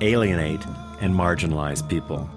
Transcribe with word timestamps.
alienate, 0.00 0.64
and 1.00 1.14
marginalize 1.14 1.86
people. 1.88 2.28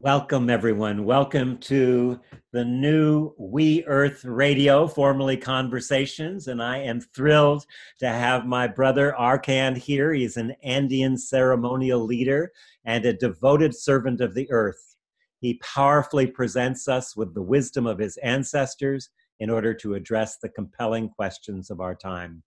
Welcome, 0.00 0.48
everyone. 0.48 1.04
Welcome 1.04 1.58
to 1.58 2.18
the 2.52 2.64
new 2.64 3.32
We 3.38 3.84
Earth 3.84 4.24
Radio, 4.24 4.88
formerly 4.88 5.36
Conversations. 5.36 6.48
And 6.48 6.62
I 6.62 6.78
am 6.78 7.00
thrilled 7.00 7.64
to 7.98 8.08
have 8.08 8.46
my 8.46 8.66
brother 8.66 9.14
Arkan 9.18 9.76
here. 9.76 10.12
He's 10.12 10.36
an 10.36 10.54
Andean 10.64 11.16
ceremonial 11.16 12.04
leader 12.04 12.50
and 12.84 13.04
a 13.04 13.12
devoted 13.12 13.74
servant 13.76 14.20
of 14.20 14.34
the 14.34 14.50
earth. 14.50 14.96
He 15.38 15.60
powerfully 15.62 16.26
presents 16.26 16.88
us 16.88 17.14
with 17.14 17.34
the 17.34 17.42
wisdom 17.42 17.86
of 17.86 17.98
his 17.98 18.16
ancestors 18.18 19.10
in 19.40 19.50
order 19.50 19.74
to 19.74 19.94
address 19.94 20.38
the 20.38 20.48
compelling 20.48 21.08
questions 21.08 21.70
of 21.70 21.80
our 21.80 21.94
time. 21.94 22.42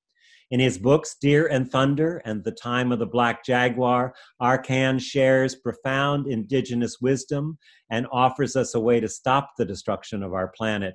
In 0.52 0.60
his 0.60 0.78
books, 0.78 1.16
Deer 1.20 1.48
and 1.48 1.70
Thunder 1.72 2.22
and 2.26 2.44
The 2.44 2.52
Time 2.52 2.92
of 2.92 3.00
the 3.00 3.08
Black 3.08 3.44
Jaguar, 3.44 4.14
Arkan 4.42 5.02
shares 5.02 5.56
profound 5.56 6.28
indigenous 6.28 6.98
wisdom 7.02 7.58
and 7.90 8.06
offers 8.12 8.56
us 8.56 8.76
a 8.76 8.80
way 8.80 9.00
to 9.00 9.08
stop 9.08 9.52
the 9.58 9.66
destruction 9.66 10.22
of 10.22 10.34
our 10.34 10.50
planet, 10.50 10.94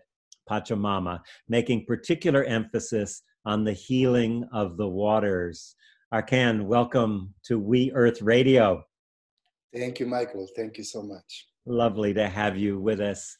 Pachamama, 0.49 1.21
making 1.49 1.87
particular 1.87 2.45
emphasis 2.45 3.23
on 3.45 3.65
the 3.65 3.73
healing 3.73 4.49
of 4.53 4.77
the 4.77 4.89
waters. 4.89 5.75
Arkan, 6.15 6.67
welcome 6.67 7.35
to 7.45 7.59
We 7.59 7.91
Earth 7.93 8.23
Radio. 8.23 8.85
Thank 9.75 9.99
you, 9.99 10.07
Michael. 10.07 10.49
Thank 10.55 10.79
you 10.79 10.85
so 10.85 11.03
much. 11.03 11.49
Lovely 11.67 12.15
to 12.15 12.29
have 12.29 12.57
you 12.57 12.81
with 12.81 13.01
us. 13.01 13.37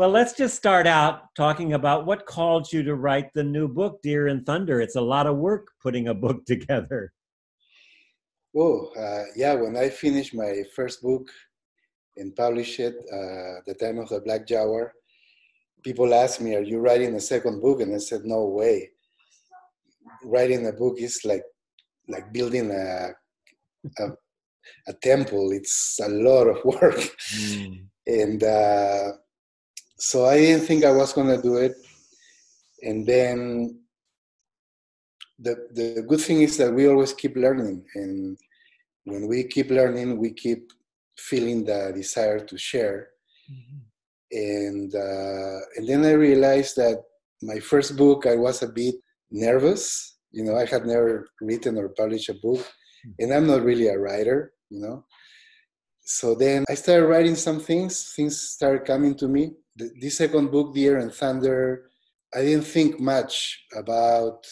Well, 0.00 0.08
let's 0.08 0.32
just 0.32 0.56
start 0.56 0.86
out 0.86 1.24
talking 1.36 1.74
about 1.74 2.06
what 2.06 2.24
called 2.24 2.72
you 2.72 2.82
to 2.84 2.94
write 2.94 3.34
the 3.34 3.44
new 3.44 3.68
book, 3.68 4.00
Deer 4.00 4.28
and 4.28 4.46
Thunder. 4.46 4.80
It's 4.80 4.96
a 4.96 5.00
lot 5.02 5.26
of 5.26 5.36
work 5.36 5.72
putting 5.82 6.08
a 6.08 6.14
book 6.14 6.42
together. 6.46 7.12
Oh, 8.56 8.86
uh, 8.98 9.24
yeah. 9.36 9.52
When 9.52 9.76
I 9.76 9.90
finished 9.90 10.32
my 10.32 10.62
first 10.74 11.02
book 11.02 11.28
and 12.16 12.34
published 12.34 12.80
it, 12.80 12.94
uh, 13.12 13.60
The 13.66 13.76
Time 13.78 13.98
of 13.98 14.08
the 14.08 14.22
Black 14.22 14.46
Jaguar, 14.46 14.94
people 15.84 16.14
asked 16.14 16.40
me, 16.40 16.54
Are 16.54 16.62
you 16.62 16.78
writing 16.78 17.14
a 17.16 17.20
second 17.20 17.60
book? 17.60 17.82
And 17.82 17.94
I 17.94 17.98
said, 17.98 18.24
No 18.24 18.46
way. 18.46 18.88
Writing 20.24 20.66
a 20.66 20.72
book 20.72 20.98
is 20.98 21.20
like 21.26 21.44
like 22.08 22.32
building 22.32 22.70
a, 22.70 23.10
a, 23.98 24.04
a 24.88 24.94
temple. 25.02 25.52
It's 25.52 26.00
a 26.02 26.08
lot 26.08 26.46
of 26.46 26.56
work. 26.64 27.00
Mm. 27.34 27.84
And 28.06 28.42
uh, 28.42 29.12
so 30.00 30.24
I 30.24 30.38
didn't 30.38 30.64
think 30.66 30.84
I 30.84 30.92
was 30.92 31.12
gonna 31.12 31.40
do 31.40 31.56
it. 31.56 31.76
And 32.82 33.06
then 33.06 33.80
the 35.38 35.68
the 35.72 36.02
good 36.08 36.20
thing 36.20 36.40
is 36.42 36.56
that 36.56 36.72
we 36.72 36.88
always 36.88 37.12
keep 37.12 37.36
learning, 37.36 37.84
and 37.94 38.38
when 39.04 39.28
we 39.28 39.44
keep 39.44 39.70
learning, 39.70 40.18
we 40.18 40.32
keep 40.32 40.72
feeling 41.18 41.64
the 41.64 41.92
desire 41.94 42.40
to 42.40 42.56
share. 42.56 43.08
Mm-hmm. 43.50 43.78
And 44.32 44.94
uh, 44.94 45.58
and 45.76 45.86
then 45.86 46.04
I 46.04 46.12
realized 46.12 46.76
that 46.76 47.02
my 47.42 47.58
first 47.60 47.96
book, 47.96 48.26
I 48.26 48.36
was 48.36 48.62
a 48.62 48.68
bit 48.68 48.94
nervous. 49.30 50.16
You 50.32 50.44
know, 50.44 50.56
I 50.56 50.64
had 50.64 50.86
never 50.86 51.28
written 51.42 51.76
or 51.76 51.90
published 51.90 52.30
a 52.30 52.34
book, 52.34 52.60
mm-hmm. 52.60 53.10
and 53.18 53.34
I'm 53.34 53.46
not 53.46 53.64
really 53.64 53.88
a 53.88 53.98
writer. 53.98 54.54
You 54.70 54.80
know, 54.80 55.04
so 56.00 56.34
then 56.34 56.64
I 56.70 56.74
started 56.74 57.06
writing 57.06 57.36
some 57.36 57.60
things. 57.60 58.12
Things 58.14 58.40
started 58.40 58.86
coming 58.86 59.14
to 59.16 59.28
me, 59.28 59.52
the, 59.80 59.90
this 60.00 60.18
second 60.18 60.50
book, 60.50 60.74
Deer 60.74 60.98
and 60.98 61.12
Thunder, 61.12 61.90
I 62.34 62.42
didn't 62.42 62.64
think 62.64 63.00
much 63.00 63.64
about 63.74 64.46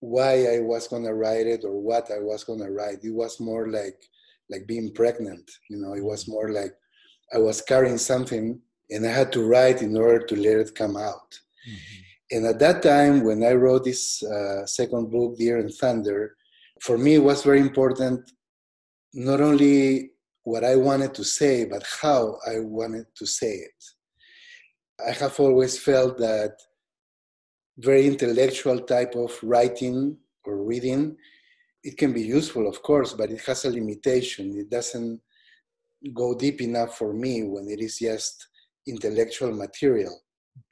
why 0.00 0.46
I 0.54 0.60
was 0.60 0.86
gonna 0.86 1.14
write 1.14 1.46
it 1.46 1.64
or 1.64 1.80
what 1.80 2.10
I 2.10 2.18
was 2.20 2.44
gonna 2.44 2.70
write. 2.70 3.02
It 3.02 3.14
was 3.14 3.40
more 3.40 3.68
like 3.68 3.98
like 4.50 4.66
being 4.66 4.92
pregnant, 4.92 5.50
you 5.68 5.78
know. 5.78 5.94
It 5.94 6.04
was 6.04 6.24
mm-hmm. 6.24 6.32
more 6.32 6.50
like 6.52 6.74
I 7.34 7.38
was 7.38 7.60
carrying 7.60 7.98
something 7.98 8.60
and 8.90 9.06
I 9.06 9.10
had 9.10 9.32
to 9.32 9.44
write 9.44 9.82
in 9.82 9.96
order 9.96 10.24
to 10.26 10.36
let 10.36 10.58
it 10.58 10.74
come 10.74 10.96
out. 10.96 11.30
Mm-hmm. 11.68 12.02
And 12.32 12.46
at 12.46 12.58
that 12.60 12.82
time, 12.82 13.24
when 13.24 13.42
I 13.42 13.52
wrote 13.52 13.84
this 13.84 14.22
uh, 14.22 14.66
second 14.66 15.10
book, 15.10 15.38
Deer 15.38 15.58
and 15.58 15.72
Thunder, 15.72 16.36
for 16.80 16.98
me 16.98 17.14
it 17.14 17.24
was 17.30 17.42
very 17.42 17.60
important 17.60 18.30
not 19.14 19.40
only 19.40 20.10
what 20.44 20.62
I 20.62 20.76
wanted 20.76 21.14
to 21.14 21.24
say, 21.24 21.64
but 21.64 21.84
how 22.00 22.38
I 22.46 22.60
wanted 22.60 23.06
to 23.16 23.26
say 23.26 23.52
it. 23.52 23.84
I 25.04 25.12
have 25.12 25.38
always 25.40 25.78
felt 25.78 26.18
that 26.18 26.56
very 27.78 28.06
intellectual 28.06 28.80
type 28.80 29.14
of 29.14 29.38
writing 29.42 30.16
or 30.44 30.64
reading, 30.64 31.16
it 31.82 31.98
can 31.98 32.12
be 32.12 32.22
useful, 32.22 32.66
of 32.66 32.82
course, 32.82 33.12
but 33.12 33.30
it 33.30 33.40
has 33.42 33.64
a 33.64 33.70
limitation. 33.70 34.56
It 34.56 34.70
doesn't 34.70 35.20
go 36.14 36.34
deep 36.34 36.60
enough 36.60 36.96
for 36.96 37.12
me 37.12 37.42
when 37.44 37.68
it 37.68 37.80
is 37.80 37.98
just 37.98 38.48
intellectual 38.86 39.52
material. 39.52 40.18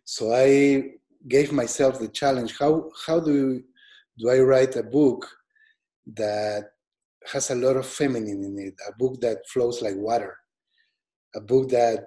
So 0.05 0.33
I 0.33 0.93
gave 1.29 1.53
myself 1.53 1.99
the 1.99 2.09
challenge: 2.09 2.55
how 2.59 2.91
how 3.07 3.21
do 3.21 3.63
do 4.19 4.31
I 4.31 4.39
write 4.41 4.77
a 4.77 4.83
book 4.83 5.27
that 6.17 6.65
has 7.33 7.51
a 7.51 7.55
lot 7.55 7.77
of 7.77 7.87
feminine 7.87 8.45
in 8.45 8.59
it, 8.59 8.75
a 8.89 8.93
book 8.99 9.21
that 9.21 9.49
flows 9.49 9.83
like 9.83 9.97
water, 9.97 10.37
a 11.35 11.41
book 11.41 11.69
that 11.71 12.07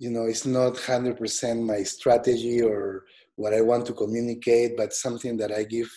you 0.00 0.10
know 0.10 0.24
it's 0.24 0.46
not 0.46 0.74
100% 0.74 1.62
my 1.62 1.82
strategy 1.82 2.60
or 2.62 3.04
what 3.36 3.54
i 3.54 3.60
want 3.60 3.86
to 3.86 3.92
communicate 3.92 4.76
but 4.76 4.92
something 4.92 5.36
that 5.36 5.52
i 5.52 5.62
give 5.62 5.90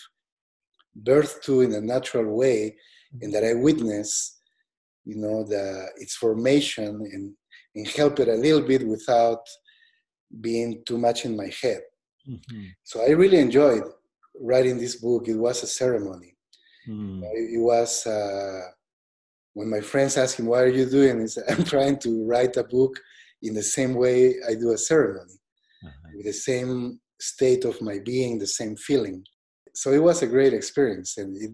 birth 0.96 1.41
to 1.41 1.62
in 1.62 1.74
a 1.74 1.81
natural 1.81 2.36
way 2.36 2.75
and 3.22 3.34
that 3.34 3.44
i 3.44 3.53
witness 3.53 4.40
you 5.06 5.16
know 5.16 5.44
the 5.44 5.88
its 5.97 6.16
formation 6.16 6.92
and 7.13 7.34
and 7.75 7.88
help 7.88 8.19
it 8.19 8.28
a 8.28 8.42
little 8.46 8.62
bit 8.62 8.88
without 8.88 9.44
being 10.42 10.84
too 10.86 10.97
much 10.97 11.25
in 11.25 11.36
my 11.36 11.52
head. 11.62 11.81
Mm-hmm. 12.30 12.66
so 12.84 13.02
i 13.02 13.09
really 13.09 13.40
enjoyed 13.40 13.84
writing 14.40 14.78
this 14.78 14.96
book. 14.96 15.28
It 15.28 15.36
was 15.36 15.62
a 15.62 15.68
ceremony. 15.68 16.36
Mm. 16.88 17.22
it, 17.34 17.62
was 17.62 18.06
uh, 18.08 18.62
when 19.53 19.69
my 19.69 19.80
friends 19.80 20.18
asked 20.18 20.40
him 20.40 20.47
what 20.47 20.63
are 20.63 20.69
you 20.80 20.90
doing? 20.90 21.22
He 21.22 21.28
said 21.28 21.44
i'm 21.50 21.63
trying 21.63 21.97
to 22.00 22.25
write 22.25 22.56
a 22.58 22.63
book 22.63 22.94
in 23.44 23.54
the 23.54 23.64
same 23.64 23.94
way 23.94 24.36
I 24.50 24.56
do 24.56 24.72
a 24.72 24.78
ceremony, 24.78 25.38
uh-huh. 25.86 26.09
with 26.16 26.26
the 26.26 26.34
same 26.34 27.00
state 27.20 27.66
of 27.66 27.81
my 27.81 28.00
being, 28.04 28.40
the 28.40 28.48
same 28.48 28.76
feeling. 28.76 29.24
So 29.76 29.92
it 29.92 30.02
was 30.02 30.22
a 30.22 30.28
great 30.28 30.54
experience, 30.54 31.18
and 31.18 31.36
it, 31.38 31.52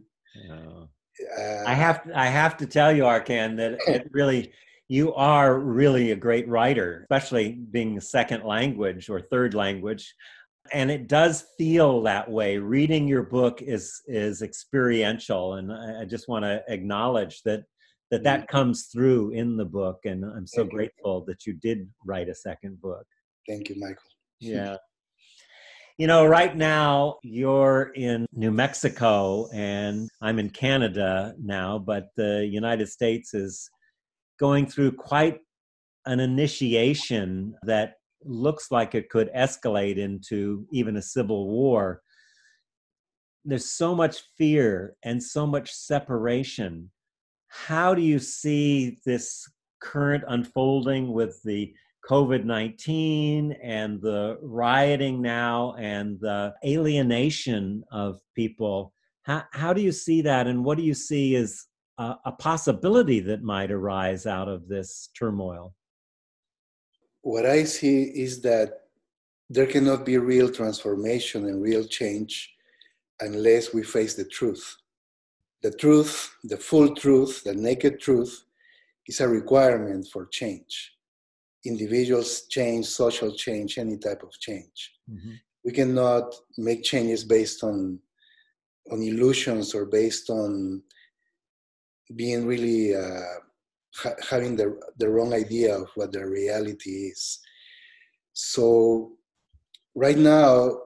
uh, 0.50 0.86
I 1.66 1.74
have 1.74 2.02
I 2.14 2.28
have 2.28 2.58
to 2.58 2.66
tell 2.66 2.92
you, 2.96 3.04
Arkan, 3.04 3.58
that 3.58 3.80
it 3.88 4.10
really 4.12 4.52
you 4.88 5.14
are 5.14 5.60
really 5.60 6.12
a 6.12 6.16
great 6.16 6.48
writer, 6.48 7.02
especially 7.04 7.60
being 7.72 7.98
a 7.98 8.02
second 8.02 8.44
language 8.44 9.10
or 9.10 9.22
third 9.22 9.54
language. 9.54 10.16
And 10.74 10.92
it 10.92 11.08
does 11.08 11.46
feel 11.58 12.04
that 12.04 12.30
way. 12.30 12.58
Reading 12.58 13.08
your 13.08 13.24
book 13.24 13.62
is 13.62 14.02
is 14.08 14.42
experiential, 14.42 15.56
and 15.56 15.72
I, 15.72 16.02
I 16.02 16.06
just 16.06 16.28
want 16.28 16.46
to 16.46 16.64
acknowledge 16.68 17.42
that 17.44 17.64
that 18.12 18.24
that 18.24 18.42
mm-hmm. 18.42 18.58
comes 18.58 18.88
through 18.92 19.32
in 19.32 19.58
the 19.58 19.66
book 19.66 20.00
and 20.06 20.24
i'm 20.26 20.48
so 20.48 20.62
Thank 20.62 20.74
grateful 20.74 21.20
you. 21.20 21.34
that 21.34 21.46
you 21.46 21.54
did 21.54 21.90
write 22.06 22.30
a 22.30 22.36
second 22.36 22.82
book 22.82 23.06
Thank 23.50 23.70
you, 23.70 23.80
Michael. 23.80 24.04
Yeah. 24.40 24.78
You 25.98 26.08
know, 26.08 26.26
right 26.26 26.56
now 26.56 27.18
you're 27.24 27.92
in 27.96 28.28
New 28.32 28.52
Mexico 28.52 29.50
and 29.52 30.08
I'm 30.22 30.38
in 30.38 30.52
Canada 30.52 31.34
now, 31.42 31.80
but 31.80 32.10
the 32.16 32.48
United 32.50 32.88
States 32.88 33.34
is 33.34 33.70
going 34.40 34.68
through 34.68 34.94
quite 34.94 35.40
an 36.06 36.20
initiation 36.20 37.56
that 37.64 37.96
looks 38.24 38.72
like 38.72 38.94
it 38.94 39.10
could 39.10 39.32
escalate 39.36 39.98
into 39.98 40.66
even 40.72 40.96
a 40.96 41.02
civil 41.02 41.48
war. 41.50 42.02
There's 43.44 43.72
so 43.72 43.96
much 43.96 44.22
fear 44.38 44.96
and 45.04 45.22
so 45.22 45.48
much 45.48 45.74
separation 45.74 46.92
how 47.50 47.94
do 47.94 48.02
you 48.02 48.20
see 48.20 48.98
this 49.06 49.50
current 49.82 50.24
unfolding 50.28 51.12
with 51.12 51.42
the 51.44 51.74
COVID 52.10 52.44
19 52.44 53.52
and 53.62 54.02
the 54.02 54.40
rioting 54.42 55.22
now 55.22 55.76
and 55.78 56.20
the 56.20 56.54
alienation 56.66 57.84
of 57.92 58.20
people. 58.36 58.94
How, 59.24 59.44
how 59.52 59.74
do 59.74 59.82
you 59.82 59.92
see 59.92 60.22
that, 60.22 60.48
and 60.48 60.64
what 60.66 60.78
do 60.78 60.84
you 60.84 60.96
see 60.96 61.36
as 61.36 61.66
a, 62.00 62.16
a 62.26 62.32
possibility 62.32 63.20
that 63.22 63.44
might 63.44 63.70
arise 63.70 64.26
out 64.26 64.48
of 64.48 64.68
this 64.68 65.10
turmoil? 65.18 65.76
What 67.22 67.46
I 67.46 67.66
see 67.66 68.04
is 68.04 68.42
that 68.42 68.86
there 69.50 69.68
cannot 69.68 70.06
be 70.06 70.18
real 70.18 70.50
transformation 70.50 71.46
and 71.46 71.62
real 71.62 71.84
change 71.84 72.52
unless 73.20 73.74
we 73.74 73.84
face 73.84 74.16
the 74.16 74.26
truth. 74.26 74.78
The 75.62 75.72
truth, 75.72 76.36
the 76.44 76.58
full 76.58 76.96
truth, 76.96 77.44
the 77.44 77.54
naked 77.54 78.00
truth, 78.00 78.46
is 79.08 79.20
a 79.20 79.28
requirement 79.28 80.08
for 80.12 80.28
change. 80.28 80.94
Individuals 81.66 82.48
change, 82.50 82.86
social 82.86 83.34
change, 83.34 83.78
any 83.78 83.98
type 83.98 84.24
of 84.24 84.32
change. 84.40 84.94
Mm-hmm. 85.12 85.34
We 85.66 85.72
cannot 85.74 86.34
make 86.58 86.84
changes 86.84 87.24
based 87.26 87.64
on 87.64 88.00
on 88.92 89.04
illusions 89.04 89.76
or 89.76 89.86
based 89.86 90.30
on 90.30 90.82
being 92.16 92.48
really 92.48 92.96
uh, 92.96 93.40
ha- 93.96 94.20
having 94.30 94.56
the 94.56 94.80
the 94.98 95.10
wrong 95.10 95.34
idea 95.34 95.76
of 95.76 95.90
what 95.96 96.12
the 96.12 96.26
reality 96.26 97.10
is. 97.12 97.40
So 98.34 99.12
right 99.96 100.18
now 100.18 100.78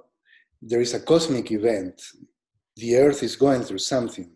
there 0.62 0.82
is 0.82 0.94
a 0.94 1.00
cosmic 1.00 1.52
event. 1.52 2.02
The 2.78 2.98
Earth 2.98 3.22
is 3.22 3.36
going 3.36 3.62
through 3.62 3.80
something. 3.80 4.32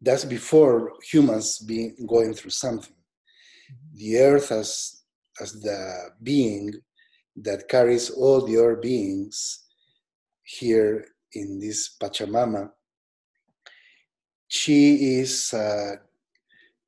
That's 0.00 0.24
before 0.24 0.92
humans 1.02 1.58
being 1.58 1.96
going 2.06 2.34
through 2.34 2.50
something. 2.50 2.94
The 3.94 4.18
Earth 4.18 4.52
as 4.52 5.02
as 5.40 5.52
the 5.52 6.10
being 6.22 6.72
that 7.36 7.68
carries 7.68 8.08
all 8.10 8.40
the 8.40 8.56
other 8.56 8.76
beings 8.76 9.64
here 10.42 11.04
in 11.32 11.60
this 11.60 11.94
Pachamama, 12.00 12.70
she 14.48 15.18
is 15.18 15.52
uh, 15.52 15.96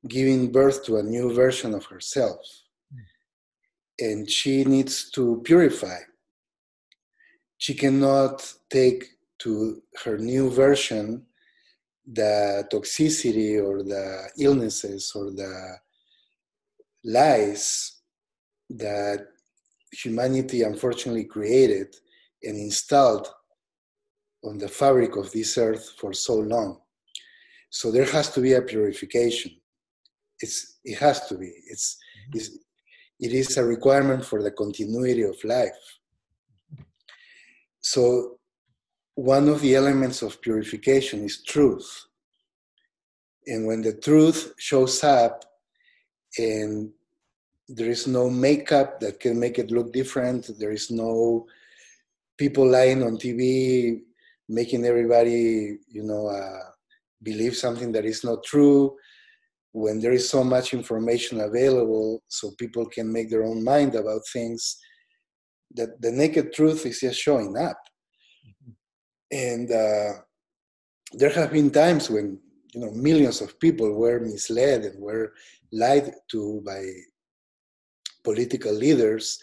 giving 0.07 0.51
birth 0.51 0.83
to 0.85 0.97
a 0.97 1.03
new 1.03 1.31
version 1.31 1.75
of 1.75 1.85
herself. 1.85 2.39
And 3.99 4.27
she 4.29 4.63
needs 4.63 5.11
to 5.11 5.41
purify 5.43 5.99
she 7.59 7.73
cannot 7.73 8.53
take 8.69 9.03
to 9.39 9.83
her 10.03 10.17
new 10.17 10.49
version 10.49 11.25
the 12.11 12.67
toxicity 12.71 13.61
or 13.63 13.83
the 13.83 14.29
illnesses 14.39 15.11
or 15.15 15.31
the 15.31 15.77
lies 17.03 18.01
that 18.69 19.27
humanity 19.91 20.63
unfortunately 20.63 21.25
created 21.25 21.95
and 22.43 22.55
installed 22.57 23.27
on 24.43 24.57
the 24.57 24.67
fabric 24.67 25.15
of 25.15 25.31
this 25.31 25.57
earth 25.57 25.93
for 25.99 26.13
so 26.13 26.35
long. 26.35 26.79
So 27.69 27.91
there 27.91 28.05
has 28.05 28.31
to 28.33 28.41
be 28.41 28.53
a 28.53 28.61
purification. 28.61 29.51
It's, 30.39 30.79
it 30.83 30.97
has 30.99 31.27
to 31.27 31.37
be. 31.37 31.51
It's, 31.67 31.97
mm-hmm. 31.97 32.39
it's, 32.39 32.57
it 33.19 33.33
is 33.33 33.57
a 33.57 33.65
requirement 33.65 34.25
for 34.25 34.41
the 34.41 34.51
continuity 34.51 35.23
of 35.23 35.35
life. 35.43 35.99
So, 37.81 38.38
one 39.15 39.49
of 39.49 39.61
the 39.61 39.75
elements 39.75 40.21
of 40.21 40.41
purification 40.41 41.23
is 41.23 41.43
truth. 41.43 42.05
And 43.47 43.65
when 43.65 43.81
the 43.81 43.93
truth 43.93 44.53
shows 44.57 45.03
up 45.03 45.43
and 46.37 46.91
there 47.67 47.89
is 47.89 48.07
no 48.07 48.29
makeup 48.29 48.99
that 48.99 49.19
can 49.19 49.39
make 49.39 49.59
it 49.59 49.71
look 49.71 49.91
different, 49.93 50.49
there 50.59 50.71
is 50.71 50.89
no 50.89 51.45
people 52.37 52.67
lying 52.67 53.03
on 53.03 53.17
TV 53.17 54.01
making 54.47 54.85
everybody, 54.85 55.77
you 55.87 56.03
know, 56.03 56.27
uh, 56.27 56.69
believe 57.21 57.55
something 57.55 57.91
that 57.91 58.05
is 58.05 58.23
not 58.23 58.43
true. 58.43 58.95
When 59.71 59.99
there 59.99 60.13
is 60.13 60.27
so 60.27 60.43
much 60.43 60.73
information 60.73 61.41
available, 61.41 62.23
so 62.27 62.51
people 62.57 62.87
can 62.87 63.11
make 63.11 63.29
their 63.29 63.43
own 63.43 63.63
mind 63.63 63.93
about 63.93 64.21
things, 64.33 64.77
that 65.75 66.01
the 66.01 66.11
naked 66.11 66.53
truth 66.53 66.85
is 66.87 66.99
just 66.99 67.19
showing 67.19 67.55
up. 67.55 67.77
And 69.31 69.71
uh, 69.71 70.13
there 71.13 71.29
have 71.31 71.51
been 71.51 71.71
times 71.71 72.09
when 72.09 72.39
you 72.73 72.81
know 72.81 72.91
millions 72.91 73.41
of 73.41 73.59
people 73.59 73.93
were 73.93 74.19
misled 74.19 74.83
and 74.83 74.99
were 75.01 75.33
lied 75.71 76.11
to 76.31 76.61
by 76.65 76.83
political 78.23 78.73
leaders, 78.73 79.39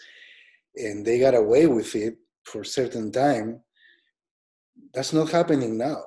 and 0.75 1.05
they 1.05 1.19
got 1.19 1.35
away 1.35 1.67
with 1.67 1.95
it 1.95 2.15
for 2.43 2.61
a 2.61 2.65
certain 2.65 3.11
time. 3.11 3.61
That's 4.93 5.13
not 5.13 5.29
happening 5.29 5.77
now. 5.77 6.03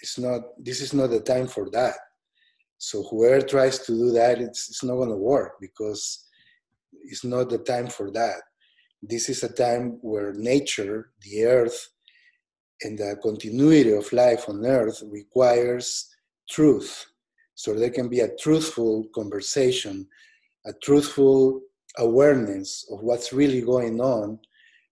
It's 0.00 0.18
not. 0.18 0.42
This 0.58 0.80
is 0.80 0.92
not 0.92 1.10
the 1.10 1.20
time 1.20 1.46
for 1.46 1.70
that. 1.70 1.94
So 2.78 3.04
whoever 3.04 3.46
tries 3.46 3.78
to 3.80 3.92
do 3.92 4.10
that, 4.10 4.40
it's, 4.40 4.68
it's 4.68 4.82
not 4.82 4.96
going 4.96 5.10
to 5.10 5.16
work 5.16 5.52
because 5.60 6.26
it's 7.04 7.22
not 7.22 7.48
the 7.48 7.58
time 7.58 7.86
for 7.86 8.10
that 8.10 8.40
this 9.02 9.28
is 9.28 9.42
a 9.42 9.52
time 9.52 9.98
where 10.00 10.32
nature, 10.32 11.10
the 11.22 11.44
earth, 11.44 11.88
and 12.84 12.98
the 12.98 13.16
continuity 13.22 13.92
of 13.92 14.12
life 14.12 14.48
on 14.48 14.64
earth 14.64 15.02
requires 15.06 16.08
truth. 16.48 17.06
So 17.54 17.74
there 17.74 17.90
can 17.90 18.08
be 18.08 18.20
a 18.20 18.34
truthful 18.36 19.06
conversation, 19.14 20.06
a 20.66 20.72
truthful 20.82 21.60
awareness 21.98 22.86
of 22.90 23.02
what's 23.02 23.32
really 23.32 23.60
going 23.60 24.00
on. 24.00 24.38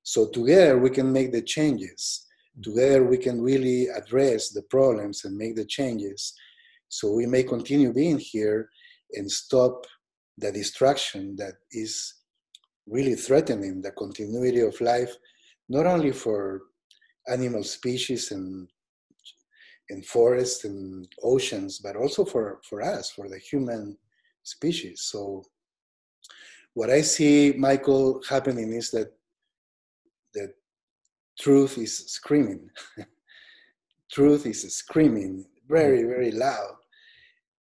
So 0.03 0.29
together 0.29 0.79
we 0.79 0.91
can 0.91 1.13
make 1.13 1.33
the 1.33 1.43
changes. 1.43 2.27
Together 2.63 3.05
we 3.05 3.19
can 3.19 3.41
really 3.41 3.89
address 3.89 4.51
the 4.51 4.63
problems 4.63 5.25
and 5.25 5.37
make 5.37 5.57
the 5.57 5.65
changes. 5.65 6.35
So 6.89 7.13
we 7.13 7.27
may 7.27 7.43
continue 7.43 7.93
being 7.93 8.19
here 8.19 8.69
and 9.13 9.31
stop 9.31 9.87
the 10.39 10.53
destruction 10.53 11.37
that 11.37 11.55
is 11.73 12.15
really 12.87 13.15
threatening 13.15 13.81
the 13.81 13.93
continuity 13.93 14.61
of 14.61 14.81
life, 14.81 15.15
not 15.69 15.87
only 15.87 16.13
for 16.13 16.63
animal 17.29 17.63
species 17.63 18.31
and 18.33 18.69
in 19.91 20.03
forests 20.03 20.65
and 20.65 21.09
oceans, 21.23 21.79
but 21.79 21.97
also 21.97 22.25
for, 22.25 22.61
for 22.69 22.81
us, 22.81 23.11
for 23.11 23.29
the 23.29 23.39
human 23.39 23.97
species. 24.45 25.03
So 25.03 25.45
what 26.75 26.91
I 26.91 27.01
see, 27.03 27.53
Michael, 27.59 28.23
happening 28.29 28.73
is 28.73 28.91
that 28.93 29.13
that 30.35 30.55
truth 31.41 31.77
is 31.77 31.99
screaming. 32.07 32.71
truth 34.13 34.47
is 34.47 34.75
screaming 34.75 35.45
very, 35.69 36.01
mm-hmm. 36.01 36.09
very 36.09 36.31
loud. 36.31 36.77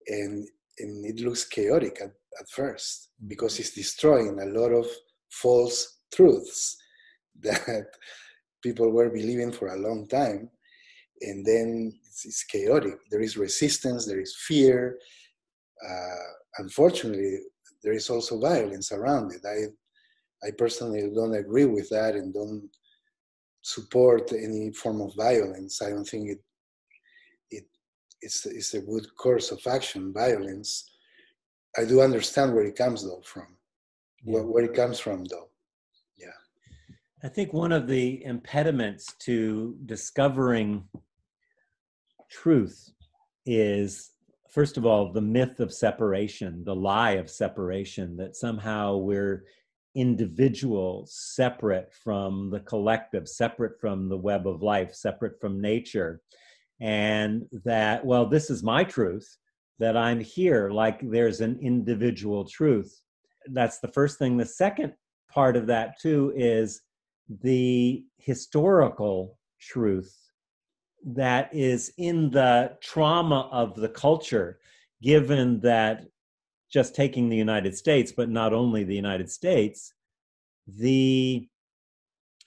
And 0.07 0.47
and 0.79 1.05
it 1.05 1.19
looks 1.25 1.43
chaotic 1.43 1.97
at, 2.01 2.11
at 2.39 2.49
first 2.49 3.09
because 3.27 3.53
mm-hmm. 3.53 3.61
it's 3.61 3.71
destroying 3.71 4.39
a 4.39 4.45
lot 4.45 4.71
of 4.71 4.85
false 5.29 5.99
truths 6.13 6.77
that 7.41 7.87
people 8.67 8.89
were 8.91 9.09
believing 9.09 9.51
for 9.51 9.67
a 9.69 9.79
long 9.87 10.07
time. 10.07 10.49
And 11.21 11.45
then 11.45 11.93
it's, 12.07 12.25
it's 12.25 12.43
chaotic. 12.43 12.97
There 13.09 13.21
is 13.21 13.37
resistance, 13.37 14.05
there 14.05 14.19
is 14.19 14.35
fear. 14.47 14.99
Uh, 15.87 16.27
unfortunately, 16.59 17.39
there 17.83 17.93
is 17.93 18.09
also 18.09 18.39
violence 18.39 18.91
around 18.91 19.33
it. 19.33 19.43
I, 19.55 19.57
I 20.47 20.51
personally 20.51 21.01
don't 21.13 21.35
agree 21.35 21.65
with 21.65 21.89
that 21.89 22.15
and 22.15 22.33
don't 22.33 22.69
support 23.61 24.31
any 24.31 24.71
form 24.71 25.01
of 25.01 25.15
violence. 25.15 25.81
I 25.81 25.89
don't 25.89 26.05
think 26.05 26.29
it, 26.29 26.41
it 27.49 27.65
it's, 28.21 28.45
it's 28.45 28.73
a 28.73 28.81
good 28.81 29.07
course 29.15 29.51
of 29.51 29.61
action, 29.67 30.13
violence. 30.13 30.69
I 31.77 31.85
do 31.85 32.01
understand 32.01 32.53
where 32.53 32.65
it 32.65 32.75
comes 32.75 33.03
though 33.03 33.21
from 33.23 33.57
where, 34.23 34.43
where 34.43 34.63
it 34.63 34.73
comes 34.73 34.99
from 34.99 35.23
though 35.25 35.46
yeah 35.46 35.46
i 37.23 37.27
think 37.27 37.53
one 37.53 37.71
of 37.71 37.87
the 37.87 38.23
impediments 38.23 39.13
to 39.19 39.77
discovering 39.85 40.83
truth 42.29 42.91
is 43.45 44.11
first 44.49 44.77
of 44.77 44.85
all 44.85 45.11
the 45.11 45.21
myth 45.21 45.59
of 45.59 45.73
separation 45.73 46.63
the 46.63 46.75
lie 46.75 47.11
of 47.11 47.29
separation 47.29 48.17
that 48.17 48.35
somehow 48.35 48.95
we're 48.95 49.45
individuals 49.95 51.13
separate 51.35 51.91
from 51.91 52.51
the 52.51 52.59
collective 52.59 53.27
separate 53.27 53.79
from 53.79 54.09
the 54.09 54.17
web 54.17 54.47
of 54.47 54.61
life 54.61 54.93
separate 54.93 55.39
from 55.39 55.59
nature 55.59 56.21
and 56.81 57.45
that 57.63 58.05
well 58.05 58.25
this 58.25 58.49
is 58.49 58.61
my 58.61 58.83
truth 58.83 59.37
that 59.79 59.97
i'm 59.97 60.19
here 60.19 60.69
like 60.69 60.99
there's 61.09 61.41
an 61.41 61.57
individual 61.61 62.45
truth 62.45 63.01
that's 63.51 63.79
the 63.79 63.87
first 63.87 64.19
thing. 64.19 64.37
The 64.37 64.45
second 64.45 64.93
part 65.29 65.55
of 65.55 65.67
that 65.67 65.99
too 65.99 66.33
is 66.35 66.81
the 67.29 68.05
historical 68.17 69.37
truth 69.59 70.15
that 71.05 71.53
is 71.53 71.93
in 71.97 72.29
the 72.31 72.77
trauma 72.81 73.49
of 73.51 73.75
the 73.75 73.89
culture, 73.89 74.59
given 75.01 75.59
that 75.61 76.05
just 76.71 76.95
taking 76.95 77.29
the 77.29 77.37
United 77.37 77.75
States, 77.75 78.11
but 78.11 78.29
not 78.29 78.53
only 78.53 78.83
the 78.83 78.95
United 78.95 79.29
States, 79.29 79.93
the 80.67 81.47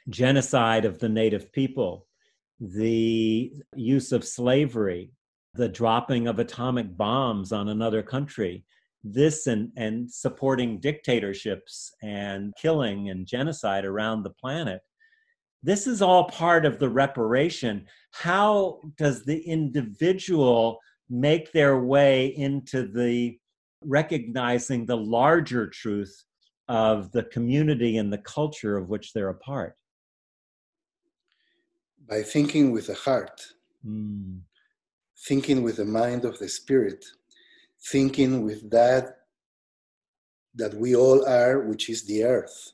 genocide 0.09 0.85
of 0.85 0.99
the 0.99 1.09
native 1.09 1.53
people, 1.53 2.07
the 2.61 3.53
use 3.75 4.13
of 4.13 4.25
slavery, 4.25 5.11
the 5.55 5.69
dropping 5.69 6.27
of 6.27 6.39
atomic 6.39 6.97
bombs 6.97 7.53
on 7.53 7.69
another 7.69 8.03
country, 8.03 8.65
this 9.03 9.47
and, 9.47 9.71
and 9.77 10.11
supporting 10.11 10.79
dictatorships 10.79 11.93
and 12.03 12.53
killing 12.61 13.11
and 13.11 13.27
genocide 13.27 13.85
around 13.85 14.23
the 14.23 14.31
planet. 14.31 14.83
This 15.63 15.87
is 15.87 16.01
all 16.01 16.25
part 16.25 16.65
of 16.65 16.79
the 16.79 16.89
reparation. 16.89 17.87
How 18.13 18.81
does 18.97 19.25
the 19.25 19.41
individual 19.41 20.79
make 21.09 21.53
their 21.53 21.81
way 21.81 22.27
into 22.37 22.87
the 22.87 23.39
recognizing 23.83 24.87
the 24.87 24.97
larger 24.97 25.67
truth 25.67 26.25
of 26.69 27.11
the 27.13 27.25
community 27.25 27.97
and 27.99 28.13
the 28.13 28.19
culture 28.19 28.77
of 28.77 28.89
which 28.89 29.13
they're 29.13 29.29
a 29.29 29.35
part? 29.35 29.75
By 32.09 32.23
thinking 32.23 32.71
with 32.73 32.87
the 32.87 32.95
heart, 32.95 33.41
mm. 33.87 34.41
thinking 35.27 35.63
with 35.63 35.77
the 35.77 35.85
mind 35.85 36.25
of 36.25 36.39
the 36.39 36.49
spirit, 36.49 37.05
thinking 37.83 38.45
with 38.45 38.71
that 38.71 39.17
that 40.55 40.75
we 40.75 40.97
all 40.97 41.27
are, 41.27 41.61
which 41.61 41.89
is 41.89 42.05
the 42.05 42.25
earth, 42.25 42.73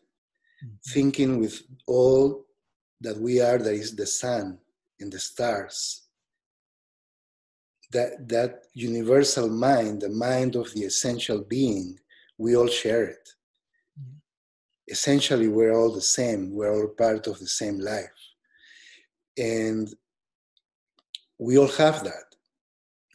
mm-hmm. 0.65 0.75
thinking 0.93 1.39
with 1.39 1.63
all 1.87 2.47
that 3.01 3.19
we 3.19 3.41
are, 3.41 3.59
that 3.59 3.75
is 3.75 3.95
the 3.95 4.07
sun 4.07 4.59
and 5.01 5.13
the 5.13 5.19
stars. 5.19 6.03
That, 7.93 8.29
that 8.29 8.65
universal 8.75 9.49
mind, 9.49 10.01
the 10.01 10.09
mind 10.09 10.57
of 10.57 10.73
the 10.73 10.83
essential 10.83 11.43
being, 11.43 11.99
we 12.39 12.57
all 12.57 12.67
share 12.67 13.05
it. 13.05 13.29
Mm-hmm. 14.01 14.17
Essentially, 14.89 15.49
we're 15.49 15.75
all 15.75 15.93
the 15.95 16.01
same, 16.01 16.53
we're 16.53 16.75
all 16.75 16.89
part 16.89 17.27
of 17.27 17.39
the 17.39 17.47
same 17.47 17.79
life. 17.79 18.11
And 19.39 19.95
we 21.39 21.59
all 21.59 21.69
have 21.69 22.03
that 22.05 22.26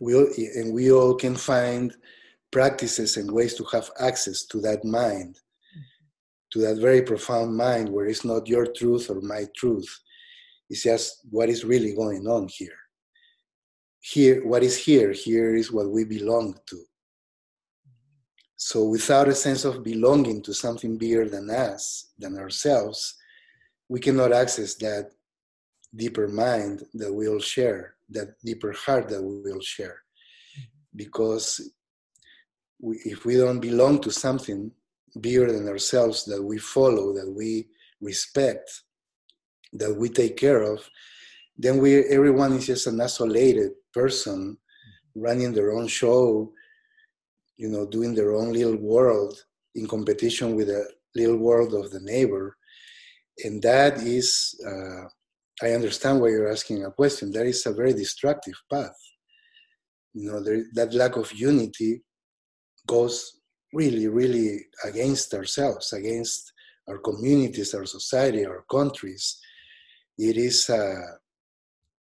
we 0.01 0.15
all, 0.15 0.27
and 0.55 0.74
we 0.74 0.91
all 0.91 1.13
can 1.13 1.36
find 1.36 1.96
practices 2.51 3.17
and 3.17 3.31
ways 3.31 3.53
to 3.53 3.63
have 3.72 3.89
access 4.00 4.43
to 4.48 4.60
that 4.62 4.84
mind, 4.84 5.38
to 6.51 6.60
that 6.60 6.77
very 6.77 7.03
profound 7.03 7.55
mind 7.55 7.88
where 7.88 8.08
it's 8.08 8.25
not 8.25 8.48
your 8.48 8.65
truth 8.65 9.10
or 9.12 9.22
my 9.22 9.46
truth. 9.55 9.88
It's 10.70 10.84
just 10.84 11.27
what 11.29 11.50
is 11.50 11.63
really 11.63 11.93
going 11.96 12.27
on 12.27 12.48
here. 12.48 12.77
Here, 14.00 14.46
what 14.46 14.63
is 14.63 14.75
here? 14.75 15.12
Here 15.12 15.55
is 15.55 15.72
what 15.72 15.91
we 15.91 16.03
belong 16.03 16.58
to. 16.65 16.84
So, 18.55 18.86
without 18.86 19.27
a 19.27 19.36
sense 19.36 19.65
of 19.65 19.84
belonging 19.84 20.41
to 20.43 20.53
something 20.53 20.98
bigger 20.98 21.29
than 21.29 21.50
us, 21.51 22.12
than 22.17 22.38
ourselves, 22.38 23.15
we 23.88 24.00
cannot 24.00 24.31
access 24.31 24.74
that 24.75 25.12
deeper 25.96 26.27
mind 26.27 26.84
that 26.96 27.13
we 27.13 27.27
all 27.27 27.39
share, 27.39 27.96
that 28.12 28.39
deeper 28.44 28.74
heart 28.74 29.10
that 29.10 29.22
we 29.22 29.41
will 29.41 29.62
share. 29.62 29.98
Because 30.96 31.74
we, 32.80 32.98
if 33.06 33.25
we 33.25 33.38
don't 33.38 33.60
belong 33.60 34.01
to 34.01 34.12
something 34.12 34.72
bigger 35.20 35.51
than 35.51 35.68
ourselves 35.68 36.25
that 36.25 36.41
we 36.41 36.58
follow, 36.58 37.13
that 37.13 37.30
we 37.30 37.68
respect, 38.00 38.84
that 39.74 39.94
we 39.94 40.10
take 40.10 40.38
care 40.38 40.62
of, 40.62 40.88
then 41.58 41.77
we 41.77 42.03
everyone 42.06 42.53
is 42.53 42.65
just 42.65 42.88
an 42.88 43.00
isolated 43.00 43.72
person 43.94 44.58
running 45.15 45.53
their 45.53 45.72
own 45.72 45.88
show, 45.88 46.51
you 47.58 47.70
know, 47.70 47.86
doing 47.86 48.15
their 48.15 48.34
own 48.34 48.51
little 48.53 48.77
world 48.77 49.44
in 49.75 49.88
competition 49.88 50.56
with 50.56 50.68
the 50.68 50.86
little 51.15 51.38
world 51.38 51.74
of 51.74 51.91
the 51.91 52.00
neighbor. 52.00 52.58
And 53.44 53.62
that 53.62 53.98
is 54.00 54.56
uh, 54.68 55.06
I 55.63 55.72
understand 55.74 56.20
why 56.20 56.30
you're 56.30 56.51
asking 56.51 56.84
a 56.84 56.91
question. 56.91 57.32
That 57.32 57.46
is 57.46 57.65
a 57.65 57.74
very 57.74 57.94
destructive 57.94 58.56
path. 58.72 58.98
You 60.13 60.32
know, 60.32 60.44
there, 60.44 60.63
that 60.74 60.94
lack 60.94 61.15
of 61.15 61.32
unity 61.34 62.03
goes 62.88 63.39
really, 63.74 64.08
really 64.08 64.65
against 64.84 65.34
ourselves, 65.34 65.94
against 65.94 66.51
our 66.88 66.98
communities, 66.98 67.74
our 67.74 67.86
society, 67.86 68.46
our 68.46 68.65
countries. 68.70 69.39
It 70.18 70.38
is 70.38 70.70
uh, 70.70 71.01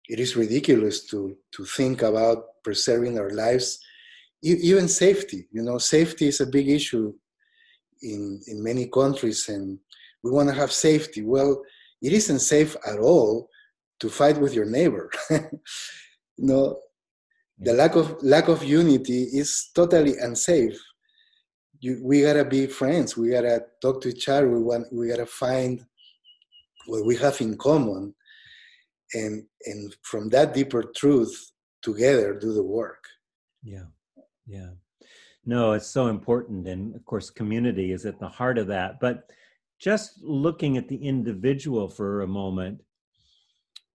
it 0.09 0.19
is 0.19 0.37
ridiculous 0.37 1.07
to 1.07 1.37
to 1.53 1.65
think 1.65 2.03
about 2.03 2.63
preserving 2.65 3.19
our 3.19 3.31
lives, 3.31 3.79
even 4.43 4.89
safety. 4.89 5.49
You 5.53 5.63
know, 5.63 5.79
safety 5.79 6.29
is 6.29 6.41
a 6.41 6.47
big 6.47 6.69
issue 6.69 7.13
in 8.03 8.41
in 8.47 8.63
many 8.63 8.89
countries, 8.89 9.49
and 9.49 9.79
we 10.23 10.31
want 10.31 10.49
to 10.49 10.55
have 10.55 10.73
safety. 10.73 11.23
Well, 11.23 11.63
it 12.03 12.13
isn't 12.13 12.41
safe 12.41 12.77
at 12.87 12.99
all 12.99 13.49
to 14.01 14.09
fight 14.09 14.39
with 14.39 14.55
your 14.55 14.65
neighbor. 14.65 15.11
know, 16.39 16.81
the 17.59 17.75
lack 17.75 17.95
of 17.95 18.23
lack 18.23 18.49
of 18.49 18.65
unity 18.65 19.25
is 19.25 19.71
totally 19.75 20.19
unsafe. 20.19 20.79
You, 21.81 22.01
we 22.03 22.23
gotta 22.23 22.45
be 22.45 22.67
friends. 22.67 23.17
We 23.17 23.31
gotta 23.31 23.63
talk 23.81 24.01
to 24.03 24.09
each 24.09 24.29
other. 24.29 24.49
We 24.49 24.63
want. 24.63 24.87
We 24.93 25.09
gotta 25.09 25.27
find 25.27 25.85
what 26.87 27.05
we 27.05 27.17
have 27.17 27.41
in 27.41 27.57
common, 27.57 28.15
and 29.15 29.45
and 29.67 29.97
from 30.03 30.29
that 30.31 30.55
deeper 30.55 30.83
truth, 30.97 31.53
together 31.83 32.39
do 32.39 32.53
the 32.53 32.63
work. 32.63 33.05
Yeah, 33.63 33.89
yeah. 34.47 34.71
No, 35.45 35.73
it's 35.73 35.87
so 35.87 36.09
important, 36.09 36.67
and 36.69 36.95
of 36.95 37.05
course, 37.05 37.31
community 37.31 37.93
is 37.93 38.07
at 38.07 38.19
the 38.19 38.29
heart 38.29 38.59
of 38.59 38.67
that. 38.69 39.01
But 39.01 39.31
just 39.81 40.23
looking 40.23 40.77
at 40.77 40.89
the 40.89 40.97
individual 40.97 41.89
for 41.89 42.23
a 42.23 42.27
moment, 42.27 42.83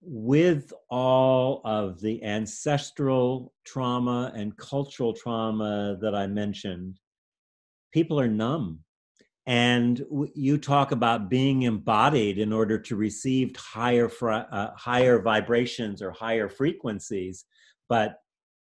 with 0.01 0.73
all 0.91 1.63
of 1.65 2.01
the 2.01 2.23
ancestral 2.25 3.53
trauma 3.65 4.33
and 4.35 4.57
cultural 4.57 5.13
trauma 5.13 5.97
that 6.01 6.15
I 6.15 6.27
mentioned, 6.27 7.01
people 7.93 8.19
are 8.19 8.29
numb. 8.29 8.81
And 9.47 10.03
you 10.35 10.57
talk 10.57 10.93
about 10.93 11.29
being 11.29 11.63
embodied 11.63 12.39
in 12.39 12.51
order 12.53 12.79
to 12.79 12.97
receive 12.97 13.55
higher, 13.57 14.11
uh, 14.23 14.71
higher 14.75 15.21
vibrations 15.21 16.01
or 16.01 16.11
higher 16.11 16.49
frequencies, 16.49 17.45
but 17.89 18.17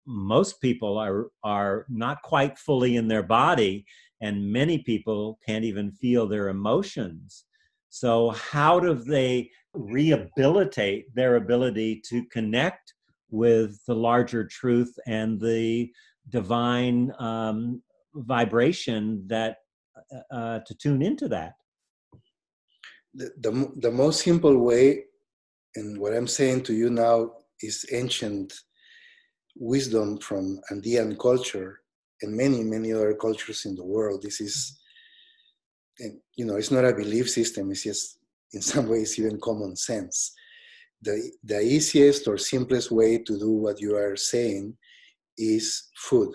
most 0.06 0.60
people 0.60 0.96
are 0.98 1.26
are 1.42 1.84
not 1.88 2.22
quite 2.22 2.58
fully 2.58 2.96
in 2.96 3.08
their 3.08 3.22
body 3.22 3.84
and 4.20 4.52
many 4.52 4.78
people 4.78 5.38
can't 5.46 5.64
even 5.64 5.92
feel 5.92 6.26
their 6.26 6.48
emotions. 6.48 7.44
So 7.88 8.30
how 8.30 8.80
do 8.80 8.94
they 8.94 9.50
rehabilitate 9.74 11.14
their 11.14 11.36
ability 11.36 12.02
to 12.08 12.24
connect 12.26 12.94
with 13.30 13.78
the 13.86 13.94
larger 13.94 14.46
truth 14.46 14.92
and 15.06 15.40
the 15.40 15.90
divine 16.30 17.12
um, 17.18 17.82
vibration 18.14 19.24
that 19.28 19.56
uh, 20.12 20.34
uh 20.34 20.58
to 20.66 20.74
tune 20.74 21.02
into 21.02 21.28
that? 21.28 21.52
The, 23.14 23.30
the, 23.40 23.72
the 23.76 23.90
most 23.90 24.22
simple 24.22 24.58
way 24.58 25.04
and 25.76 25.98
what 25.98 26.12
i'm 26.14 26.26
saying 26.26 26.62
to 26.64 26.74
you 26.74 26.90
now 26.90 27.30
is 27.62 27.86
ancient 27.92 28.52
wisdom 29.58 30.18
from 30.18 30.60
Andean 30.70 31.16
culture 31.16 31.80
and 32.22 32.36
many, 32.36 32.62
many 32.62 32.92
other 32.92 33.14
cultures 33.14 33.64
in 33.64 33.74
the 33.74 33.84
world. 33.84 34.22
This 34.22 34.40
is, 34.40 34.78
and 35.98 36.18
you 36.36 36.44
know, 36.44 36.56
it's 36.56 36.70
not 36.70 36.84
a 36.84 36.94
belief 36.94 37.30
system, 37.30 37.70
it's 37.70 37.82
just 37.84 38.18
in 38.52 38.62
some 38.62 38.88
ways 38.88 39.18
even 39.18 39.40
common 39.40 39.76
sense. 39.76 40.32
The, 41.02 41.30
the 41.44 41.60
easiest 41.60 42.26
or 42.26 42.38
simplest 42.38 42.90
way 42.90 43.18
to 43.18 43.38
do 43.38 43.50
what 43.50 43.80
you 43.80 43.96
are 43.96 44.16
saying 44.16 44.76
is 45.36 45.90
food. 45.94 46.34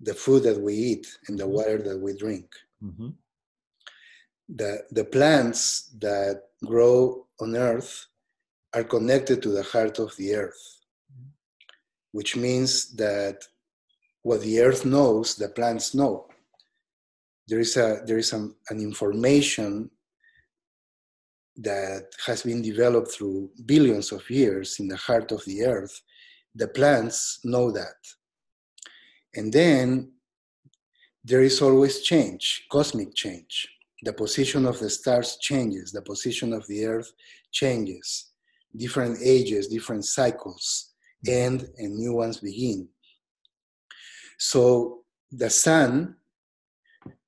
The 0.00 0.14
food 0.14 0.42
that 0.42 0.60
we 0.60 0.74
eat 0.74 1.06
and 1.28 1.38
the 1.38 1.44
mm-hmm. 1.44 1.52
water 1.52 1.78
that 1.78 1.98
we 1.98 2.16
drink. 2.16 2.46
Mm-hmm. 2.82 3.10
The, 4.56 4.82
the 4.90 5.04
plants 5.04 5.94
that 6.00 6.42
grow 6.64 7.26
on 7.40 7.56
earth 7.56 8.06
are 8.74 8.84
connected 8.84 9.40
to 9.42 9.50
the 9.50 9.62
heart 9.62 9.98
of 9.98 10.14
the 10.16 10.34
earth 10.34 10.82
which 12.12 12.36
means 12.36 12.94
that 12.94 13.42
what 14.22 14.40
the 14.40 14.60
earth 14.60 14.84
knows, 14.84 15.34
the 15.34 15.48
plants 15.48 15.94
know. 15.94 16.26
There 17.48 17.60
is, 17.60 17.76
a, 17.76 18.02
there 18.06 18.18
is 18.18 18.32
a, 18.32 18.48
an 18.70 18.80
information 18.80 19.90
that 21.56 22.04
has 22.26 22.42
been 22.42 22.62
developed 22.62 23.12
through 23.12 23.50
billions 23.66 24.12
of 24.12 24.28
years 24.30 24.80
in 24.80 24.88
the 24.88 24.96
heart 24.96 25.32
of 25.32 25.44
the 25.44 25.64
earth. 25.64 26.00
The 26.54 26.68
plants 26.68 27.40
know 27.44 27.70
that. 27.72 27.96
And 29.34 29.52
then 29.52 30.12
there 31.24 31.42
is 31.42 31.60
always 31.60 32.02
change, 32.02 32.66
cosmic 32.70 33.14
change. 33.14 33.68
The 34.02 34.12
position 34.12 34.66
of 34.66 34.78
the 34.78 34.90
stars 34.90 35.36
changes, 35.40 35.92
the 35.92 36.02
position 36.02 36.52
of 36.52 36.66
the 36.66 36.86
earth 36.86 37.12
changes, 37.52 38.32
different 38.76 39.18
ages, 39.22 39.68
different 39.68 40.04
cycles 40.04 40.92
end 41.28 41.68
and 41.78 41.94
new 41.96 42.14
ones 42.14 42.38
begin. 42.38 42.88
So 44.44 45.04
the 45.30 45.50
sun 45.50 46.16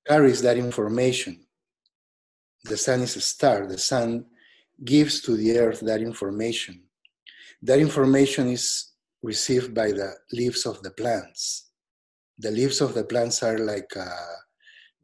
carries 0.05 0.43
that 0.43 0.59
information. 0.59 1.47
The 2.65 2.77
sun 2.77 3.03
is 3.03 3.15
a 3.15 3.21
star. 3.21 3.69
The 3.69 3.79
sun 3.79 4.27
gives 4.85 5.21
to 5.23 5.37
the 5.37 5.59
earth 5.59 5.79
that 5.83 6.01
information. 6.01 6.83
That 7.63 7.79
information 7.79 8.49
is 8.49 8.95
received 9.23 9.73
by 9.73 9.93
the 9.93 10.11
leaves 10.33 10.67
of 10.67 10.83
the 10.83 10.91
plants. 10.91 11.71
The 12.37 12.51
leaves 12.51 12.81
of 12.81 12.95
the 12.95 13.05
plants 13.05 13.45
are 13.45 13.59
like 13.59 13.97
uh, 13.97 14.35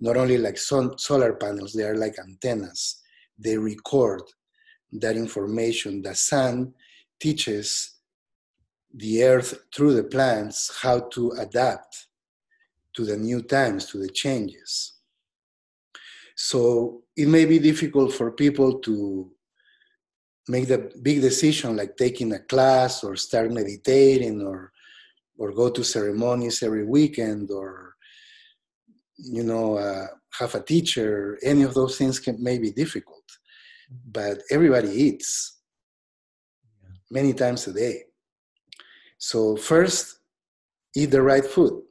not 0.00 0.16
only 0.16 0.36
like 0.36 0.58
son- 0.58 0.98
solar 0.98 1.34
panels, 1.34 1.74
they 1.74 1.84
are 1.84 1.96
like 1.96 2.18
antennas. 2.18 3.00
They 3.38 3.56
record 3.56 4.22
that 5.00 5.16
information. 5.16 6.02
The 6.02 6.16
sun 6.16 6.74
teaches 7.20 7.99
the 8.94 9.24
earth 9.24 9.62
through 9.74 9.94
the 9.94 10.04
plants 10.04 10.70
how 10.82 11.00
to 11.00 11.30
adapt 11.38 12.08
to 12.94 13.04
the 13.04 13.16
new 13.16 13.42
times, 13.42 13.86
to 13.86 13.98
the 13.98 14.08
changes. 14.08 14.94
So 16.36 17.02
it 17.16 17.28
may 17.28 17.44
be 17.44 17.58
difficult 17.58 18.12
for 18.12 18.32
people 18.32 18.80
to 18.80 19.30
make 20.48 20.66
the 20.66 20.90
big 21.02 21.20
decision 21.20 21.76
like 21.76 21.96
taking 21.96 22.32
a 22.32 22.40
class 22.40 23.04
or 23.04 23.14
start 23.16 23.52
meditating 23.52 24.42
or 24.42 24.72
or 25.38 25.52
go 25.52 25.70
to 25.70 25.84
ceremonies 25.84 26.62
every 26.62 26.84
weekend 26.84 27.50
or 27.50 27.94
you 29.16 29.42
know 29.42 29.76
uh, 29.76 30.06
have 30.38 30.54
a 30.54 30.62
teacher. 30.62 31.38
Any 31.42 31.62
of 31.62 31.74
those 31.74 31.96
things 31.96 32.18
can 32.18 32.42
may 32.42 32.58
be 32.58 32.72
difficult 32.72 33.20
but 34.06 34.42
everybody 34.50 34.88
eats 34.88 35.58
many 37.10 37.32
times 37.32 37.66
a 37.66 37.72
day 37.72 38.04
so 39.20 39.54
first 39.54 40.20
eat 40.96 41.10
the 41.10 41.22
right 41.22 41.44
food. 41.44 41.82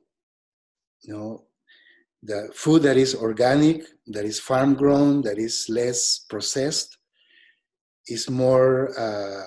You 1.03 1.13
know 1.13 1.43
the 2.21 2.49
food 2.53 2.83
that 2.83 2.97
is 2.97 3.15
organic 3.15 3.83
that 4.07 4.25
is 4.25 4.39
farm 4.39 4.73
grown 4.73 5.21
that 5.21 5.37
is 5.37 5.67
less 5.69 6.25
processed 6.29 6.97
is 8.07 8.29
more 8.29 8.89
uh, 8.99 9.45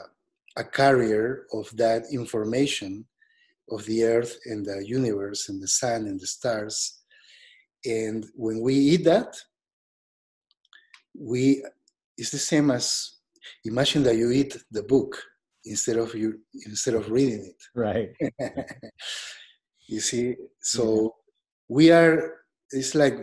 a 0.56 0.64
carrier 0.64 1.46
of 1.52 1.68
that 1.76 2.04
information 2.12 3.04
of 3.70 3.84
the 3.86 4.04
earth 4.04 4.38
and 4.46 4.64
the 4.64 4.82
universe 4.86 5.48
and 5.48 5.60
the 5.62 5.68
sun 5.68 6.06
and 6.06 6.18
the 6.18 6.26
stars. 6.26 7.00
And 7.84 8.24
when 8.34 8.60
we 8.60 8.74
eat 8.74 9.04
that 9.04 9.34
we 11.18 11.62
it's 12.16 12.30
the 12.30 12.38
same 12.38 12.70
as 12.70 13.16
imagine 13.64 14.02
that 14.04 14.16
you 14.16 14.30
eat 14.30 14.56
the 14.70 14.82
book 14.82 15.20
instead 15.64 15.96
of 15.96 16.14
you 16.14 16.38
instead 16.66 16.94
of 16.94 17.10
reading 17.10 17.44
it 17.44 17.62
right 17.74 18.10
you 19.86 20.00
see 20.00 20.34
so 20.60 20.84
yeah. 21.02 21.08
we 21.68 21.90
are 21.90 22.34
it's 22.70 22.94
like 22.94 23.16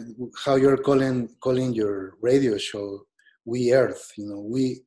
how 0.46 0.56
you're 0.56 0.78
calling 0.78 1.30
calling 1.42 1.74
your 1.74 2.16
radio 2.22 2.58
show 2.58 3.02
we 3.46 3.74
earth 3.74 4.12
you 4.18 4.26
know 4.30 4.40
we 4.40 4.82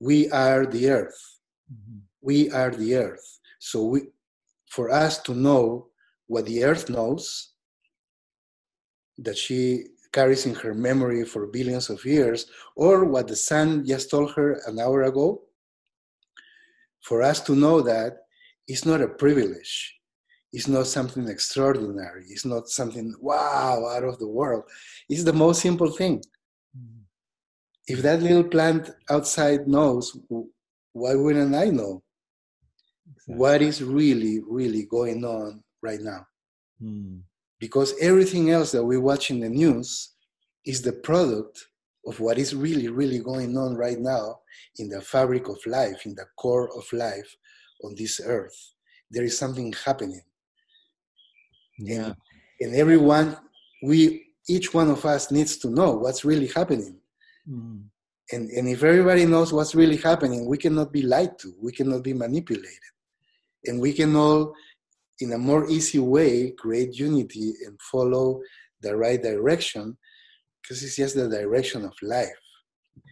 we 0.00 0.30
are 0.30 0.66
the 0.66 0.90
earth 0.90 1.38
mm-hmm. 1.72 1.98
we 2.20 2.50
are 2.50 2.70
the 2.70 2.94
earth 2.94 3.38
so 3.58 3.84
we 3.84 4.02
for 4.68 4.90
us 4.90 5.22
to 5.22 5.34
know 5.34 5.86
what 6.26 6.44
the 6.46 6.64
earth 6.64 6.90
knows 6.90 7.52
that 9.18 9.38
she 9.38 9.86
carries 10.12 10.46
in 10.46 10.54
her 10.54 10.74
memory 10.74 11.24
for 11.24 11.46
billions 11.46 11.90
of 11.90 12.04
years, 12.04 12.46
or 12.74 13.04
what 13.04 13.28
the 13.28 13.36
sun 13.36 13.84
just 13.84 14.10
told 14.10 14.32
her 14.32 14.60
an 14.66 14.78
hour 14.78 15.02
ago, 15.02 15.42
for 17.06 17.22
us 17.22 17.40
to 17.46 17.54
know 17.54 17.80
that 17.82 18.12
it's 18.66 18.84
not 18.84 19.00
a 19.00 19.08
privilege. 19.08 19.72
It's 20.52 20.68
not 20.68 20.86
something 20.86 21.28
extraordinary. 21.28 22.24
It's 22.28 22.44
not 22.44 22.68
something, 22.68 23.14
wow, 23.20 23.86
out 23.94 24.04
of 24.04 24.18
the 24.18 24.28
world. 24.28 24.64
It's 25.08 25.24
the 25.24 25.32
most 25.32 25.60
simple 25.60 25.90
thing. 25.90 26.18
Mm-hmm. 26.76 27.02
If 27.86 28.02
that 28.02 28.22
little 28.22 28.44
plant 28.44 28.90
outside 29.10 29.68
knows, 29.68 30.18
why 30.92 31.14
wouldn't 31.14 31.54
I 31.54 31.66
know? 31.66 32.02
Exactly. 33.06 33.36
What 33.36 33.62
is 33.62 33.82
really, 33.82 34.40
really 34.46 34.84
going 34.86 35.24
on 35.24 35.62
right 35.82 36.00
now? 36.00 36.26
Mm 36.82 37.20
because 37.58 37.94
everything 38.00 38.50
else 38.50 38.72
that 38.72 38.84
we 38.84 38.98
watch 38.98 39.30
in 39.30 39.40
the 39.40 39.48
news 39.48 40.14
is 40.64 40.82
the 40.82 40.92
product 40.92 41.66
of 42.06 42.20
what 42.20 42.38
is 42.38 42.54
really, 42.54 42.88
really 42.88 43.18
going 43.18 43.56
on 43.56 43.74
right 43.74 43.98
now 43.98 44.38
in 44.78 44.88
the 44.88 45.00
fabric 45.00 45.48
of 45.48 45.58
life, 45.66 46.06
in 46.06 46.14
the 46.14 46.24
core 46.36 46.70
of 46.76 46.84
life 46.92 47.36
on 47.82 47.94
this 47.96 48.20
earth. 48.24 48.74
There 49.10 49.24
is 49.24 49.36
something 49.36 49.74
happening. 49.84 50.22
Yeah. 51.78 52.06
And, 52.06 52.14
and 52.60 52.74
everyone, 52.76 53.36
we, 53.82 54.26
each 54.48 54.72
one 54.72 54.90
of 54.90 55.04
us 55.04 55.30
needs 55.30 55.56
to 55.58 55.70
know 55.70 55.92
what's 55.92 56.24
really 56.24 56.48
happening. 56.48 56.96
Mm. 57.48 57.84
And, 58.32 58.50
and 58.50 58.68
if 58.68 58.82
everybody 58.82 59.24
knows 59.24 59.52
what's 59.52 59.74
really 59.74 59.96
happening, 59.96 60.46
we 60.46 60.58
cannot 60.58 60.92
be 60.92 61.02
lied 61.02 61.38
to, 61.40 61.54
we 61.60 61.72
cannot 61.72 62.02
be 62.02 62.12
manipulated. 62.12 62.70
And 63.66 63.80
we 63.80 63.92
can 63.92 64.14
all 64.16 64.54
in 65.20 65.32
a 65.32 65.38
more 65.38 65.68
easy 65.68 65.98
way 65.98 66.50
create 66.52 66.98
unity 66.98 67.54
and 67.66 67.80
follow 67.80 68.40
the 68.82 68.96
right 68.96 69.22
direction 69.22 69.96
because 70.66 70.82
it's 70.82 70.96
just 70.96 71.14
the 71.14 71.28
direction 71.28 71.84
of 71.84 71.94
life 72.02 72.28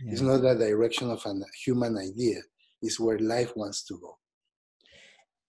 yeah. 0.05 0.13
it's 0.13 0.21
not 0.21 0.43
the 0.43 0.55
direction 0.55 1.11
of 1.11 1.25
a 1.27 1.35
human 1.65 1.97
idea 1.99 2.41
it's 2.83 3.01
where 3.01 3.19
life 3.19 3.53
wants 3.57 3.85
to 3.85 3.99
go 4.01 4.17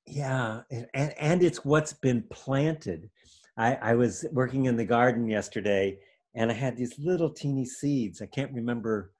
yeah 0.07 0.61
and, 0.93 1.13
and 1.17 1.43
it's 1.43 1.65
what's 1.65 1.93
been 1.93 2.23
planted 2.29 3.09
I, 3.57 3.75
I 3.75 3.95
was 3.95 4.25
working 4.33 4.65
in 4.65 4.75
the 4.75 4.85
garden 4.85 5.27
yesterday 5.27 5.97
and 6.35 6.51
i 6.51 6.53
had 6.53 6.77
these 6.77 6.97
little 6.99 7.29
teeny 7.29 7.65
seeds 7.65 8.21
i 8.21 8.27
can't 8.27 8.53
remember 8.53 9.13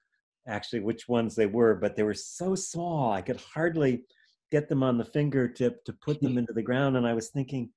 actually 0.48 0.80
which 0.80 1.08
ones 1.08 1.34
they 1.34 1.46
were 1.46 1.74
but 1.74 1.96
they 1.96 2.04
were 2.04 2.14
so 2.14 2.54
small 2.54 3.12
i 3.12 3.20
could 3.20 3.40
hardly 3.40 4.04
get 4.50 4.68
them 4.68 4.82
on 4.82 4.98
the 4.98 5.04
fingertip 5.04 5.84
to 5.84 5.92
put 5.92 6.20
them 6.20 6.38
into 6.38 6.52
the 6.52 6.62
ground. 6.62 6.96
And 6.96 7.06
I 7.06 7.14
was 7.14 7.28
thinking, 7.28 7.70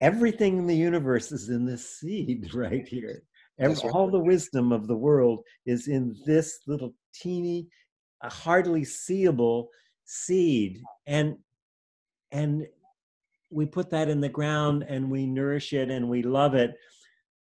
everything 0.00 0.58
in 0.58 0.66
the 0.66 0.76
universe 0.76 1.32
is 1.32 1.48
in 1.48 1.64
this 1.64 1.98
seed 1.98 2.50
right 2.54 2.86
here. 2.86 3.22
Every, 3.58 3.90
all 3.90 4.10
the 4.10 4.18
wisdom 4.18 4.72
of 4.72 4.86
the 4.86 4.96
world 4.96 5.40
is 5.66 5.88
in 5.88 6.16
this 6.26 6.60
little 6.66 6.94
teeny, 7.14 7.68
uh, 8.22 8.30
hardly 8.30 8.84
seeable 8.84 9.68
seed. 10.04 10.82
And 11.06 11.36
and 12.30 12.66
we 13.50 13.66
put 13.66 13.90
that 13.90 14.08
in 14.08 14.20
the 14.20 14.28
ground 14.28 14.84
and 14.88 15.10
we 15.10 15.26
nourish 15.26 15.72
it 15.74 15.90
and 15.90 16.08
we 16.08 16.22
love 16.22 16.54
it. 16.54 16.74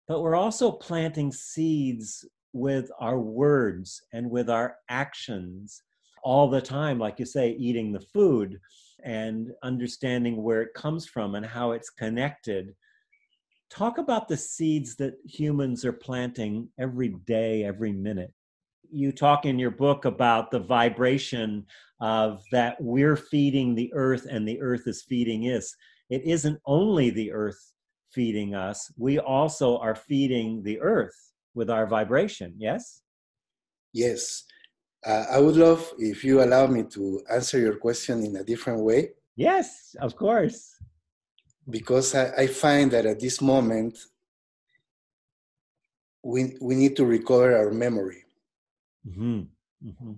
But 0.08 0.22
we're 0.22 0.36
also 0.36 0.72
planting 0.72 1.32
seeds 1.32 2.26
with 2.52 2.89
our 3.00 3.19
words 3.19 4.02
and 4.12 4.30
with 4.30 4.50
our 4.50 4.76
actions 4.89 5.84
all 6.24 6.50
the 6.50 6.62
time, 6.62 6.98
like 6.98 7.19
you 7.19 7.26
say, 7.26 7.52
eating 7.52 7.91
the 7.91 8.00
food 8.00 8.60
and 9.04 9.52
understanding 9.63 10.41
where 10.41 10.63
it 10.63 10.74
comes 10.74 11.06
from 11.06 11.36
and 11.36 11.45
how 11.45 11.72
it's 11.72 11.91
connected. 11.91 12.76
Talk 13.69 13.97
about 13.97 14.27
the 14.27 14.38
seeds 14.38 14.95
that 14.95 15.15
humans 15.25 15.86
are 15.86 15.93
planting 15.93 16.69
every 16.79 17.10
day, 17.10 17.63
every 17.63 17.91
minute. 17.91 18.34
You 18.91 19.12
talk 19.12 19.45
in 19.45 19.60
your 19.60 19.71
book 19.71 20.05
about 20.05 20.49
the 20.49 20.60
vibration 20.60 21.65
of 22.01 22.41
that 22.51 22.77
we're 22.79 23.15
feeding 23.15 23.75
the 23.75 23.91
earth 23.93 24.25
and 24.29 24.47
the 24.47 24.60
earth 24.62 24.88
is 24.88 25.03
feeding 25.03 25.43
us. 25.43 25.75
It 26.10 26.23
isn't 26.23 26.60
only 26.65 27.12
the 27.12 27.32
earth 27.32 27.73
feeding 28.12 28.55
us, 28.55 28.91
we 28.97 29.19
also 29.19 29.77
are 29.77 29.95
feeding 29.95 30.63
the 30.63 30.79
earth 30.82 31.15
with 31.53 31.69
our 31.69 31.86
vibration, 31.86 32.53
yes? 32.58 33.01
Yes. 33.93 34.45
Uh, 35.05 35.25
I 35.32 35.39
would 35.39 35.55
love 35.55 35.91
if 35.97 36.23
you 36.23 36.43
allow 36.43 36.67
me 36.67 36.84
to 36.91 37.21
answer 37.32 37.60
your 37.60 37.77
question 37.77 38.23
in 38.23 38.36
a 38.36 38.43
different 38.43 38.82
way. 38.82 39.12
Yes, 39.36 39.95
of 40.01 40.15
course. 40.15 40.75
Because 41.69 42.15
I, 42.15 42.32
I 42.38 42.47
find 42.47 42.91
that 42.91 43.05
at 43.05 43.19
this 43.19 43.41
moment, 43.41 43.97
we, 46.23 46.58
we 46.62 46.75
need 46.75 46.95
to 46.97 47.05
recover 47.05 47.55
our 47.55 47.71
memory. 47.71 48.23
Mm-hmm. 49.08 49.41
Mm-hmm. 49.88 50.13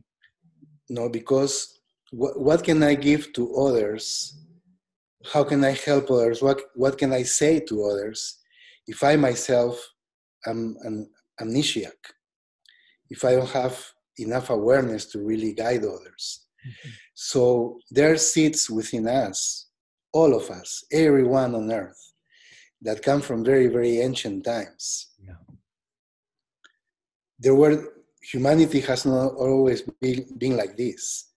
No, 0.89 1.09
because 1.09 1.79
what, 2.11 2.39
what 2.39 2.63
can 2.63 2.83
I 2.83 2.95
give 2.95 3.33
to 3.33 3.55
others? 3.55 4.37
How 5.31 5.43
can 5.43 5.63
I 5.63 5.71
help 5.71 6.09
others? 6.09 6.41
What, 6.41 6.61
what 6.75 6.97
can 6.97 7.13
I 7.13 7.23
say 7.23 7.59
to 7.61 7.83
others 7.85 8.39
if 8.87 9.03
I 9.03 9.15
myself 9.15 9.79
am 10.45 10.75
an 10.83 11.09
amnesiac? 11.39 11.91
If 13.09 13.23
I 13.23 13.35
don't 13.35 13.49
have 13.51 13.85
enough 14.17 14.49
awareness 14.49 15.05
to 15.07 15.19
really 15.19 15.53
guide 15.53 15.83
others. 15.83 16.45
Mm-hmm. 16.65 16.89
So 17.13 17.79
there 17.89 18.11
are 18.11 18.17
seeds 18.17 18.69
within 18.69 19.07
us, 19.07 19.67
all 20.13 20.35
of 20.35 20.49
us, 20.49 20.83
everyone 20.91 21.55
on 21.55 21.71
earth, 21.71 22.13
that 22.81 23.03
come 23.03 23.21
from 23.21 23.45
very, 23.45 23.67
very 23.67 23.99
ancient 24.01 24.43
times. 24.43 25.11
Yeah. 25.23 25.35
There 27.39 27.55
were 27.55 27.93
humanity 28.21 28.79
has 28.81 29.05
not 29.05 29.33
always 29.35 29.81
been, 30.01 30.25
been 30.37 30.57
like 30.57 30.77
this. 30.77 31.29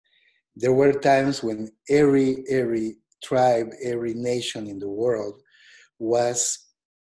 There 0.55 0.73
were 0.73 0.93
times 0.93 1.43
when 1.43 1.71
every 1.89 2.43
every 2.49 2.97
tribe, 3.23 3.69
every 3.83 4.13
nation 4.13 4.67
in 4.67 4.79
the 4.79 4.89
world 4.89 5.41
was 5.99 6.59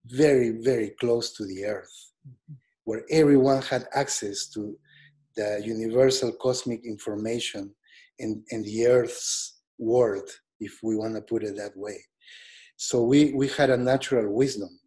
very, 0.07 0.51
very 0.63 0.91
close 1.01 1.33
to 1.35 1.45
the 1.47 1.65
earth, 1.65 2.13
where 2.85 3.05
everyone 3.11 3.63
had 3.63 3.87
access 3.95 4.49
to 4.49 4.77
the 5.37 5.63
universal 5.65 6.33
cosmic 6.33 6.85
information 6.85 7.75
in, 8.19 8.43
in 8.51 8.63
the 8.63 8.87
earth's 8.87 9.61
world, 9.79 10.29
if 10.61 10.79
we 10.83 10.97
want 10.97 11.15
to 11.15 11.23
put 11.23 11.43
it 11.43 11.57
that 11.57 11.77
way. 11.77 11.99
So 12.77 13.03
we, 13.03 13.33
we 13.33 13.49
had 13.49 13.71
a 13.71 13.77
natural 13.77 14.33
wisdom. 14.33 14.79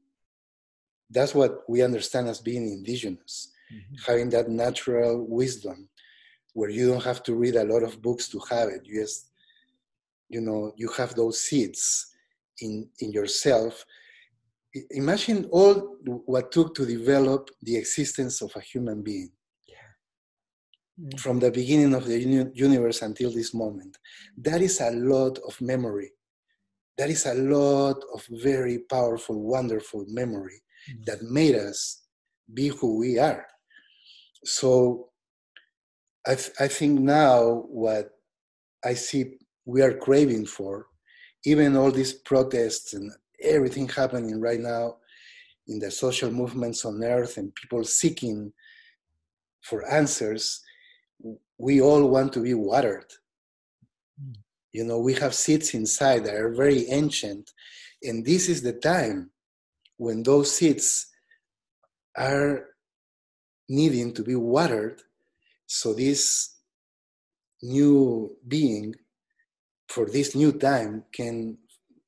That's 1.09 1.35
what 1.35 1.69
we 1.69 1.81
understand 1.81 2.29
as 2.29 2.39
being 2.39 2.67
indigenous, 2.67 3.51
mm-hmm. 3.73 3.95
having 4.07 4.29
that 4.29 4.49
natural 4.49 5.25
wisdom 5.27 5.89
where 6.53 6.69
you 6.69 6.89
don't 6.89 7.03
have 7.03 7.23
to 7.23 7.35
read 7.35 7.55
a 7.55 7.63
lot 7.65 7.83
of 7.83 8.01
books 8.01 8.29
to 8.29 8.39
have 8.49 8.69
it. 8.69 8.81
You 8.85 9.01
just, 9.01 9.31
you 10.29 10.41
know, 10.41 10.73
you 10.77 10.89
have 10.97 11.15
those 11.15 11.41
seeds 11.41 12.07
in, 12.61 12.89
in 12.99 13.11
yourself. 13.11 13.85
Imagine 14.91 15.45
all 15.51 15.97
what 16.25 16.51
took 16.51 16.73
to 16.75 16.85
develop 16.85 17.49
the 17.61 17.75
existence 17.75 18.41
of 18.41 18.53
a 18.55 18.61
human 18.61 19.01
being. 19.01 19.31
Yeah. 21.03 21.17
From 21.17 21.39
the 21.39 21.49
beginning 21.49 21.95
of 21.95 22.05
the 22.05 22.19
universe 22.53 23.01
until 23.01 23.31
this 23.31 23.53
moment. 23.53 23.97
That 24.37 24.61
is 24.61 24.81
a 24.81 24.91
lot 24.91 25.39
of 25.47 25.59
memory. 25.59 26.11
That 26.97 27.09
is 27.09 27.25
a 27.25 27.33
lot 27.33 28.03
of 28.13 28.23
very 28.29 28.79
powerful, 28.89 29.41
wonderful 29.41 30.05
memory 30.09 30.61
mm-hmm. 30.89 31.01
that 31.05 31.23
made 31.23 31.55
us 31.55 32.03
be 32.53 32.67
who 32.67 32.99
we 32.99 33.17
are. 33.17 33.45
So 34.43 35.09
I, 36.27 36.35
th- 36.35 36.51
I 36.59 36.67
think 36.67 36.99
now 36.99 37.65
what 37.67 38.09
I 38.83 38.93
see 38.93 39.37
we 39.65 39.81
are 39.81 39.93
craving 39.93 40.45
for, 40.45 40.87
even 41.45 41.75
all 41.75 41.91
these 41.91 42.13
protests 42.13 42.93
and 42.93 43.11
everything 43.41 43.87
happening 43.87 44.39
right 44.39 44.59
now 44.59 44.97
in 45.67 45.79
the 45.79 45.89
social 45.89 46.29
movements 46.29 46.85
on 46.85 47.03
earth 47.03 47.37
and 47.37 47.55
people 47.55 47.83
seeking 47.83 48.51
for 49.63 49.89
answers, 49.91 50.61
we 51.61 51.79
all 51.79 52.03
want 52.07 52.33
to 52.33 52.41
be 52.41 52.55
watered. 52.55 53.09
Mm. 54.19 54.35
You 54.73 54.83
know, 54.83 54.99
we 54.99 55.13
have 55.15 55.35
seeds 55.35 55.73
inside 55.75 56.25
that 56.25 56.35
are 56.35 56.53
very 56.63 56.89
ancient, 56.89 57.51
and 58.01 58.25
this 58.25 58.49
is 58.49 58.61
the 58.63 58.73
time 58.73 59.29
when 59.97 60.23
those 60.23 60.55
seeds 60.57 61.07
are 62.17 62.65
needing 63.69 64.11
to 64.13 64.23
be 64.23 64.35
watered 64.35 65.01
so 65.67 65.93
this 65.93 66.57
new 67.61 68.35
being 68.47 68.93
for 69.87 70.05
this 70.05 70.35
new 70.35 70.51
time 70.51 71.03
can 71.13 71.57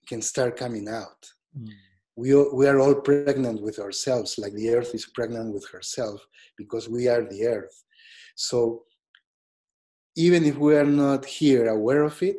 can 0.10 0.22
start 0.22 0.58
coming 0.58 0.88
out. 0.90 1.22
Mm. 1.58 1.70
We, 2.16 2.30
we 2.60 2.68
are 2.68 2.80
all 2.80 2.96
pregnant 2.96 3.62
with 3.62 3.80
ourselves, 3.80 4.38
like 4.38 4.54
the 4.54 4.70
earth 4.76 4.94
is 4.94 5.08
pregnant 5.18 5.54
with 5.54 5.68
herself, 5.70 6.20
because 6.58 6.88
we 6.88 7.08
are 7.08 7.24
the 7.24 7.48
earth. 7.48 7.78
So 8.36 8.84
even 10.16 10.46
if 10.46 10.58
we 10.58 10.76
are 10.76 10.86
not 10.86 11.26
here 11.26 11.68
aware 11.70 12.04
of 12.04 12.22
it, 12.22 12.38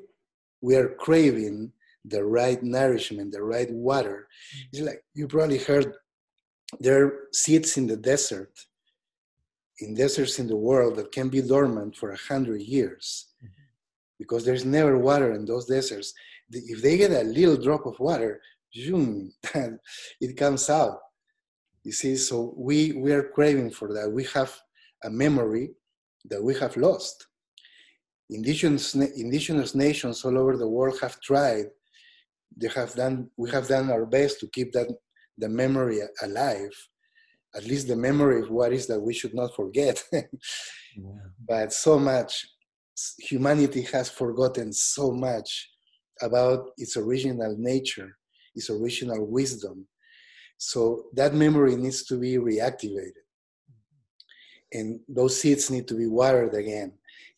we 0.60 0.76
are 0.76 0.88
craving 0.88 1.72
the 2.04 2.24
right 2.24 2.62
nourishment, 2.62 3.32
the 3.32 3.42
right 3.42 3.70
water. 3.70 4.28
Mm. 4.56 4.62
It's 4.72 4.82
like 4.82 5.04
you 5.14 5.26
probably 5.26 5.58
heard 5.58 5.94
there 6.80 7.04
are 7.04 7.12
seeds 7.32 7.76
in 7.76 7.86
the 7.86 7.96
desert 7.96 8.52
in 9.80 9.94
deserts 9.94 10.38
in 10.38 10.46
the 10.46 10.56
world 10.56 10.96
that 10.96 11.12
can 11.12 11.28
be 11.28 11.42
dormant 11.42 11.96
for 11.96 12.12
a 12.12 12.16
hundred 12.28 12.62
years 12.62 13.26
mm-hmm. 13.42 13.62
because 14.18 14.44
there's 14.44 14.64
never 14.64 14.98
water 14.98 15.32
in 15.32 15.44
those 15.44 15.66
deserts. 15.66 16.12
If 16.50 16.82
they 16.82 16.96
get 16.96 17.10
a 17.10 17.24
little 17.24 17.56
drop 17.56 17.86
of 17.86 17.98
water, 17.98 18.40
zoom, 18.74 19.32
it 20.20 20.36
comes 20.36 20.70
out. 20.70 20.98
You 21.82 21.92
see, 21.92 22.16
so 22.16 22.54
we, 22.56 22.92
we 22.92 23.12
are 23.12 23.30
craving 23.34 23.70
for 23.70 23.92
that. 23.92 24.10
We 24.10 24.24
have 24.34 24.54
a 25.02 25.10
memory 25.10 25.74
that 26.26 26.42
we 26.42 26.54
have 26.58 26.76
lost. 26.76 27.26
Indigenous, 28.30 28.94
indigenous 28.94 29.74
nations 29.74 30.24
all 30.24 30.38
over 30.38 30.56
the 30.56 30.68
world 30.68 30.98
have 31.00 31.20
tried. 31.20 31.66
They 32.56 32.68
have 32.68 32.94
done. 32.94 33.30
We 33.36 33.50
have 33.50 33.68
done 33.68 33.90
our 33.90 34.06
best 34.06 34.40
to 34.40 34.48
keep 34.48 34.72
that 34.72 34.88
the 35.36 35.48
memory 35.48 36.00
alive 36.22 36.72
at 37.54 37.64
least 37.64 37.88
the 37.88 37.96
memory 37.96 38.40
of 38.40 38.50
what 38.50 38.72
is 38.72 38.86
that 38.88 39.00
we 39.00 39.14
should 39.14 39.34
not 39.34 39.54
forget. 39.54 40.02
yeah. 40.12 40.26
But 41.46 41.72
so 41.72 41.98
much, 41.98 42.46
humanity 43.18 43.82
has 43.92 44.10
forgotten 44.10 44.72
so 44.72 45.12
much 45.12 45.70
about 46.20 46.70
its 46.76 46.96
original 46.96 47.54
nature, 47.58 48.16
its 48.54 48.70
original 48.70 49.24
wisdom. 49.26 49.86
So 50.58 51.06
that 51.14 51.34
memory 51.34 51.76
needs 51.76 52.04
to 52.06 52.18
be 52.18 52.36
reactivated. 52.36 53.12
And 54.72 55.00
those 55.08 55.40
seeds 55.40 55.70
need 55.70 55.86
to 55.88 55.94
be 55.94 56.06
watered 56.06 56.54
again. 56.54 56.92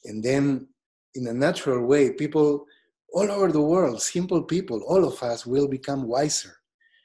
And 0.04 0.22
then, 0.22 0.68
in 1.16 1.26
a 1.28 1.32
natural 1.32 1.84
way, 1.86 2.10
people 2.10 2.66
all 3.12 3.30
over 3.30 3.50
the 3.50 3.60
world, 3.60 4.02
simple 4.02 4.42
people, 4.42 4.82
all 4.86 5.04
of 5.06 5.22
us 5.22 5.46
will 5.46 5.68
become 5.68 6.06
wiser 6.06 6.56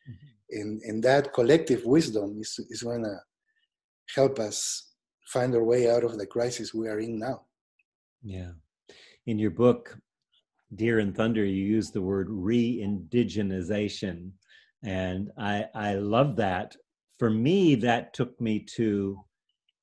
mm-hmm. 0.10 0.60
and, 0.62 0.82
and 0.84 1.04
that 1.04 1.34
collective 1.34 1.86
wisdom 1.86 2.38
is, 2.39 2.60
is 2.69 2.84
going 2.84 3.04
to 3.04 3.17
help 4.13 4.39
us 4.39 4.91
find 5.28 5.56
our 5.56 5.63
way 5.63 5.89
out 5.89 6.04
of 6.04 6.17
the 6.17 6.26
crisis 6.26 6.74
we 6.74 6.88
are 6.88 7.00
in 7.00 7.17
now. 7.17 7.41
Yeah. 8.24 8.52
In 9.26 9.39
your 9.39 9.52
book, 9.52 9.97
Deer 10.76 11.00
and 11.00 11.15
Thunder, 11.15 11.45
you 11.45 11.63
use 11.63 11.91
the 11.91 12.02
word 12.02 12.28
re 12.30 12.82
indigenization. 12.84 14.32
And 14.84 15.32
I, 15.38 15.65
I 15.76 15.95
love 15.95 16.36
that. 16.38 16.76
For 17.19 17.30
me, 17.30 17.76
that 17.76 18.13
took 18.13 18.39
me 18.41 18.65
to 18.76 19.19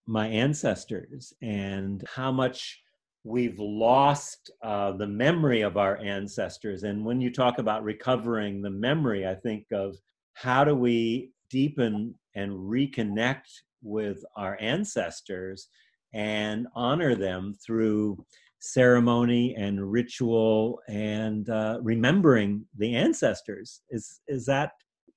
my 0.06 0.26
ancestors 0.26 1.32
and 1.40 2.04
how 2.14 2.32
much 2.32 2.80
we've 3.28 3.58
lost 3.58 4.50
uh, 4.62 4.92
the 4.92 5.06
memory 5.06 5.60
of 5.60 5.76
our 5.76 5.98
ancestors. 5.98 6.84
And 6.84 7.04
when 7.04 7.20
you 7.20 7.30
talk 7.30 7.58
about 7.58 7.84
recovering 7.84 8.62
the 8.62 8.70
memory, 8.70 9.26
I 9.26 9.34
think 9.34 9.66
of 9.70 9.96
how 10.32 10.64
do 10.64 10.74
we 10.74 11.30
deepen 11.50 12.14
and 12.34 12.52
reconnect 12.52 13.42
with 13.82 14.24
our 14.36 14.56
ancestors 14.60 15.68
and 16.14 16.66
honor 16.74 17.14
them 17.14 17.54
through 17.64 18.24
ceremony 18.60 19.54
and 19.56 19.92
ritual 19.92 20.80
and 20.88 21.50
uh, 21.50 21.78
remembering 21.82 22.64
the 22.76 22.96
ancestors 22.96 23.82
is 23.90 24.20
is 24.26 24.44
that 24.46 24.72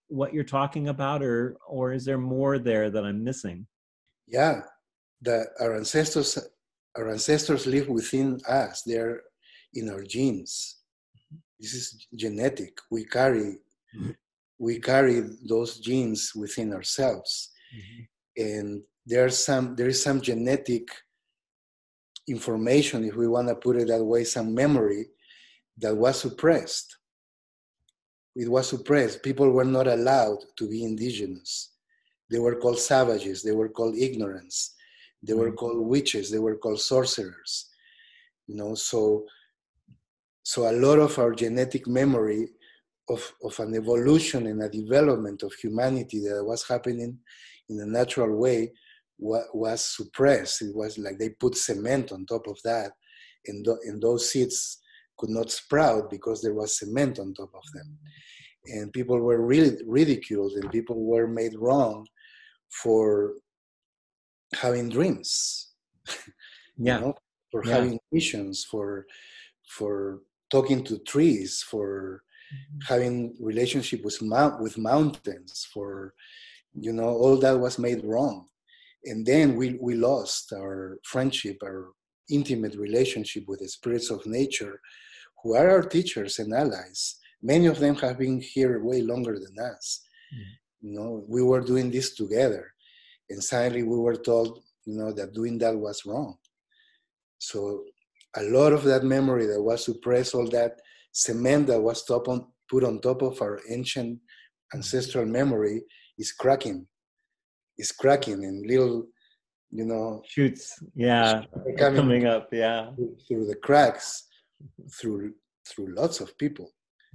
what 0.10 0.32
you're 0.32 0.44
talking 0.44 0.90
about 0.90 1.24
or 1.24 1.58
or 1.68 1.92
is 1.92 2.06
there 2.06 2.20
more 2.20 2.60
there 2.60 2.92
that 2.92 3.04
i'm 3.04 3.24
missing 3.24 3.66
yeah 4.28 4.62
that 5.24 5.48
our 5.60 5.76
ancestors 5.76 6.38
our 6.98 7.10
ancestors 7.10 7.66
live 7.66 7.88
within 7.88 8.40
us. 8.48 8.84
They're 8.84 9.22
in 9.74 9.90
our 9.90 10.04
genes. 10.04 10.78
This 11.60 11.74
is 11.74 12.08
genetic. 12.16 12.78
We 12.90 13.06
carry 13.06 13.60
mm-hmm 13.96 14.12
we 14.62 14.80
carry 14.80 15.24
those 15.50 15.80
genes 15.80 16.34
within 16.36 16.72
ourselves. 16.72 17.50
Mm-hmm. 17.76 18.04
and 18.44 19.34
some 19.34 19.76
there 19.78 19.88
is 19.88 20.04
some 20.04 20.20
genetic 20.20 20.88
information 22.28 23.06
if 23.06 23.16
we 23.16 23.28
want 23.28 23.48
to 23.48 23.56
put 23.56 23.78
it 23.78 23.88
that 23.88 24.04
way 24.04 24.24
some 24.24 24.54
memory 24.54 25.06
that 25.78 25.96
was 25.96 26.20
suppressed. 26.20 26.90
It 28.36 28.50
was 28.50 28.68
suppressed. 28.70 29.24
People 29.24 29.50
were 29.50 29.72
not 29.78 29.88
allowed 29.88 30.40
to 30.58 30.70
be 30.70 30.84
indigenous. 30.84 31.52
They 32.30 32.40
were 32.40 32.58
called 32.62 32.80
savages. 32.80 33.42
They 33.42 33.56
were 33.60 33.70
called 33.70 33.96
ignorance 33.96 34.76
they 35.24 35.34
were 35.34 35.48
mm-hmm. 35.48 35.56
called 35.56 35.88
witches 35.88 36.30
they 36.32 36.40
were 36.40 36.58
called 36.58 36.80
sorcerers 36.80 37.70
you 38.48 38.56
know 38.56 38.76
so 38.76 39.26
so 40.44 40.70
a 40.70 40.74
lot 40.74 41.00
of 41.00 41.18
our 41.20 41.34
genetic 41.34 41.88
memory 41.88 42.50
of, 43.10 43.34
of 43.44 43.60
an 43.60 43.76
evolution 43.76 44.48
and 44.48 44.62
a 44.62 44.70
development 44.70 45.44
of 45.44 45.54
humanity 45.54 46.20
that 46.20 46.44
was 46.44 46.68
happening 46.68 47.20
in 47.70 47.80
a 47.80 47.86
natural 47.86 48.36
way 48.36 48.72
was 49.22 49.96
suppressed. 49.96 50.64
It 50.64 50.76
was 50.76 50.98
like 50.98 51.20
they 51.20 51.30
put 51.30 51.56
cement 51.56 52.12
on 52.12 52.26
top 52.26 52.48
of 52.48 52.58
that, 52.64 52.92
and, 53.46 53.64
th- 53.64 53.78
and 53.84 54.02
those 54.02 54.32
seeds 54.32 54.80
could 55.18 55.30
not 55.30 55.52
sprout 55.52 56.10
because 56.10 56.42
there 56.42 56.56
was 56.56 56.80
cement 56.80 57.20
on 57.20 57.34
top 57.34 57.52
of 57.54 57.64
them. 57.74 57.98
And 58.66 58.94
people 58.94 59.20
were 59.20 59.46
really 59.46 59.78
ridiculed, 59.86 60.54
and 60.54 60.72
people 60.72 61.04
were 61.04 61.28
made 61.28 61.54
wrong 61.56 62.08
for 62.82 63.34
having 64.56 64.90
dreams. 64.90 65.70
Yeah. 66.78 66.96
you 66.96 67.02
know, 67.02 67.14
for 67.52 67.64
yeah. 67.64 67.74
having 67.74 68.00
visions, 68.12 68.66
for 68.66 69.06
for 69.68 70.22
talking 70.50 70.84
to 70.86 70.98
trees, 71.00 71.64
for 71.70 72.24
having 72.88 73.36
relationship 73.40 74.04
with 74.04 74.20
mount, 74.22 74.62
with 74.62 74.78
mountains 74.78 75.68
for 75.72 76.14
you 76.74 76.94
know 76.94 77.10
all 77.10 77.38
that 77.38 77.60
was 77.60 77.78
made 77.78 78.04
wrong 78.04 78.48
and 79.04 79.26
then 79.26 79.56
we 79.56 79.78
we 79.82 79.94
lost 79.94 80.54
our 80.54 80.98
friendship 81.04 81.58
our 81.64 81.92
intimate 82.30 82.76
relationship 82.76 83.44
with 83.48 83.60
the 83.60 83.68
spirits 83.68 84.10
of 84.10 84.26
nature 84.26 84.80
who 85.44 85.54
are 85.54 85.70
our 85.70 85.84
teachers 85.84 86.40
and 86.40 86.54
allies 86.54 87.20
Many 87.42 87.66
of 87.66 87.80
them 87.80 87.96
have 87.96 88.20
been 88.20 88.40
here 88.40 88.84
way 88.84 89.02
longer 89.02 89.40
than 89.40 89.58
us. 89.60 90.02
Mm-hmm. 90.34 90.88
You 90.88 91.00
know, 91.00 91.26
we 91.28 91.42
were 91.42 91.62
doing 91.62 91.90
this 91.90 92.16
together, 92.16 92.71
and 93.32 93.44
suddenly 93.44 93.84
we 93.84 93.98
were 93.98 94.16
told, 94.16 94.60
you 94.86 94.98
know, 94.98 95.12
that 95.14 95.34
doing 95.34 95.58
that 95.60 95.76
was 95.78 96.06
wrong. 96.06 96.38
So 97.38 97.84
a 98.36 98.44
lot 98.44 98.72
of 98.74 98.84
that 98.84 99.04
memory 99.04 99.46
that 99.48 99.62
was 99.62 99.86
suppressed, 99.86 100.36
all 100.36 100.50
that 100.50 100.80
cement 101.12 101.68
that 101.68 101.82
was 101.82 102.06
top 102.06 102.28
on, 102.28 102.48
put 102.70 102.84
on 102.84 103.02
top 103.02 103.22
of 103.22 103.42
our 103.42 103.60
ancient 103.70 104.20
ancestral 104.74 105.26
memory 105.26 105.84
is 106.18 106.32
cracking. 106.32 106.88
Is 107.78 107.92
cracking 107.92 108.46
and 108.46 108.68
little, 108.68 109.08
you 109.72 109.86
know, 109.86 110.22
shoots, 110.28 110.78
yeah, 110.94 111.44
coming, 111.78 111.96
coming 111.96 112.26
up, 112.28 112.50
yeah, 112.52 112.92
through 113.28 113.48
the 113.48 113.56
cracks, 113.56 114.28
through 115.00 115.34
through 115.68 115.96
lots 115.96 116.20
of 116.20 116.38
people. 116.38 116.70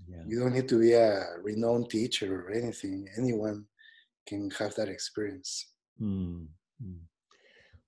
Yeah. 0.09 0.23
You 0.27 0.41
don't 0.41 0.55
need 0.55 0.69
to 0.69 0.81
be 0.81 0.93
a 0.93 1.23
renowned 1.43 1.91
teacher 1.91 2.47
or 2.47 2.51
anything. 2.51 3.07
Anyone 3.17 3.67
can 4.27 4.51
have 4.59 4.75
that 4.75 4.89
experience. 4.89 5.73
Mm-hmm. 6.01 6.93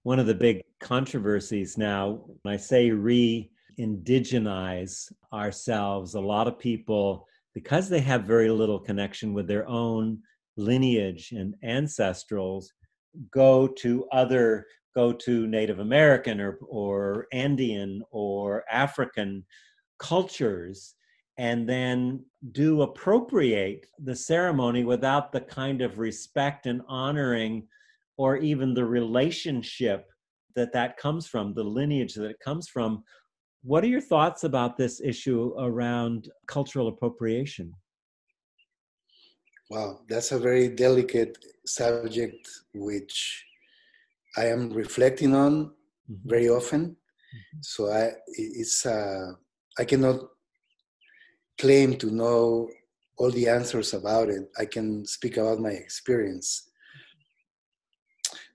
One 0.02 0.18
of 0.18 0.26
the 0.26 0.34
big 0.34 0.62
controversies 0.80 1.76
now, 1.76 2.20
when 2.42 2.54
I 2.54 2.56
say 2.56 2.90
re 2.90 3.50
indigenize 3.78 5.12
ourselves, 5.32 6.14
a 6.14 6.20
lot 6.20 6.48
of 6.48 6.58
people, 6.58 7.26
because 7.54 7.88
they 7.88 8.00
have 8.00 8.24
very 8.24 8.50
little 8.50 8.78
connection 8.78 9.32
with 9.32 9.46
their 9.46 9.68
own 9.68 10.18
lineage 10.56 11.32
and 11.32 11.54
ancestrals, 11.64 12.66
go 13.30 13.68
to 13.68 14.06
other 14.12 14.66
go 14.94 15.12
to 15.12 15.46
Native 15.46 15.78
American 15.78 16.40
or, 16.40 16.58
or 16.66 17.28
Andean 17.32 18.02
or 18.10 18.64
African 18.70 19.44
cultures 19.98 20.94
and 21.36 21.68
then 21.68 22.24
do 22.50 22.82
appropriate 22.82 23.86
the 24.02 24.16
ceremony 24.16 24.82
without 24.82 25.30
the 25.30 25.40
kind 25.40 25.82
of 25.82 26.00
respect 26.00 26.66
and 26.66 26.82
honoring 26.88 27.68
or 28.18 28.36
even 28.36 28.74
the 28.74 28.84
relationship 28.84 30.06
that 30.54 30.72
that 30.72 30.96
comes 30.96 31.26
from 31.26 31.54
the 31.54 31.62
lineage 31.62 32.14
that 32.14 32.30
it 32.30 32.40
comes 32.44 32.68
from 32.68 33.02
what 33.62 33.82
are 33.82 33.88
your 33.88 34.00
thoughts 34.00 34.44
about 34.44 34.76
this 34.76 35.00
issue 35.00 35.54
around 35.58 36.28
cultural 36.46 36.88
appropriation 36.88 37.72
wow 39.70 39.98
that's 40.08 40.32
a 40.32 40.38
very 40.38 40.68
delicate 40.68 41.38
subject 41.66 42.48
which 42.74 43.44
i 44.36 44.44
am 44.46 44.70
reflecting 44.70 45.34
on 45.34 45.52
mm-hmm. 45.64 46.28
very 46.28 46.48
often 46.48 46.82
mm-hmm. 46.84 47.58
so 47.60 47.90
i 47.90 48.10
it's 48.36 48.84
uh, 48.84 49.32
i 49.78 49.84
cannot 49.84 50.18
claim 51.58 51.96
to 51.96 52.10
know 52.10 52.68
all 53.18 53.30
the 53.32 53.48
answers 53.48 53.92
about 53.94 54.28
it. 54.28 54.48
I 54.58 54.64
can 54.64 55.04
speak 55.04 55.36
about 55.36 55.58
my 55.58 55.70
experience. 55.70 56.67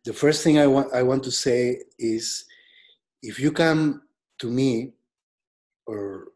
The 0.05 0.13
first 0.13 0.43
thing 0.43 0.59
I 0.59 0.67
want 0.67 0.93
I 0.93 1.03
want 1.03 1.23
to 1.23 1.31
say 1.31 1.79
is 1.97 2.45
if 3.21 3.39
you 3.39 3.51
come 3.51 4.03
to 4.39 4.49
me 4.49 4.93
or 5.87 6.27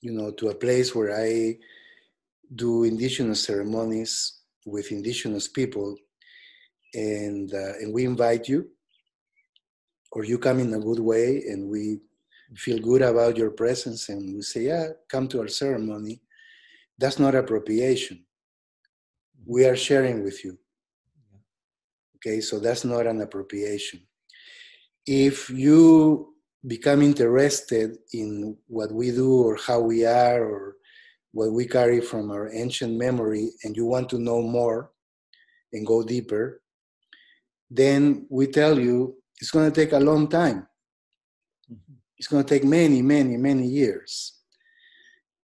you 0.00 0.12
know 0.12 0.30
to 0.32 0.48
a 0.48 0.54
place 0.54 0.94
where 0.94 1.16
I 1.16 1.58
do 2.54 2.84
indigenous 2.84 3.42
ceremonies 3.44 4.40
with 4.66 4.92
indigenous 4.92 5.48
people 5.48 5.96
and 6.94 7.52
uh, 7.52 7.74
and 7.80 7.92
we 7.92 8.04
invite 8.04 8.48
you 8.48 8.70
or 10.14 10.24
you 10.24 10.38
come 10.38 10.60
in 10.60 10.72
a 10.72 10.78
good 10.78 11.00
way 11.00 11.42
and 11.48 11.68
we 11.68 11.98
feel 12.56 12.78
good 12.78 13.02
about 13.02 13.36
your 13.36 13.50
presence 13.50 14.08
and 14.08 14.34
we 14.34 14.42
say, 14.42 14.62
yeah, 14.62 14.88
come 15.08 15.26
to 15.28 15.40
our 15.40 15.48
ceremony, 15.48 16.22
that's 16.98 17.18
not 17.18 17.34
appropriation. 17.34 18.24
We 19.44 19.66
are 19.66 19.76
sharing 19.76 20.22
with 20.22 20.44
you. 20.44 20.56
Okay, 22.26 22.40
so 22.40 22.58
that's 22.58 22.84
not 22.86 23.06
an 23.06 23.20
appropriation. 23.20 24.00
If 25.06 25.50
you 25.50 26.34
become 26.66 27.02
interested 27.02 27.98
in 28.14 28.56
what 28.66 28.90
we 28.90 29.10
do 29.10 29.42
or 29.42 29.56
how 29.56 29.80
we 29.80 30.06
are 30.06 30.42
or 30.42 30.76
what 31.32 31.52
we 31.52 31.66
carry 31.66 32.00
from 32.00 32.30
our 32.30 32.50
ancient 32.50 32.96
memory 32.96 33.50
and 33.62 33.76
you 33.76 33.84
want 33.84 34.08
to 34.08 34.18
know 34.18 34.40
more 34.40 34.90
and 35.74 35.86
go 35.86 36.02
deeper, 36.02 36.62
then 37.70 38.26
we 38.30 38.46
tell 38.46 38.78
you 38.78 39.16
it's 39.38 39.50
going 39.50 39.70
to 39.70 39.74
take 39.80 39.92
a 39.92 39.98
long 39.98 40.28
time 40.28 40.66
mm-hmm. 41.70 41.94
it's 42.16 42.28
going 42.28 42.42
to 42.42 42.48
take 42.48 42.64
many, 42.64 43.02
many, 43.02 43.36
many 43.36 43.66
years. 43.66 44.40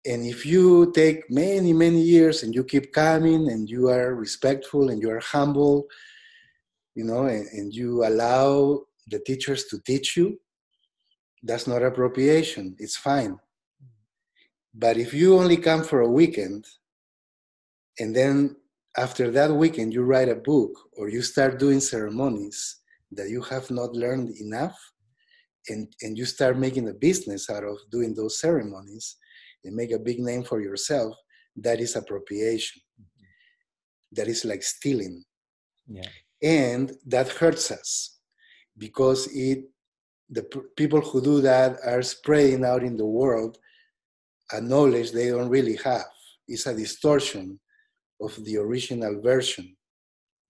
And 0.05 0.27
if 0.27 0.45
you 0.45 0.93
take 0.93 1.31
many, 1.31 1.73
many 1.73 2.03
years 2.03 2.43
and 2.43 2.55
you 2.55 2.65
keep 2.65 2.93
coming 2.93 3.49
and 3.49 3.69
you 3.71 3.89
are 3.89 4.15
respectful 4.15 4.91
and 4.91 5.01
you 5.01 5.11
are 5.11 5.21
humble, 5.21 5.87
you 6.97 7.05
know, 7.05 7.27
and, 7.27 7.47
and 7.53 7.73
you 7.73 8.05
allow 8.05 8.81
the 9.07 9.21
teachers 9.21 9.67
to 9.67 9.79
teach 9.87 10.17
you, 10.17 10.41
that's 11.43 11.67
not 11.69 11.83
appropriation. 11.83 12.75
It's 12.79 12.97
fine. 12.97 13.39
But 14.75 14.97
if 14.97 15.15
you 15.15 15.39
only 15.39 15.59
come 15.59 15.85
for 15.85 16.01
a 16.01 16.11
weekend 16.11 16.67
and 18.01 18.17
then 18.17 18.57
after 18.97 19.31
that 19.31 19.53
weekend 19.53 19.93
you 19.93 20.03
write 20.03 20.31
a 20.31 20.35
book 20.53 20.73
or 20.97 21.09
you 21.09 21.23
start 21.23 21.59
doing 21.59 21.81
ceremonies 21.81 22.81
that 23.13 23.29
you 23.29 23.43
have 23.43 23.71
not 23.71 23.93
learned 23.93 24.31
enough, 24.41 24.77
and, 25.69 25.93
and 26.03 26.17
you 26.17 26.25
start 26.25 26.59
making 26.59 26.89
a 26.89 26.95
business 26.95 27.51
out 27.51 27.65
of 27.65 27.77
doing 27.91 28.15
those 28.15 28.41
ceremonies 28.41 29.17
and 29.65 29.75
make 29.75 29.93
a 29.93 29.99
big 29.99 30.21
name 30.21 30.45
for 30.45 30.61
yourself, 30.61 31.15
that 31.57 31.81
is 31.81 31.97
appropriation. 31.97 32.81
Mm-hmm. 33.01 33.25
That 34.13 34.29
is 34.29 34.45
like 34.45 34.63
stealing. 34.63 35.25
Yeah. 35.89 36.09
And 36.43 36.93
that 37.07 37.29
hurts 37.29 37.71
us 37.71 38.19
because 38.77 39.29
it 39.33 39.65
the 40.29 40.43
people 40.77 41.01
who 41.01 41.23
do 41.23 41.41
that 41.41 41.79
are 41.85 42.03
spreading 42.03 42.65
out 42.65 42.83
in 42.83 42.97
the 42.97 43.07
world 43.07 43.59
a 44.53 44.61
knowledge 44.61 45.13
they 45.13 45.29
don't 45.31 45.49
really 45.49 45.77
have. 45.85 46.07
It's 46.49 46.67
a 46.67 46.75
distortion 46.75 47.61
of 48.21 48.35
the 48.45 48.57
original 48.57 49.21
version. 49.21 49.77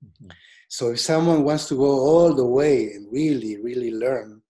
Mm-hmm. 0.04 0.28
So 0.68 0.90
if 0.92 1.00
someone 1.00 1.44
wants 1.44 1.68
to 1.68 1.76
go 1.76 1.84
all 1.84 2.34
the 2.34 2.44
way 2.44 2.92
and 2.92 3.10
really, 3.10 3.58
really 3.62 3.92
learn 3.92 4.42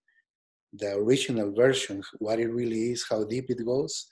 the 0.73 0.95
original 0.95 1.53
version, 1.53 2.03
what 2.19 2.41
it 2.41 2.49
really 2.49 2.93
is, 2.93 3.07
how 3.09 3.25
deep 3.25 3.47
it 3.49 3.65
goes, 3.65 4.07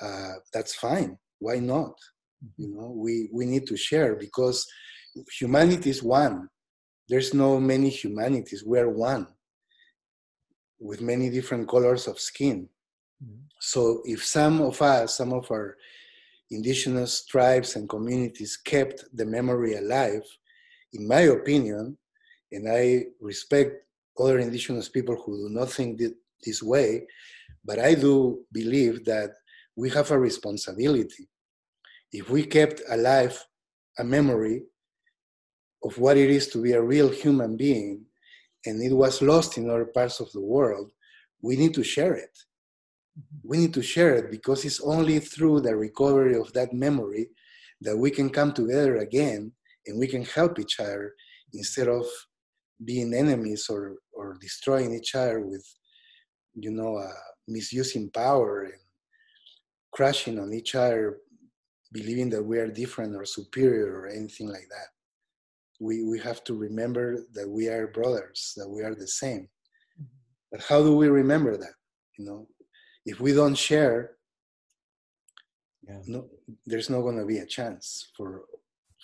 uh, 0.00 0.32
that's 0.52 0.74
fine. 0.74 1.18
Why 1.38 1.58
not? 1.58 1.94
You 2.56 2.74
know, 2.74 2.92
we, 2.96 3.28
we 3.32 3.46
need 3.46 3.66
to 3.68 3.76
share 3.76 4.16
because 4.16 4.66
humanity 5.38 5.90
is 5.90 6.02
one. 6.02 6.48
There's 7.08 7.34
no 7.34 7.60
many 7.60 7.90
humanities. 7.90 8.64
We're 8.64 8.88
one 8.88 9.26
with 10.80 11.00
many 11.00 11.30
different 11.30 11.68
colors 11.68 12.06
of 12.06 12.18
skin. 12.18 12.68
Mm-hmm. 13.22 13.42
So 13.60 14.02
if 14.04 14.24
some 14.24 14.60
of 14.60 14.80
us, 14.82 15.16
some 15.16 15.32
of 15.32 15.50
our 15.50 15.76
indigenous 16.50 17.24
tribes 17.24 17.76
and 17.76 17.88
communities 17.88 18.56
kept 18.56 19.04
the 19.14 19.24
memory 19.24 19.74
alive, 19.74 20.24
in 20.92 21.06
my 21.06 21.20
opinion, 21.20 21.96
and 22.50 22.68
I 22.68 23.04
respect 23.20 23.86
other 24.18 24.38
indigenous 24.38 24.88
people 24.88 25.16
who 25.16 25.48
do 25.48 25.54
not 25.54 25.70
think 25.70 26.00
this 26.44 26.62
way, 26.62 27.06
but 27.64 27.78
I 27.78 27.94
do 27.94 28.44
believe 28.52 29.04
that 29.06 29.30
we 29.76 29.88
have 29.90 30.10
a 30.10 30.18
responsibility. 30.18 31.28
If 32.12 32.28
we 32.28 32.44
kept 32.44 32.82
alive 32.90 33.42
a 33.98 34.04
memory 34.04 34.64
of 35.84 35.98
what 35.98 36.16
it 36.16 36.30
is 36.30 36.48
to 36.48 36.62
be 36.62 36.72
a 36.72 36.82
real 36.82 37.08
human 37.08 37.56
being, 37.56 38.04
and 38.66 38.82
it 38.82 38.94
was 38.94 39.22
lost 39.22 39.58
in 39.58 39.68
other 39.68 39.86
parts 39.86 40.20
of 40.20 40.30
the 40.32 40.40
world, 40.40 40.90
we 41.42 41.56
need 41.56 41.74
to 41.74 41.82
share 41.82 42.14
it. 42.14 42.36
Mm-hmm. 43.18 43.48
We 43.48 43.58
need 43.58 43.74
to 43.74 43.82
share 43.82 44.14
it 44.14 44.30
because 44.30 44.64
it's 44.64 44.80
only 44.80 45.18
through 45.18 45.60
the 45.60 45.76
recovery 45.76 46.36
of 46.36 46.52
that 46.52 46.72
memory 46.72 47.28
that 47.80 47.96
we 47.96 48.10
can 48.10 48.30
come 48.30 48.52
together 48.52 48.98
again 48.98 49.52
and 49.86 49.98
we 49.98 50.06
can 50.06 50.24
help 50.24 50.58
each 50.58 50.78
other 50.78 51.14
instead 51.52 51.88
of 51.88 52.06
being 52.84 53.14
enemies 53.14 53.66
or 53.68 53.96
or 54.12 54.36
destroying 54.40 54.94
each 54.94 55.14
other 55.14 55.40
with 55.40 55.64
you 56.54 56.70
know 56.70 56.96
uh, 56.96 57.08
misusing 57.48 58.10
power 58.10 58.64
and 58.64 58.80
crashing 59.92 60.38
on 60.38 60.52
each 60.52 60.74
other 60.74 61.18
believing 61.92 62.30
that 62.30 62.42
we 62.42 62.58
are 62.58 62.68
different 62.68 63.14
or 63.14 63.24
superior 63.24 64.00
or 64.00 64.08
anything 64.08 64.48
like 64.48 64.68
that 64.70 64.88
we 65.82 66.04
we 66.04 66.18
have 66.18 66.42
to 66.44 66.54
remember 66.54 67.06
that 67.36 67.48
we 67.48 67.68
are 67.68 67.86
brothers 67.98 68.52
that 68.56 68.68
we 68.68 68.82
are 68.82 68.94
the 68.94 69.12
same 69.22 69.42
mm-hmm. 70.00 70.04
but 70.50 70.60
how 70.68 70.80
do 70.82 70.96
we 70.96 71.08
remember 71.08 71.56
that 71.56 71.74
you 72.18 72.24
know 72.24 72.46
if 73.04 73.20
we 73.20 73.32
don't 73.32 73.58
share 73.68 74.16
yeah. 75.88 76.00
no 76.06 76.28
there's 76.66 76.90
not 76.90 77.02
going 77.06 77.18
to 77.18 77.26
be 77.34 77.38
a 77.38 77.52
chance 77.58 78.10
for 78.16 78.44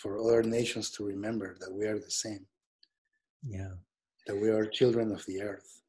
for 0.00 0.20
other 0.20 0.42
nations 0.42 0.90
to 0.90 1.04
remember 1.04 1.56
that 1.60 1.72
we 1.72 1.84
are 1.86 1.98
the 1.98 2.16
same 2.24 2.46
yeah. 3.46 3.72
That 4.26 4.36
we 4.36 4.50
are 4.50 4.66
children 4.66 5.12
of 5.12 5.24
the 5.26 5.42
earth. 5.42 5.82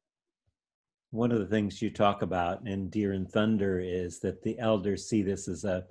one 1.10 1.32
of 1.32 1.40
the 1.40 1.46
things 1.46 1.82
you 1.82 1.90
talk 1.90 2.22
about 2.22 2.66
in 2.66 2.88
Deer 2.88 3.12
and 3.12 3.28
Thunder 3.30 3.80
is 3.80 4.20
that 4.20 4.42
the 4.42 4.58
elders 4.58 5.08
see 5.08 5.22
this 5.22 5.48
as 5.48 5.64
a 5.64 5.84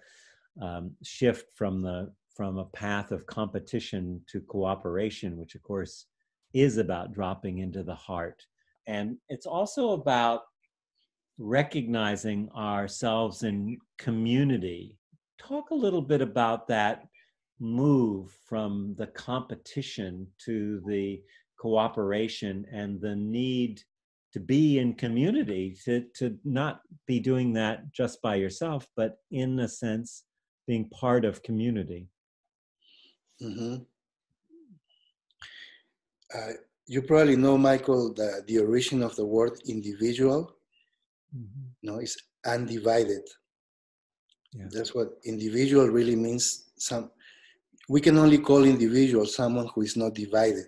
um, 0.61 0.91
shift 1.03 1.45
from 1.55 1.81
the 1.81 2.11
from 2.39 2.57
a 2.57 2.63
path 2.67 3.11
of 3.11 3.25
competition 3.25 4.21
to 4.31 4.39
cooperation, 4.39 5.35
which 5.35 5.55
of 5.55 5.61
course 5.61 6.05
is 6.53 6.77
about 6.77 7.11
dropping 7.11 7.57
into 7.57 7.83
the 7.83 7.93
heart. 7.93 8.41
And 8.87 9.17
it's 9.27 9.45
also 9.45 9.89
about 9.89 10.43
recognizing 11.37 12.49
ourselves 12.55 13.43
in 13.43 13.77
community. 13.97 14.95
Talk 15.37 15.71
a 15.71 15.75
little 15.75 16.01
bit 16.01 16.21
about 16.21 16.65
that 16.69 17.03
move 17.59 18.31
from 18.47 18.95
the 18.97 19.07
competition 19.07 20.25
to 20.45 20.81
the 20.87 21.21
cooperation 21.59 22.65
and 22.71 23.01
the 23.01 23.17
need 23.17 23.81
to 24.31 24.39
be 24.39 24.79
in 24.79 24.93
community, 24.93 25.75
to, 25.83 26.05
to 26.15 26.39
not 26.45 26.83
be 27.05 27.19
doing 27.19 27.51
that 27.51 27.91
just 27.91 28.21
by 28.21 28.35
yourself, 28.35 28.87
but 28.95 29.17
in 29.29 29.59
a 29.59 29.67
sense, 29.67 30.23
being 30.67 30.87
part 30.87 31.25
of 31.25 31.43
community. 31.43 32.07
Mm-hmm. 33.41 33.75
Uh, 36.35 36.53
you 36.85 37.01
probably 37.01 37.35
know, 37.35 37.57
Michael, 37.57 38.13
the, 38.13 38.43
the 38.47 38.59
origin 38.59 39.03
of 39.03 39.15
the 39.15 39.25
word 39.25 39.59
individual. 39.67 40.55
Mm-hmm. 41.35 41.67
No, 41.83 41.99
it's 41.99 42.17
undivided. 42.45 43.21
Yeah. 44.53 44.65
That's 44.71 44.95
what 44.95 45.09
individual 45.25 45.87
really 45.87 46.15
means. 46.15 46.71
Some 46.77 47.11
we 47.87 48.01
can 48.01 48.17
only 48.17 48.37
call 48.37 48.63
individual 48.65 49.25
someone 49.25 49.67
who 49.73 49.81
is 49.81 49.97
not 49.97 50.13
divided. 50.13 50.67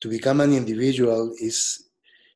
To 0.00 0.08
become 0.08 0.40
an 0.40 0.52
individual 0.52 1.34
is 1.40 1.88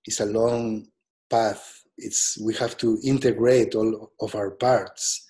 is 0.06 0.20
a 0.20 0.26
long 0.26 0.86
path. 1.28 1.82
It's 1.96 2.38
we 2.40 2.54
have 2.54 2.76
to 2.78 2.98
integrate 3.04 3.74
all 3.74 4.12
of 4.20 4.34
our 4.34 4.52
parts 4.52 5.27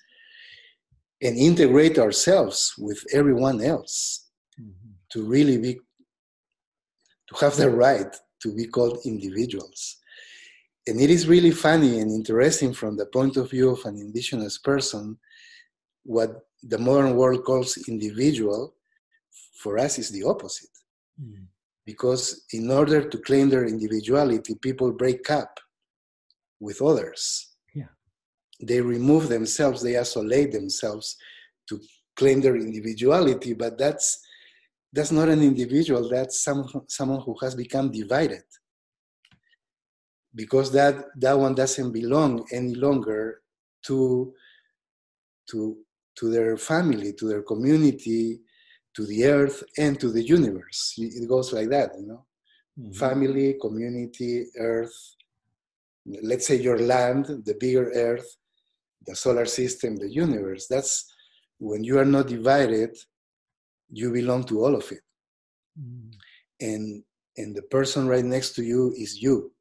and 1.21 1.37
integrate 1.37 1.97
ourselves 1.99 2.73
with 2.77 3.03
everyone 3.13 3.61
else 3.61 4.27
mm-hmm. 4.59 4.91
to 5.11 5.23
really 5.23 5.57
be 5.57 5.79
to 7.27 7.35
have 7.39 7.55
the 7.57 7.69
right 7.69 8.15
to 8.41 8.55
be 8.55 8.65
called 8.65 8.99
individuals 9.05 9.97
and 10.87 10.99
it 10.99 11.09
is 11.09 11.27
really 11.27 11.51
funny 11.51 11.99
and 11.99 12.11
interesting 12.11 12.73
from 12.73 12.97
the 12.97 13.05
point 13.07 13.37
of 13.37 13.51
view 13.51 13.69
of 13.69 13.83
an 13.85 13.97
indigenous 13.97 14.57
person 14.57 15.17
what 16.03 16.31
the 16.63 16.77
modern 16.77 17.15
world 17.15 17.43
calls 17.43 17.77
individual 17.87 18.73
for 19.61 19.77
us 19.77 19.99
is 19.99 20.09
the 20.09 20.23
opposite 20.23 20.75
mm. 21.21 21.45
because 21.85 22.45
in 22.53 22.71
order 22.71 23.07
to 23.07 23.17
claim 23.19 23.49
their 23.49 23.65
individuality 23.65 24.55
people 24.55 24.91
break 24.91 25.29
up 25.29 25.59
with 26.59 26.81
others. 26.81 27.48
They 28.61 28.81
remove 28.81 29.29
themselves 29.29 29.81
they 29.81 29.97
isolate 29.97 30.51
themselves 30.51 31.17
to 31.67 31.79
claim 32.15 32.41
their 32.41 32.55
individuality 32.55 33.53
but 33.53 33.77
that's 33.77 34.19
that's 34.91 35.11
not 35.11 35.29
an 35.29 35.41
individual 35.41 36.09
that's 36.09 36.41
some, 36.43 36.67
someone 36.87 37.21
who 37.21 37.35
has 37.41 37.55
become 37.55 37.91
divided. 37.91 38.43
Because 40.33 40.71
that 40.71 41.05
that 41.17 41.37
one 41.37 41.55
doesn't 41.55 41.91
belong 41.91 42.45
any 42.51 42.75
longer 42.75 43.41
to 43.87 44.33
to 45.49 45.77
to 46.15 46.29
their 46.29 46.55
family 46.57 47.13
to 47.13 47.27
their 47.27 47.41
community 47.41 48.39
to 48.95 49.05
the 49.05 49.25
earth 49.25 49.63
and 49.77 49.99
to 49.99 50.11
the 50.11 50.23
universe. 50.23 50.93
It 50.97 51.27
goes 51.27 51.51
like 51.51 51.69
that 51.69 51.91
you 51.99 52.07
know? 52.07 52.25
Mm-hmm. 52.79 52.91
family 52.91 53.57
community 53.59 54.45
earth 54.57 55.15
let's 56.21 56.47
say 56.47 56.55
your 56.55 56.79
land 56.79 57.25
the 57.45 57.55
bigger 57.59 57.91
earth 57.93 58.37
the 59.09 59.15
solar 59.15 59.45
system 59.45 59.91
the 59.95 60.11
universe 60.25 60.63
that's 60.73 60.93
when 61.69 61.83
you 61.83 61.95
are 62.01 62.11
not 62.15 62.27
divided 62.27 62.91
you 63.91 64.11
belong 64.11 64.43
to 64.45 64.63
all 64.63 64.75
of 64.75 64.91
it. 64.91 65.01
Mm-hmm. 65.79 66.09
and 66.61 67.03
and 67.37 67.55
the 67.55 67.61
person 67.63 68.07
right 68.07 68.25
next 68.25 68.53
to 68.55 68.63
you 68.63 68.93
is 68.97 69.21
you. 69.21 69.51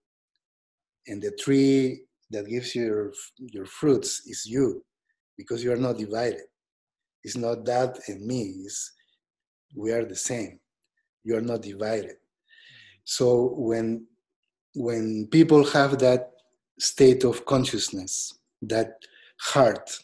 And 1.06 1.22
the 1.22 1.30
tree 1.30 2.00
that 2.30 2.48
gives 2.48 2.74
you 2.74 2.84
your, 2.86 3.12
your 3.38 3.66
fruits 3.66 4.26
is 4.26 4.44
you 4.44 4.84
because 5.36 5.62
you 5.62 5.72
are 5.72 5.76
not 5.76 5.96
divided. 5.96 6.42
It's 7.22 7.36
not 7.36 7.64
that 7.66 8.00
and 8.08 8.26
me 8.26 8.40
it's, 8.64 8.92
we 9.76 9.92
are 9.92 10.04
the 10.04 10.16
same. 10.16 10.58
You 11.22 11.36
are 11.36 11.46
not 11.52 11.62
divided. 11.62 12.16
So 13.04 13.54
when 13.56 14.06
when 14.74 15.28
people 15.30 15.64
have 15.66 15.98
that 15.98 16.32
state 16.80 17.24
of 17.24 17.44
consciousness 17.44 18.34
that 18.62 18.94
heart 19.40 19.98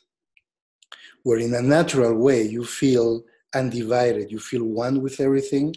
where 1.23 1.39
in 1.39 1.55
a 1.55 1.63
natural 1.63 2.15
way 2.15 2.43
you 2.43 2.65
feel 2.65 3.23
undivided 3.55 4.31
you 4.31 4.39
feel 4.39 4.65
one 4.65 5.01
with 5.03 5.21
everything 5.21 5.75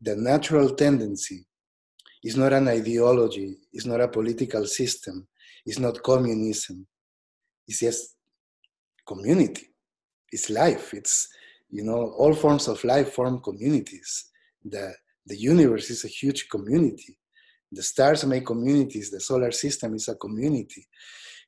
the 0.00 0.14
natural 0.16 0.70
tendency 0.70 1.46
is 2.26 2.36
not 2.36 2.52
an 2.52 2.66
ideology, 2.68 3.56
it's 3.72 3.86
not 3.86 4.00
a 4.00 4.08
political 4.08 4.66
system, 4.66 5.26
it's 5.64 5.78
not 5.78 6.02
communism. 6.02 6.86
It's 7.68 7.80
just 7.80 8.16
community. 9.06 9.68
It's 10.32 10.50
life. 10.50 10.92
It's, 10.92 11.28
you 11.70 11.84
know, 11.84 12.14
all 12.18 12.34
forms 12.34 12.68
of 12.68 12.82
life 12.84 13.12
form 13.12 13.40
communities. 13.40 14.26
The, 14.64 14.92
the 15.24 15.36
universe 15.36 15.90
is 15.90 16.04
a 16.04 16.08
huge 16.08 16.48
community. 16.48 17.18
The 17.70 17.82
stars 17.82 18.24
make 18.24 18.46
communities, 18.46 19.10
the 19.10 19.20
solar 19.20 19.52
system 19.52 19.94
is 19.94 20.08
a 20.08 20.14
community. 20.14 20.86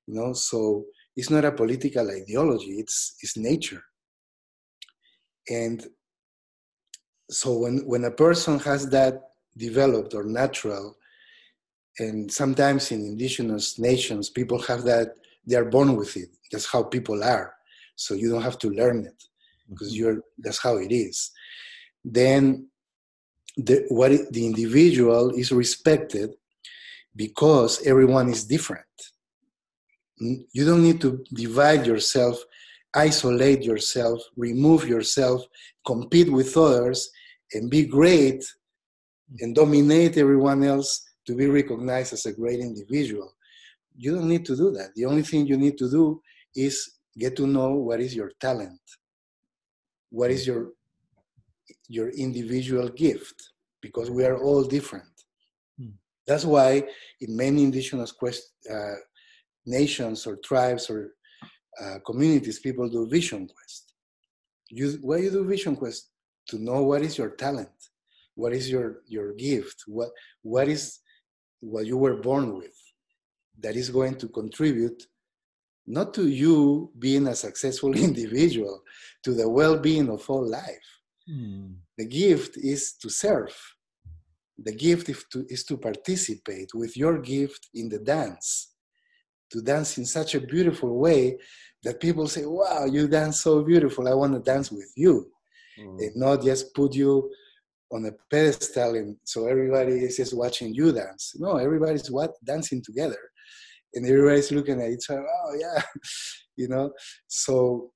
You 0.06 0.14
know, 0.14 0.32
so 0.32 0.84
it's 1.18 1.30
not 1.30 1.44
a 1.44 1.52
political 1.52 2.08
ideology, 2.10 2.78
it's, 2.82 3.16
it's 3.22 3.36
nature. 3.36 3.82
And 5.50 5.84
so 7.30 7.58
when, 7.58 7.78
when 7.86 8.04
a 8.04 8.10
person 8.10 8.58
has 8.60 8.88
that 8.90 9.14
developed 9.58 10.14
or 10.14 10.24
natural. 10.24 10.96
And 11.98 12.30
sometimes 12.30 12.92
in 12.92 13.00
indigenous 13.00 13.78
nations, 13.78 14.30
people 14.30 14.60
have 14.62 14.84
that, 14.84 15.08
they 15.46 15.56
are 15.56 15.64
born 15.64 15.96
with 15.96 16.16
it. 16.16 16.28
That's 16.50 16.66
how 16.66 16.84
people 16.84 17.22
are. 17.22 17.52
So 17.96 18.14
you 18.14 18.30
don't 18.30 18.42
have 18.42 18.58
to 18.60 18.70
learn 18.70 19.04
it 19.04 19.22
because 19.68 19.92
mm-hmm. 19.92 20.04
you're, 20.04 20.20
that's 20.38 20.62
how 20.62 20.76
it 20.76 20.92
is. 20.92 21.30
Then 22.04 22.68
the, 23.56 23.84
what 23.88 24.12
it, 24.12 24.32
the 24.32 24.46
individual 24.46 25.30
is 25.30 25.50
respected 25.50 26.30
because 27.16 27.84
everyone 27.84 28.28
is 28.28 28.44
different. 28.44 28.84
You 30.20 30.64
don't 30.64 30.82
need 30.82 31.00
to 31.02 31.24
divide 31.32 31.86
yourself, 31.86 32.42
isolate 32.94 33.62
yourself, 33.62 34.20
remove 34.36 34.88
yourself, 34.88 35.42
compete 35.86 36.30
with 36.30 36.56
others, 36.56 37.10
and 37.52 37.70
be 37.70 37.84
great 37.84 38.44
and 39.40 39.54
dominate 39.54 40.16
everyone 40.16 40.64
else 40.64 41.04
to 41.26 41.34
be 41.34 41.46
recognized 41.46 42.12
as 42.12 42.26
a 42.26 42.32
great 42.32 42.60
individual. 42.60 43.32
You 43.96 44.14
don't 44.14 44.28
need 44.28 44.44
to 44.46 44.56
do 44.56 44.70
that. 44.72 44.94
The 44.94 45.04
only 45.04 45.22
thing 45.22 45.46
you 45.46 45.56
need 45.56 45.76
to 45.78 45.90
do 45.90 46.22
is 46.54 46.98
get 47.16 47.36
to 47.36 47.46
know 47.46 47.74
what 47.74 48.00
is 48.00 48.14
your 48.14 48.32
talent, 48.40 48.80
what 50.10 50.30
is 50.30 50.46
your 50.46 50.72
your 51.90 52.10
individual 52.10 52.88
gift, 52.90 53.52
because 53.80 54.10
we 54.10 54.24
are 54.24 54.38
all 54.42 54.62
different. 54.62 55.14
Hmm. 55.78 55.96
That's 56.26 56.44
why 56.44 56.84
in 57.20 57.36
many 57.36 57.64
indigenous 57.64 58.12
quest, 58.12 58.42
uh, 58.70 58.96
nations 59.68 60.26
or 60.26 60.36
tribes 60.36 60.90
or 60.90 61.12
uh, 61.80 61.98
communities, 62.04 62.58
people 62.58 62.88
do 62.88 63.08
vision 63.08 63.46
quest. 63.46 63.94
You, 64.70 64.98
why 65.02 65.18
you 65.18 65.30
do 65.30 65.44
vision 65.44 65.76
quest? 65.76 66.10
To 66.48 66.58
know 66.58 66.82
what 66.82 67.02
is 67.02 67.18
your 67.18 67.30
talent 67.30 67.78
what 68.38 68.52
is 68.52 68.70
your 68.70 68.88
your 69.06 69.34
gift 69.34 69.78
what 69.86 70.10
what 70.42 70.68
is 70.68 71.00
what 71.60 71.84
you 71.86 71.98
were 71.98 72.18
born 72.28 72.46
with 72.60 72.78
that 73.62 73.74
is 73.74 73.90
going 73.98 74.14
to 74.22 74.28
contribute 74.28 75.00
not 75.86 76.14
to 76.14 76.28
you 76.28 76.92
being 77.06 77.26
a 77.26 77.34
successful 77.34 77.92
individual 78.08 78.76
to 79.24 79.30
the 79.34 79.48
well-being 79.58 80.08
of 80.08 80.22
all 80.30 80.46
life 80.48 80.88
hmm. 81.26 81.66
the 81.98 82.06
gift 82.06 82.52
is 82.56 82.82
to 83.02 83.08
serve 83.10 83.56
the 84.66 84.74
gift 84.86 85.08
is 85.08 85.24
to, 85.32 85.44
is 85.48 85.64
to 85.64 85.76
participate 85.76 86.70
with 86.74 86.96
your 86.96 87.18
gift 87.18 87.62
in 87.74 87.88
the 87.88 87.98
dance 87.98 88.48
to 89.50 89.62
dance 89.62 89.98
in 89.98 90.04
such 90.04 90.34
a 90.34 90.40
beautiful 90.40 90.98
way 90.98 91.38
that 91.84 92.00
people 92.00 92.26
say 92.26 92.44
wow 92.44 92.84
you 92.84 93.08
dance 93.08 93.40
so 93.42 93.62
beautiful. 93.62 94.08
I 94.08 94.14
want 94.14 94.34
to 94.34 94.40
dance 94.40 94.70
with 94.70 94.92
you. 94.96 95.30
Mm. 95.78 95.98
and 96.00 96.16
not 96.16 96.42
just 96.42 96.74
put 96.74 96.92
you 96.92 97.30
on 97.92 98.04
a 98.06 98.10
pedestal 98.30 98.96
and 98.96 99.16
so 99.22 99.46
everybody 99.46 99.92
is 99.92 100.16
just 100.16 100.36
watching 100.36 100.74
you 100.74 100.92
dance. 100.92 101.34
No 101.38 101.56
everybody's 101.56 102.10
what 102.10 102.32
dancing 102.44 102.82
together. 102.82 103.18
And 103.94 104.04
everybody's 104.04 104.52
looking 104.52 104.80
at 104.82 104.90
each 104.90 105.08
other 105.10 105.26
oh 105.26 105.54
yeah. 105.58 105.82
You 106.56 106.68
know? 106.68 106.92
So 107.28 107.92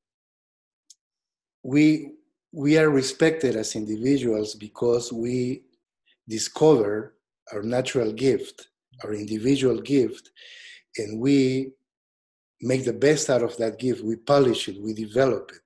we 1.64 2.12
we 2.52 2.78
are 2.78 2.90
respected 2.90 3.56
as 3.56 3.74
individuals 3.74 4.54
because 4.54 5.12
we 5.12 5.64
discover 6.28 7.16
our 7.52 7.62
natural 7.62 8.12
gift 8.12 8.68
our 9.04 9.14
individual 9.14 9.80
gift, 9.80 10.30
and 10.98 11.20
we 11.20 11.72
make 12.60 12.84
the 12.84 12.92
best 12.92 13.28
out 13.30 13.42
of 13.42 13.56
that 13.58 13.78
gift. 13.78 14.04
We 14.04 14.16
polish 14.16 14.68
it, 14.68 14.80
we 14.80 14.94
develop 14.94 15.50
it. 15.54 15.60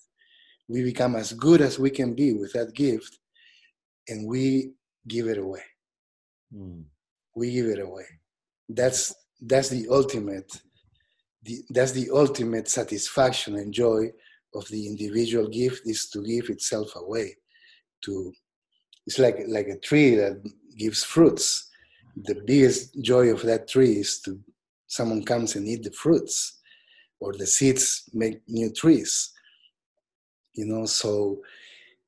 We 0.68 0.82
become 0.82 1.14
as 1.14 1.32
good 1.32 1.60
as 1.60 1.78
we 1.78 1.90
can 1.90 2.14
be 2.14 2.32
with 2.32 2.52
that 2.54 2.74
gift, 2.74 3.18
and 4.08 4.26
we 4.26 4.72
give 5.06 5.28
it 5.28 5.38
away. 5.38 5.62
Mm. 6.52 6.84
We 7.34 7.52
give 7.52 7.66
it 7.66 7.80
away. 7.80 8.06
That's 8.68 9.14
that's 9.40 9.68
the 9.68 9.86
ultimate. 9.90 10.50
The, 11.44 11.62
that's 11.70 11.92
the 11.92 12.10
ultimate 12.12 12.68
satisfaction 12.68 13.54
and 13.56 13.72
joy 13.72 14.10
of 14.54 14.66
the 14.68 14.88
individual 14.88 15.46
gift 15.48 15.82
is 15.86 16.08
to 16.10 16.22
give 16.22 16.50
itself 16.50 16.96
away. 16.96 17.36
To 18.04 18.32
it's 19.06 19.18
like 19.18 19.38
like 19.46 19.68
a 19.68 19.78
tree 19.78 20.16
that 20.16 20.42
gives 20.76 21.04
fruits. 21.04 21.70
The 22.16 22.42
biggest 22.46 23.00
joy 23.02 23.28
of 23.28 23.42
that 23.42 23.68
tree 23.68 23.92
is 24.00 24.20
to 24.22 24.40
someone 24.86 25.22
comes 25.24 25.56
and 25.56 25.66
eat 25.66 25.82
the 25.82 25.90
fruits 25.90 26.60
or 27.20 27.32
the 27.32 27.46
seeds 27.46 28.08
make 28.12 28.40
new 28.48 28.72
trees 28.72 29.32
you 30.54 30.64
know 30.64 30.86
so 30.86 31.38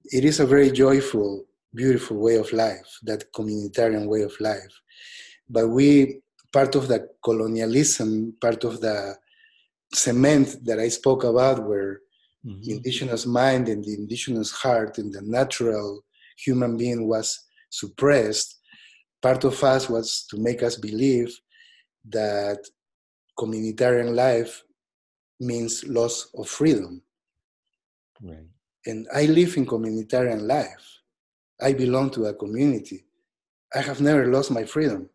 it 0.05 0.25
is 0.25 0.41
a 0.41 0.47
very 0.47 0.71
joyful 0.71 1.45
beautiful 1.75 2.17
way 2.17 2.37
of 2.37 2.53
life 2.53 2.99
that 3.03 3.31
communitarian 3.33 4.07
way 4.07 4.23
of 4.23 4.33
life 4.41 4.81
but 5.49 5.69
we 5.69 6.21
part 6.53 6.75
of 6.75 6.89
the 6.89 7.07
colonialism 7.23 8.35
part 8.41 8.65
of 8.65 8.81
the 8.81 9.15
cement 9.95 10.57
that 10.65 10.79
i 10.79 10.89
spoke 10.89 11.25
about 11.25 11.67
where 11.67 12.01
mm-hmm. 12.45 12.71
indigenous 12.71 13.27
mind 13.27 13.69
and 13.69 13.85
the 13.85 13.95
indigenous 13.95 14.51
heart 14.51 14.99
and 14.99 15.13
the 15.13 15.23
natural 15.23 16.01
human 16.37 16.77
being 16.77 17.07
was 17.07 17.39
suppressed 17.71 18.59
part 19.21 19.45
of 19.45 19.63
us 19.63 19.91
was 19.91 20.27
to 20.31 20.39
make 20.39 20.63
us 20.63 20.77
believe 20.77 21.39
that 22.11 22.59
communitarian 23.39 24.15
life 24.15 24.63
means 25.41 25.85
loss 25.87 26.29
of 26.37 26.49
freedom. 26.49 27.03
Right. 28.23 28.47
And 28.87 29.07
I 29.15 29.27
live 29.27 29.57
in 29.57 29.67
communitarian 29.67 30.43
life. 30.43 31.01
I 31.61 31.73
belong 31.73 32.11
to 32.11 32.27
a 32.27 32.35
community. 32.35 33.05
I 33.75 33.81
have 33.81 34.01
never 34.01 34.27
lost 34.27 34.51
my 34.51 34.65
freedom. 34.65 35.09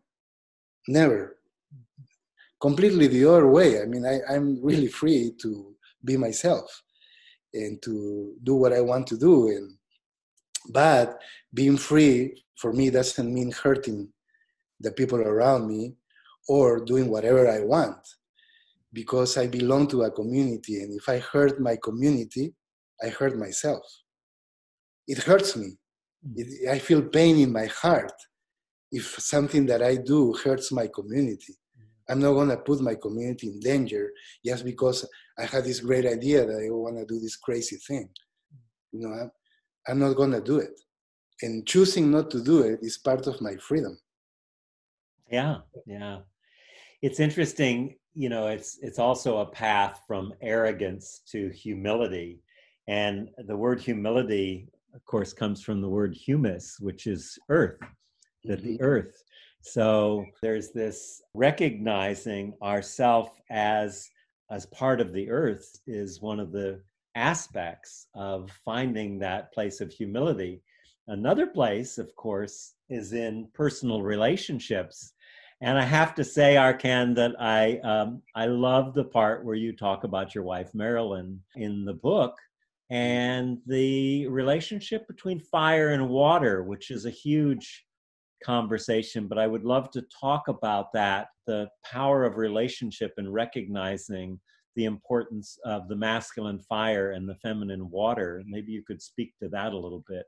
Never. 0.88 1.36
Completely 2.60 3.08
the 3.08 3.28
other 3.28 3.48
way. 3.48 3.82
I 3.82 3.86
mean, 3.86 4.06
I, 4.06 4.20
I'm 4.32 4.62
really 4.62 4.88
free 4.88 5.32
to 5.42 5.74
be 6.04 6.16
myself 6.16 6.82
and 7.52 7.80
to 7.82 8.34
do 8.42 8.54
what 8.54 8.72
I 8.72 8.80
want 8.80 9.06
to 9.08 9.18
do. 9.18 9.48
And 9.48 9.76
but 10.70 11.20
being 11.52 11.76
free 11.76 12.42
for 12.56 12.72
me 12.72 12.90
doesn't 12.90 13.32
mean 13.32 13.50
hurting 13.50 14.08
the 14.80 14.92
people 14.92 15.20
around 15.20 15.66
me 15.66 15.94
or 16.48 16.84
doing 16.84 17.08
whatever 17.08 17.48
I 17.48 17.60
want 17.60 17.96
because 18.92 19.36
I 19.36 19.48
belong 19.48 19.88
to 19.88 20.02
a 20.02 20.10
community. 20.10 20.80
And 20.80 20.94
if 20.94 21.08
I 21.08 21.18
hurt 21.18 21.60
my 21.60 21.76
community, 21.82 22.54
I 23.02 23.08
hurt 23.08 23.36
myself. 23.36 23.84
It 25.06 25.18
hurts 25.18 25.56
me. 25.56 25.76
Hmm. 26.24 26.32
It, 26.36 26.70
I 26.70 26.78
feel 26.78 27.02
pain 27.02 27.38
in 27.38 27.52
my 27.52 27.66
heart 27.66 28.12
if 28.92 29.04
something 29.18 29.66
that 29.66 29.82
I 29.82 29.96
do 29.96 30.32
hurts 30.34 30.70
my 30.72 30.86
community. 30.86 31.54
Hmm. 31.76 32.12
I'm 32.12 32.20
not 32.20 32.32
going 32.34 32.50
to 32.50 32.56
put 32.56 32.80
my 32.80 32.94
community 32.94 33.48
in 33.48 33.60
danger 33.60 34.12
just 34.46 34.64
because 34.64 35.06
I 35.38 35.44
had 35.44 35.64
this 35.64 35.80
great 35.80 36.06
idea 36.06 36.46
that 36.46 36.64
I 36.64 36.70
want 36.70 36.96
to 36.96 37.04
do 37.04 37.20
this 37.20 37.36
crazy 37.36 37.76
thing. 37.76 38.08
You 38.92 39.00
know, 39.00 39.12
I'm, 39.12 39.30
I'm 39.88 39.98
not 39.98 40.14
going 40.14 40.30
to 40.30 40.40
do 40.40 40.58
it. 40.58 40.80
And 41.42 41.66
choosing 41.66 42.12
not 42.12 42.30
to 42.30 42.42
do 42.42 42.62
it 42.62 42.78
is 42.80 42.96
part 42.96 43.26
of 43.26 43.40
my 43.40 43.56
freedom. 43.56 43.98
Yeah, 45.30 45.56
yeah. 45.84 46.20
It's 47.02 47.20
interesting 47.20 47.96
you 48.14 48.28
know 48.28 48.46
it's 48.46 48.78
it's 48.80 48.98
also 48.98 49.38
a 49.38 49.46
path 49.46 50.00
from 50.06 50.32
arrogance 50.40 51.20
to 51.30 51.50
humility. 51.50 52.40
And 52.86 53.30
the 53.46 53.56
word 53.56 53.80
humility 53.80 54.68
of 54.94 55.04
course 55.04 55.32
comes 55.32 55.62
from 55.62 55.80
the 55.80 55.88
word 55.88 56.14
humus 56.14 56.78
which 56.80 57.06
is 57.06 57.38
earth 57.48 57.80
that 58.44 58.62
the 58.62 58.74
mm-hmm. 58.74 58.84
earth. 58.84 59.22
So 59.62 60.24
there's 60.42 60.70
this 60.70 61.22
recognizing 61.34 62.54
ourself 62.62 63.40
as 63.50 64.08
as 64.50 64.66
part 64.66 65.00
of 65.00 65.12
the 65.12 65.30
earth 65.30 65.80
is 65.86 66.20
one 66.20 66.38
of 66.38 66.52
the 66.52 66.80
aspects 67.16 68.08
of 68.14 68.50
finding 68.64 69.18
that 69.18 69.52
place 69.52 69.80
of 69.80 69.90
humility. 69.90 70.62
Another 71.08 71.46
place 71.46 71.98
of 71.98 72.14
course 72.14 72.74
is 72.88 73.12
in 73.12 73.48
personal 73.54 74.02
relationships 74.02 75.13
and 75.64 75.78
I 75.78 75.82
have 75.82 76.14
to 76.16 76.24
say, 76.24 76.56
Arkan, 76.56 77.14
that 77.14 77.40
I 77.40 77.78
um, 77.78 78.20
I 78.34 78.44
love 78.46 78.92
the 78.92 79.04
part 79.04 79.46
where 79.46 79.54
you 79.54 79.74
talk 79.74 80.04
about 80.04 80.34
your 80.34 80.44
wife 80.44 80.74
Marilyn 80.74 81.40
in 81.56 81.86
the 81.86 81.94
book 81.94 82.36
and 82.90 83.56
the 83.66 84.26
relationship 84.26 85.08
between 85.08 85.40
fire 85.40 85.88
and 85.88 86.10
water, 86.10 86.64
which 86.64 86.90
is 86.90 87.06
a 87.06 87.10
huge 87.10 87.86
conversation. 88.44 89.26
But 89.26 89.38
I 89.38 89.46
would 89.46 89.64
love 89.64 89.90
to 89.92 90.02
talk 90.20 90.48
about 90.48 90.92
that, 90.92 91.28
the 91.46 91.70
power 91.82 92.24
of 92.26 92.36
relationship 92.36 93.14
and 93.16 93.32
recognizing 93.32 94.38
the 94.76 94.84
importance 94.84 95.58
of 95.64 95.88
the 95.88 95.96
masculine 95.96 96.58
fire 96.58 97.12
and 97.12 97.26
the 97.26 97.36
feminine 97.36 97.88
water. 97.90 98.42
Maybe 98.46 98.72
you 98.72 98.82
could 98.82 99.00
speak 99.00 99.32
to 99.42 99.48
that 99.48 99.72
a 99.72 99.78
little 99.78 100.04
bit. 100.06 100.26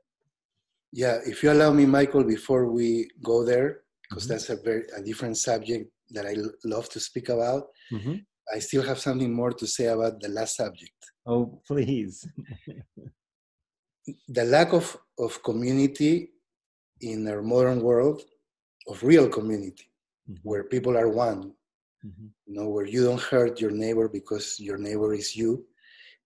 Yeah, 0.91 1.19
if 1.27 1.43
you 1.43 1.51
allow 1.51 1.71
me, 1.71 1.85
Michael, 1.85 2.23
before 2.23 2.71
we 2.71 3.07
go 3.21 3.45
there, 3.45 3.81
because 4.09 4.23
mm-hmm. 4.23 4.33
that's 4.33 4.49
a 4.49 4.57
very 4.57 4.83
a 4.95 5.01
different 5.01 5.37
subject 5.37 5.89
that 6.11 6.25
I 6.25 6.33
l- 6.33 6.51
love 6.63 6.89
to 6.89 6.99
speak 6.99 7.29
about. 7.29 7.63
Mm-hmm. 7.91 8.15
I 8.53 8.59
still 8.59 8.83
have 8.83 8.99
something 8.99 9.33
more 9.33 9.51
to 9.51 9.67
say 9.67 9.87
about 9.87 10.21
the 10.21 10.29
last 10.29 10.55
subject. 10.55 10.93
Oh, 11.25 11.61
please. 11.67 12.25
the 14.29 14.45
lack 14.45 14.71
of, 14.73 14.97
of 15.19 15.43
community 15.43 16.29
in 17.01 17.27
our 17.27 17.41
modern 17.41 17.81
world, 17.81 18.21
of 18.87 19.03
real 19.03 19.27
community, 19.27 19.91
mm-hmm. 20.29 20.39
where 20.43 20.63
people 20.63 20.97
are 20.97 21.09
one, 21.09 21.51
mm-hmm. 22.05 22.27
you 22.45 22.53
know, 22.53 22.69
where 22.69 22.85
you 22.85 23.03
don't 23.03 23.21
hurt 23.21 23.59
your 23.59 23.71
neighbor 23.71 24.07
because 24.07 24.57
your 24.59 24.77
neighbor 24.77 25.13
is 25.13 25.35
you, 25.35 25.65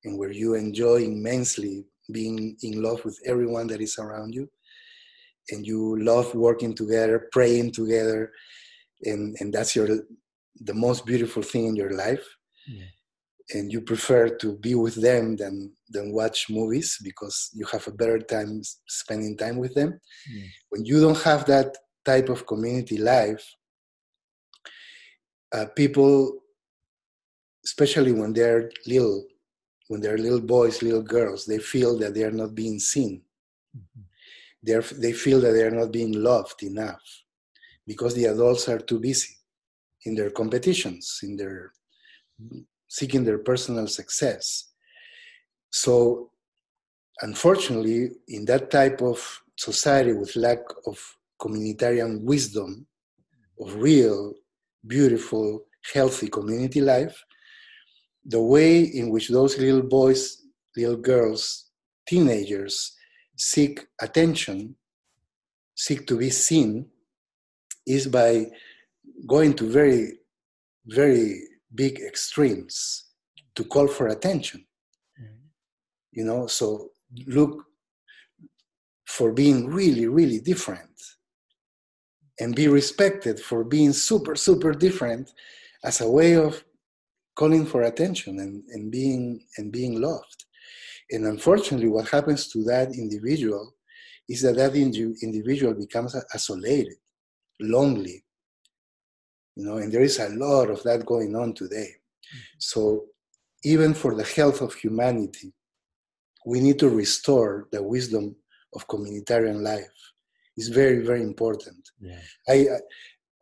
and 0.04 0.18
where 0.18 0.32
you 0.32 0.54
enjoy 0.54 0.98
immensely 0.98 1.86
being 2.12 2.56
in 2.62 2.82
love 2.82 3.04
with 3.06 3.20
everyone 3.26 3.68
that 3.68 3.82
is 3.82 3.98
around 3.98 4.34
you 4.34 4.50
and 5.50 5.66
you 5.66 6.02
love 6.04 6.34
working 6.36 6.74
together, 6.74 7.28
praying 7.32 7.72
together, 7.72 8.32
and, 9.04 9.36
and 9.40 9.54
that's 9.54 9.76
your 9.76 9.88
the 10.64 10.74
most 10.74 11.06
beautiful 11.06 11.42
thing 11.42 11.66
in 11.68 11.76
your 11.76 11.92
life. 11.92 12.24
Yeah. 12.68 12.86
And 13.54 13.72
you 13.72 13.82
prefer 13.82 14.30
to 14.30 14.58
be 14.58 14.76
with 14.76 14.96
them 14.96 15.36
than 15.36 15.74
than 15.90 16.14
watch 16.14 16.50
movies 16.50 16.98
because 17.04 17.50
you 17.54 17.66
have 17.66 17.86
a 17.88 17.92
better 17.92 18.20
time 18.20 18.62
spending 18.88 19.36
time 19.36 19.58
with 19.58 19.74
them. 19.74 20.00
Yeah. 20.32 20.46
When 20.70 20.86
you 20.86 21.02
don't 21.02 21.22
have 21.24 21.46
that 21.48 21.76
type 22.06 22.30
of 22.30 22.48
community 22.48 22.98
life, 22.98 23.44
uh, 25.54 25.66
people, 25.76 26.40
especially 27.66 28.14
when 28.14 28.32
they're 28.32 28.72
little, 28.88 29.26
when 29.90 30.00
they're 30.00 30.18
little 30.18 30.40
boys, 30.40 30.82
little 30.82 31.02
girls, 31.04 31.46
they 31.46 31.58
feel 31.58 31.98
that 32.00 32.14
they 32.14 32.24
are 32.24 32.32
not 32.32 32.56
being 32.56 32.80
seen. 32.80 33.22
Mm-hmm 33.76 34.02
they're, 34.64 34.82
they 34.82 35.14
feel 35.14 35.42
that 35.42 35.52
they're 35.52 35.72
not 35.72 35.92
being 35.92 36.12
loved 36.12 36.64
enough 36.64 37.02
because 37.88 38.14
the 38.16 38.26
adults 38.26 38.70
are 38.70 38.80
too 38.80 39.00
busy 39.00 39.36
in 40.06 40.16
their 40.16 40.30
competitions, 40.30 41.20
in 41.24 41.36
their 41.36 41.72
seeking 42.88 43.24
their 43.24 43.38
personal 43.38 43.88
success. 43.88 44.70
So, 45.70 46.32
unfortunately, 47.22 48.12
in 48.28 48.46
that 48.46 48.70
type 48.70 49.02
of 49.02 49.42
society 49.56 50.14
with 50.14 50.36
lack 50.36 50.60
of 50.86 50.98
communitarian 51.40 52.22
wisdom, 52.24 52.86
of 53.60 53.76
real, 53.76 54.34
beautiful, 54.86 55.64
healthy 55.94 56.28
community 56.28 56.82
life, 56.82 57.24
the 58.26 58.42
way 58.42 58.82
in 58.82 59.10
which 59.10 59.30
those 59.30 59.58
little 59.58 59.82
boys, 59.84 60.44
little 60.76 60.98
girls, 60.98 61.72
teenagers 62.08 62.96
seek 63.42 63.88
attention, 64.00 64.76
seek 65.74 66.06
to 66.06 66.16
be 66.16 66.30
seen, 66.30 66.86
is 67.88 68.06
by 68.08 68.46
going 69.26 69.56
to 69.56 69.68
very, 69.68 70.20
very 70.86 71.42
big 71.74 72.00
extremes 72.00 73.06
to 73.56 73.64
call 73.64 73.88
for 73.88 74.08
attention. 74.10 74.64
Mm-hmm. 75.20 75.48
You 76.12 76.24
know, 76.26 76.46
so 76.46 76.90
look 77.26 77.66
for 79.06 79.32
being 79.32 79.68
really, 79.68 80.08
really 80.08 80.40
different 80.40 80.96
and 82.40 82.56
be 82.56 82.68
respected 82.68 83.40
for 83.40 83.64
being 83.64 83.92
super, 83.92 84.36
super 84.36 84.72
different 84.72 85.32
as 85.84 86.00
a 86.00 86.10
way 86.10 86.36
of 86.36 86.64
calling 87.36 87.66
for 87.66 87.82
attention 87.82 88.40
and, 88.40 88.64
and 88.70 88.92
being 88.92 89.44
and 89.58 89.72
being 89.72 90.00
loved. 90.00 90.46
And 91.12 91.26
unfortunately, 91.26 91.90
what 91.90 92.10
happens 92.10 92.48
to 92.50 92.64
that 92.64 92.90
individual 92.96 93.76
is 94.30 94.42
that 94.44 94.56
that 94.56 94.76
individual 94.76 95.74
becomes 95.74 96.16
isolated, 96.34 96.96
lonely. 97.60 98.24
you 99.56 99.66
know, 99.66 99.78
and 99.78 99.92
there 99.92 100.02
is 100.02 100.20
a 100.20 100.30
lot 100.30 100.70
of 100.70 100.82
that 100.84 101.06
going 101.06 101.36
on 101.36 101.54
today. 101.54 101.90
Mm-hmm. 101.90 102.40
So 102.60 103.06
even 103.64 103.94
for 103.94 104.16
the 104.16 104.24
health 104.24 104.62
of 104.62 104.74
humanity, 104.74 105.54
we 106.46 106.60
need 106.60 106.80
to 106.80 106.90
restore 106.90 107.68
the 107.72 107.84
wisdom 107.84 108.36
of 108.74 108.88
communitarian 108.88 109.62
life. 109.62 109.86
It's 110.58 110.70
very, 110.70 111.06
very 111.06 111.22
important. 111.22 111.90
Yeah. 112.00 112.20
I, 112.48 112.68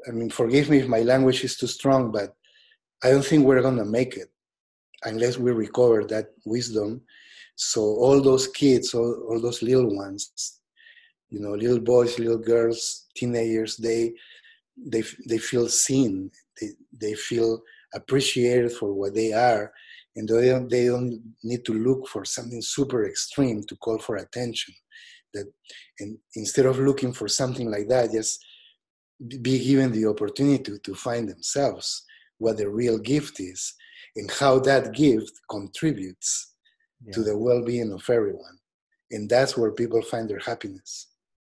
I 0.07 0.11
mean, 0.11 0.29
forgive 0.29 0.69
me 0.69 0.79
if 0.79 0.87
my 0.87 1.01
language 1.01 1.43
is 1.43 1.57
too 1.57 1.67
strong, 1.67 2.11
but 2.11 2.35
I 3.03 3.11
don't 3.11 3.25
think 3.25 3.45
we're 3.45 3.61
gonna 3.61 3.85
make 3.85 4.17
it 4.17 4.29
unless 5.03 5.37
we 5.37 5.51
recover 5.51 6.03
that 6.05 6.31
wisdom. 6.45 7.01
So 7.61 7.81
all 7.81 8.21
those 8.21 8.47
kids, 8.47 8.93
all, 8.93 9.13
all 9.27 9.41
those 9.41 9.61
little 9.61 9.93
ones, 9.93 10.61
you 11.29 11.41
know, 11.41 11.51
little 11.51 11.81
boys, 11.81 12.17
little 12.17 12.37
girls, 12.37 13.07
teenagers, 13.15 13.75
they 13.75 14.13
they 14.77 15.03
they 15.27 15.39
feel 15.39 15.67
seen. 15.67 16.31
They 16.59 16.69
they 16.93 17.13
feel 17.15 17.61
appreciated 17.93 18.71
for 18.71 18.93
what 18.93 19.13
they 19.13 19.33
are, 19.33 19.73
and 20.15 20.25
they 20.29 20.47
don't, 20.47 20.69
they 20.69 20.85
don't 20.85 21.21
need 21.43 21.65
to 21.65 21.73
look 21.73 22.07
for 22.07 22.23
something 22.23 22.61
super 22.61 23.05
extreme 23.05 23.63
to 23.67 23.75
call 23.75 23.99
for 23.99 24.15
attention. 24.15 24.73
That 25.33 25.51
and 25.99 26.17
instead 26.35 26.65
of 26.65 26.79
looking 26.79 27.11
for 27.11 27.27
something 27.27 27.69
like 27.69 27.89
that, 27.89 28.13
just 28.13 28.39
be 29.41 29.61
given 29.61 29.91
the 29.91 30.05
opportunity 30.05 30.63
to, 30.63 30.79
to 30.79 30.95
find 30.95 31.27
themselves 31.27 32.05
what 32.37 32.55
the 32.55 32.69
real 32.69 32.97
gift 32.97 33.41
is 33.41 33.73
and 34.15 34.31
how 34.31 34.59
that 34.59 34.93
gift 34.93 35.33
contributes 35.51 36.48
yeah. 37.03 37.13
to 37.13 37.23
the 37.23 37.37
well-being 37.37 37.91
of 37.91 38.07
everyone. 38.09 38.57
And 39.11 39.29
that's 39.29 39.57
where 39.57 39.71
people 39.71 40.01
find 40.01 40.29
their 40.29 40.39
happiness. 40.39 41.07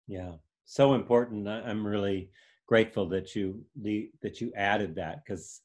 Yeah. 0.08 0.34
So 0.66 0.94
important. 0.94 1.48
I'm 1.48 1.86
really 1.86 2.30
grateful 2.68 3.08
that 3.10 3.36
you 3.36 3.64
that 3.82 4.42
you 4.42 4.52
added 4.56 4.96
that 4.96 5.24
because 5.24 5.62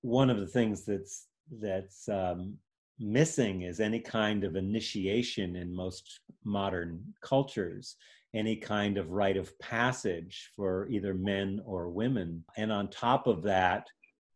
one 0.00 0.30
of 0.30 0.40
the 0.40 0.46
things 0.46 0.84
that's 0.84 1.26
that's 1.60 2.08
um, 2.08 2.54
missing 2.98 3.62
is 3.62 3.78
any 3.78 4.00
kind 4.00 4.44
of 4.44 4.56
initiation 4.56 5.56
in 5.56 5.74
most 5.74 6.20
modern 6.44 7.00
cultures 7.20 7.96
any 8.34 8.56
kind 8.56 8.96
of 8.96 9.10
rite 9.10 9.36
of 9.36 9.56
passage 9.58 10.50
for 10.56 10.88
either 10.88 11.14
men 11.14 11.60
or 11.64 11.90
women. 11.90 12.44
And 12.56 12.72
on 12.72 12.88
top 12.88 13.26
of 13.26 13.42
that 13.42 13.86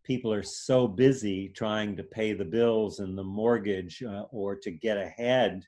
people 0.06 0.32
are 0.32 0.42
so 0.42 0.86
busy 0.86 1.48
trying 1.48 1.96
to 1.96 2.02
pay 2.04 2.32
the 2.32 2.44
bills 2.44 3.00
and 3.00 3.18
the 3.18 3.24
mortgage 3.24 4.02
uh, 4.02 4.22
or 4.30 4.54
to 4.54 4.70
get 4.70 4.96
ahead 4.96 5.62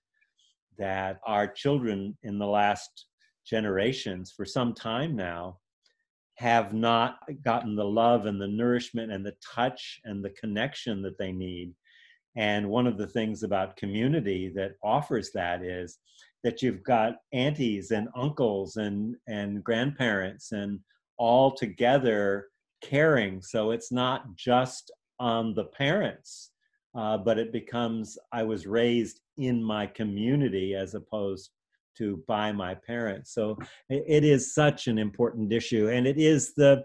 that 0.78 1.18
our 1.26 1.46
children 1.46 2.16
in 2.22 2.38
the 2.38 2.46
last 2.46 3.06
generations 3.44 4.32
for 4.34 4.44
some 4.44 4.72
time 4.72 5.16
now 5.16 5.58
have 6.36 6.72
not 6.72 7.18
gotten 7.44 7.74
the 7.74 7.84
love 7.84 8.26
and 8.26 8.40
the 8.40 8.46
nourishment 8.46 9.10
and 9.10 9.26
the 9.26 9.34
touch 9.54 10.00
and 10.04 10.24
the 10.24 10.30
connection 10.30 11.02
that 11.02 11.18
they 11.18 11.32
need. 11.32 11.74
And 12.36 12.68
one 12.68 12.86
of 12.86 12.96
the 12.96 13.08
things 13.08 13.42
about 13.42 13.76
community 13.76 14.52
that 14.54 14.72
offers 14.84 15.32
that 15.32 15.64
is 15.64 15.98
that 16.44 16.62
you've 16.62 16.84
got 16.84 17.16
aunties 17.32 17.90
and 17.90 18.08
uncles 18.14 18.76
and 18.76 19.16
and 19.26 19.64
grandparents 19.64 20.52
and 20.52 20.78
all 21.18 21.50
together 21.50 22.46
caring. 22.80 23.42
So 23.42 23.70
it's 23.70 23.92
not 23.92 24.36
just 24.36 24.90
on 25.18 25.54
the 25.54 25.64
parents, 25.64 26.50
uh, 26.94 27.18
but 27.18 27.38
it 27.38 27.52
becomes 27.52 28.18
I 28.32 28.42
was 28.42 28.66
raised 28.66 29.20
in 29.36 29.62
my 29.62 29.86
community 29.86 30.74
as 30.74 30.94
opposed 30.94 31.50
to 31.98 32.22
by 32.28 32.52
my 32.52 32.74
parents. 32.74 33.34
So 33.34 33.58
it, 33.88 34.04
it 34.06 34.24
is 34.24 34.54
such 34.54 34.86
an 34.86 34.98
important 34.98 35.52
issue, 35.52 35.88
and 35.88 36.06
it 36.06 36.18
is 36.18 36.54
the 36.54 36.84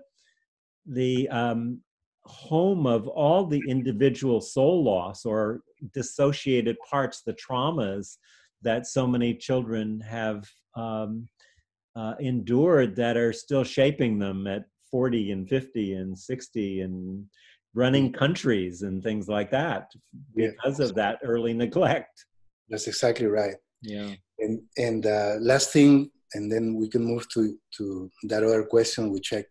the 0.85 1.29
um, 1.29 1.79
home 2.25 2.85
of 2.85 3.07
all 3.07 3.45
the 3.45 3.61
individual 3.67 4.41
soul 4.41 4.83
loss 4.83 5.25
or 5.25 5.61
dissociated 5.93 6.77
parts, 6.89 7.21
the 7.21 7.33
traumas 7.33 8.17
that 8.61 8.87
so 8.87 9.05
many 9.05 9.33
children 9.33 9.99
have 10.01 10.49
um, 10.75 11.27
uh, 11.95 12.15
endured 12.19 12.95
that 12.95 13.17
are 13.17 13.33
still 13.33 13.63
shaping 13.63 14.17
them 14.17 14.47
at 14.47 14.65
40 14.93 15.31
and 15.31 15.49
50 15.49 15.93
and 15.93 16.17
60 16.17 16.81
and 16.81 17.25
running 17.73 18.11
mm. 18.11 18.15
countries 18.15 18.83
and 18.83 19.01
things 19.01 19.27
like 19.27 19.49
that 19.49 19.91
because 20.35 20.79
yeah. 20.79 20.85
of 20.85 20.93
that 20.93 21.17
early 21.23 21.53
neglect 21.63 22.15
that's 22.69 22.87
exactly 22.87 23.25
right 23.25 23.55
yeah 23.81 24.11
and 24.37 24.61
and 24.77 25.07
uh, 25.07 25.33
last 25.39 25.73
thing 25.73 26.11
and 26.35 26.51
then 26.51 26.75
we 26.75 26.87
can 26.87 27.03
move 27.03 27.27
to 27.29 27.57
to 27.75 28.07
that 28.29 28.43
other 28.43 28.63
question 28.75 29.11
which 29.11 29.33
i 29.33 29.43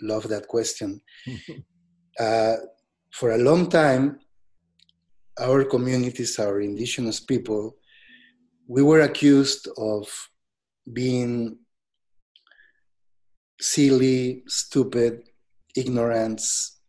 love 0.00 0.26
that 0.26 0.48
question 0.48 0.90
uh, 2.18 2.56
for 3.18 3.32
a 3.32 3.44
long 3.48 3.68
time 3.68 4.18
our 5.38 5.64
communities 5.64 6.38
our 6.38 6.62
indigenous 6.62 7.20
people 7.20 7.76
we 8.68 8.82
were 8.82 9.02
accused 9.02 9.68
of 9.76 10.04
being 11.00 11.58
silly, 13.62 14.42
stupid, 14.46 15.22
ignorance, 15.76 16.80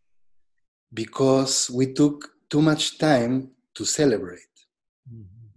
because 0.92 1.70
we 1.70 1.92
took 1.92 2.30
too 2.50 2.60
much 2.60 2.98
time 2.98 3.50
to 3.74 3.84
celebrate. 3.84 4.54
Mm-hmm. 5.12 5.48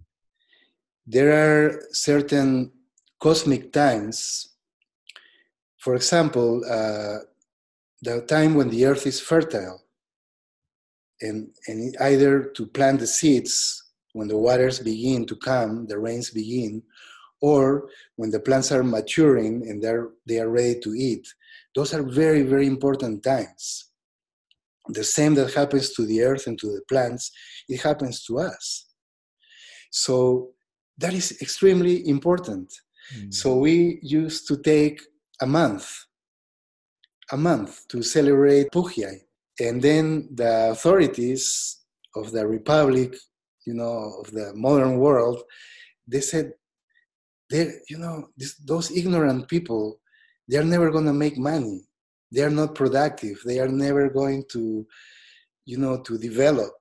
There 1.06 1.32
are 1.32 1.82
certain 1.92 2.72
cosmic 3.20 3.72
times, 3.72 4.54
for 5.78 5.94
example, 5.94 6.62
uh, 6.64 7.18
the 8.02 8.22
time 8.22 8.54
when 8.54 8.70
the 8.70 8.86
earth 8.86 9.06
is 9.06 9.20
fertile, 9.20 9.82
and, 11.20 11.50
and 11.66 11.96
either 12.00 12.44
to 12.44 12.66
plant 12.66 13.00
the 13.00 13.06
seeds 13.06 13.84
when 14.12 14.28
the 14.28 14.36
waters 14.36 14.78
begin 14.78 15.26
to 15.26 15.36
come, 15.36 15.86
the 15.86 15.98
rains 15.98 16.30
begin, 16.30 16.82
or 17.40 17.88
when 18.16 18.30
the 18.30 18.40
plants 18.40 18.72
are 18.72 18.82
maturing 18.82 19.68
and 19.68 19.82
they're, 19.82 20.08
they 20.26 20.40
are 20.40 20.50
ready 20.50 20.78
to 20.80 20.90
eat. 20.94 21.26
Those 21.74 21.94
are 21.94 22.02
very, 22.02 22.42
very 22.42 22.66
important 22.66 23.22
times. 23.22 23.90
The 24.88 25.04
same 25.04 25.34
that 25.34 25.54
happens 25.54 25.92
to 25.94 26.06
the 26.06 26.22
earth 26.22 26.46
and 26.46 26.58
to 26.60 26.66
the 26.66 26.82
plants, 26.88 27.30
it 27.68 27.82
happens 27.82 28.24
to 28.24 28.38
us. 28.38 28.86
So 29.90 30.50
that 30.96 31.14
is 31.14 31.40
extremely 31.40 32.08
important. 32.08 32.72
Mm. 33.14 33.32
So 33.32 33.56
we 33.56 33.98
used 34.02 34.48
to 34.48 34.56
take 34.56 35.00
a 35.40 35.46
month, 35.46 35.92
a 37.30 37.36
month 37.36 37.86
to 37.88 38.02
celebrate 38.02 38.70
Pukllay. 38.72 39.20
And 39.60 39.82
then 39.82 40.28
the 40.34 40.70
authorities 40.70 41.78
of 42.16 42.32
the 42.32 42.46
republic, 42.46 43.14
you 43.66 43.74
know, 43.74 44.14
of 44.20 44.30
the 44.32 44.52
modern 44.54 44.98
world, 44.98 45.42
they 46.06 46.20
said, 46.20 46.52
they 47.50 47.72
you 47.88 47.98
know 47.98 48.28
this, 48.36 48.56
those 48.56 48.90
ignorant 48.90 49.48
people 49.48 50.00
they're 50.48 50.64
never 50.64 50.90
going 50.90 51.04
to 51.04 51.12
make 51.12 51.36
money. 51.36 51.82
They're 52.32 52.50
not 52.50 52.74
productive. 52.74 53.38
They 53.44 53.58
are 53.60 53.68
never 53.68 54.08
going 54.08 54.44
to 54.52 54.86
you 55.66 55.78
know 55.78 56.00
to 56.02 56.18
develop. 56.18 56.74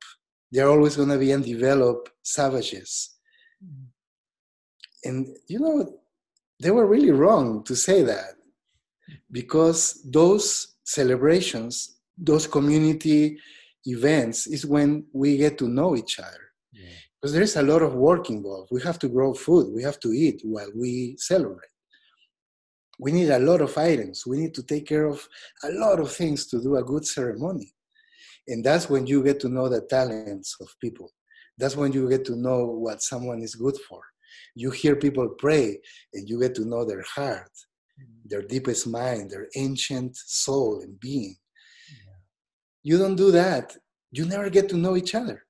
They're 0.51 0.70
always 0.70 0.95
going 0.95 1.09
to 1.09 1.18
be 1.18 1.34
undeveloped 1.34 2.11
savages. 2.24 3.18
Mm-hmm. 3.63 5.09
and 5.09 5.28
you 5.47 5.59
know 5.59 5.97
they 6.59 6.72
were 6.72 6.86
really 6.86 7.11
wrong 7.11 7.63
to 7.63 7.76
say 7.76 8.03
that 8.03 8.34
because 9.32 9.99
those 10.05 10.76
celebrations 10.84 11.97
those 12.18 12.45
community 12.45 13.39
events 13.86 14.45
is 14.45 14.63
when 14.63 15.05
we 15.13 15.38
get 15.38 15.57
to 15.57 15.68
know 15.68 15.95
each 15.95 16.20
other 16.20 16.47
because 17.19 17.34
there 17.34 17.41
is 17.41 17.55
a 17.55 17.63
lot 17.63 17.82
of 17.82 17.95
work 17.95 18.30
involved. 18.30 18.69
We 18.71 18.82
have 18.84 18.99
to 18.99 19.09
grow 19.09 19.34
food, 19.34 19.73
we 19.73 19.84
have 19.84 19.99
to 20.01 20.09
eat 20.09 20.41
while 20.43 20.69
we 20.75 21.15
celebrate. 21.17 21.69
We 22.99 23.11
need 23.11 23.30
a 23.30 23.39
lot 23.39 23.61
of 23.61 23.78
items. 23.78 24.25
We 24.25 24.38
need 24.38 24.55
to 24.55 24.63
take 24.63 24.88
care 24.88 25.05
of 25.05 25.28
a 25.63 25.71
lot 25.71 25.99
of 25.99 26.11
things 26.11 26.47
to 26.47 26.61
do 26.61 26.78
a 26.78 26.84
good 26.84 27.05
ceremony. 27.05 27.71
And 28.47 28.63
that's 28.63 28.89
when 28.89 29.05
you 29.05 29.23
get 29.23 29.39
to 29.41 29.49
know 29.49 29.69
the 29.69 29.82
talents 29.82 30.55
of 30.59 30.67
people. 30.82 31.11
That's 31.59 31.75
when 31.75 31.91
you 31.91 32.09
get 32.09 32.25
to 32.25 32.36
know 32.36 32.65
what 32.65 33.03
someone 33.03 33.41
is 33.41 33.55
good 33.55 33.78
for. 33.88 34.01
You 34.55 34.71
hear 34.71 34.95
people 34.95 35.30
pray 35.38 35.80
and 36.13 36.28
you 36.28 36.39
get 36.39 36.55
to 36.55 36.65
know 36.65 36.86
their 36.86 37.03
heart, 37.03 37.51
mm-hmm. 37.99 38.30
their 38.30 38.41
deepest 38.41 38.88
mind, 38.88 39.30
their 39.30 39.47
ancient 39.55 40.15
soul 40.15 40.82
and 40.82 40.99
being. 40.99 41.36
You 42.84 42.97
don't 42.97 43.15
do 43.15 43.32
that, 43.32 43.75
you 44.11 44.25
never 44.25 44.49
get 44.49 44.69
to 44.69 44.78
know 44.78 44.95
each 44.95 45.13
other 45.13 45.47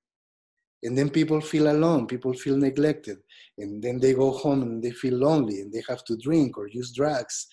and 0.84 0.98
then 0.98 1.10
people 1.10 1.42
feel 1.42 1.72
alone 1.72 2.06
people 2.08 2.34
feel 2.34 2.58
neglected 2.58 3.18
and 3.58 3.82
then 3.82 4.00
they 4.00 4.14
go 4.14 4.32
home 4.32 4.62
and 4.62 4.84
they 4.84 4.92
feel 4.92 5.16
lonely 5.16 5.62
and 5.62 5.72
they 5.72 5.84
have 5.88 6.04
to 6.04 6.16
drink 6.18 6.58
or 6.58 6.68
use 6.68 6.92
drugs 6.94 7.48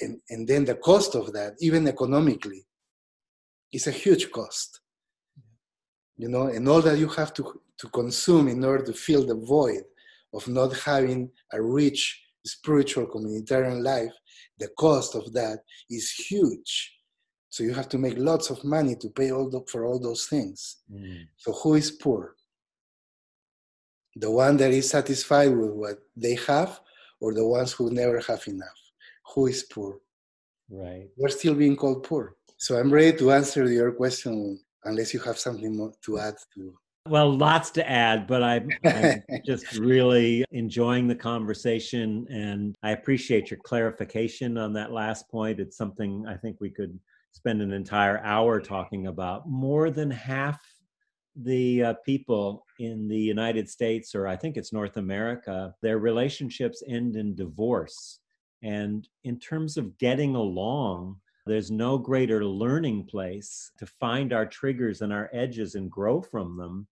and, 0.00 0.20
and 0.30 0.48
then 0.48 0.64
the 0.64 0.74
cost 0.76 1.14
of 1.14 1.32
that 1.32 1.54
even 1.60 1.86
economically 1.86 2.64
is 3.72 3.86
a 3.86 3.92
huge 3.92 4.30
cost 4.30 4.80
you 6.16 6.28
know 6.28 6.46
and 6.46 6.68
all 6.68 6.82
that 6.82 6.98
you 6.98 7.08
have 7.08 7.32
to, 7.32 7.60
to 7.78 7.88
consume 7.88 8.48
in 8.48 8.64
order 8.64 8.84
to 8.84 8.92
fill 8.92 9.24
the 9.24 9.40
void 9.46 9.84
of 10.34 10.46
not 10.48 10.76
having 10.78 11.30
a 11.52 11.62
rich 11.62 12.20
spiritual 12.44 13.06
communitarian 13.06 13.82
life 13.82 14.12
the 14.58 14.68
cost 14.76 15.14
of 15.14 15.32
that 15.32 15.58
is 15.88 16.10
huge 16.10 17.00
So 17.50 17.64
you 17.64 17.74
have 17.74 17.88
to 17.88 17.98
make 17.98 18.14
lots 18.16 18.48
of 18.50 18.62
money 18.62 18.94
to 18.96 19.10
pay 19.10 19.32
all 19.32 19.50
the, 19.50 19.60
for 19.66 19.84
all 19.84 19.98
those 19.98 20.26
things. 20.26 20.78
Mm. 20.90 21.26
So 21.36 21.52
who 21.52 21.74
is 21.74 21.90
poor? 21.90 22.36
The 24.20 24.30
one 24.30 24.58
that 24.58 24.70
is 24.70 24.90
satisfied 24.90 25.56
with 25.56 25.70
what 25.70 25.98
they 26.14 26.34
have, 26.46 26.80
or 27.20 27.32
the 27.32 27.46
ones 27.46 27.72
who 27.72 27.90
never 27.90 28.20
have 28.20 28.46
enough? 28.46 28.80
Who 29.34 29.46
is 29.46 29.62
poor? 29.62 30.00
Right. 30.68 31.08
We're 31.16 31.30
still 31.30 31.54
being 31.54 31.74
called 31.74 32.02
poor. 32.02 32.36
So 32.58 32.78
I'm 32.78 32.92
ready 32.92 33.16
to 33.16 33.32
answer 33.32 33.64
your 33.70 33.92
question 33.92 34.60
unless 34.84 35.14
you 35.14 35.20
have 35.20 35.38
something 35.38 35.74
more 35.74 35.92
to 36.04 36.18
add 36.18 36.36
to 36.54 36.74
well, 37.08 37.34
lots 37.34 37.70
to 37.72 37.90
add, 37.90 38.26
but 38.26 38.42
I'm, 38.42 38.68
I'm, 38.84 39.22
just 39.46 39.72
really 39.78 40.44
enjoying 40.50 41.08
the 41.08 41.14
conversation 41.14 42.26
and 42.30 42.76
I 42.82 42.90
appreciate 42.90 43.50
your 43.50 43.58
clarification 43.60 44.58
on 44.58 44.74
that 44.74 44.92
last 44.92 45.28
point. 45.30 45.60
It's 45.60 45.78
something 45.78 46.26
I 46.28 46.36
think 46.36 46.58
we 46.60 46.68
could 46.70 46.98
spend 47.32 47.62
an 47.62 47.72
entire 47.72 48.18
hour 48.18 48.60
talking 48.60 49.06
about. 49.06 49.48
More 49.48 49.90
than 49.90 50.10
half 50.10 50.60
the 51.44 51.82
uh, 51.82 51.94
people 52.04 52.66
in 52.78 53.08
the 53.08 53.18
United 53.18 53.68
States, 53.68 54.14
or 54.14 54.26
I 54.26 54.36
think 54.36 54.56
it's 54.56 54.72
North 54.72 54.96
America, 54.96 55.74
their 55.82 55.98
relationships 55.98 56.82
end 56.86 57.16
in 57.16 57.34
divorce. 57.34 58.20
And 58.62 59.08
in 59.24 59.38
terms 59.38 59.76
of 59.76 59.96
getting 59.98 60.34
along, 60.34 61.16
there's 61.46 61.70
no 61.70 61.98
greater 61.98 62.44
learning 62.44 63.06
place 63.06 63.72
to 63.78 63.86
find 63.86 64.32
our 64.32 64.46
triggers 64.46 65.00
and 65.00 65.12
our 65.12 65.30
edges 65.32 65.74
and 65.74 65.90
grow 65.90 66.20
from 66.20 66.56
them 66.56 66.86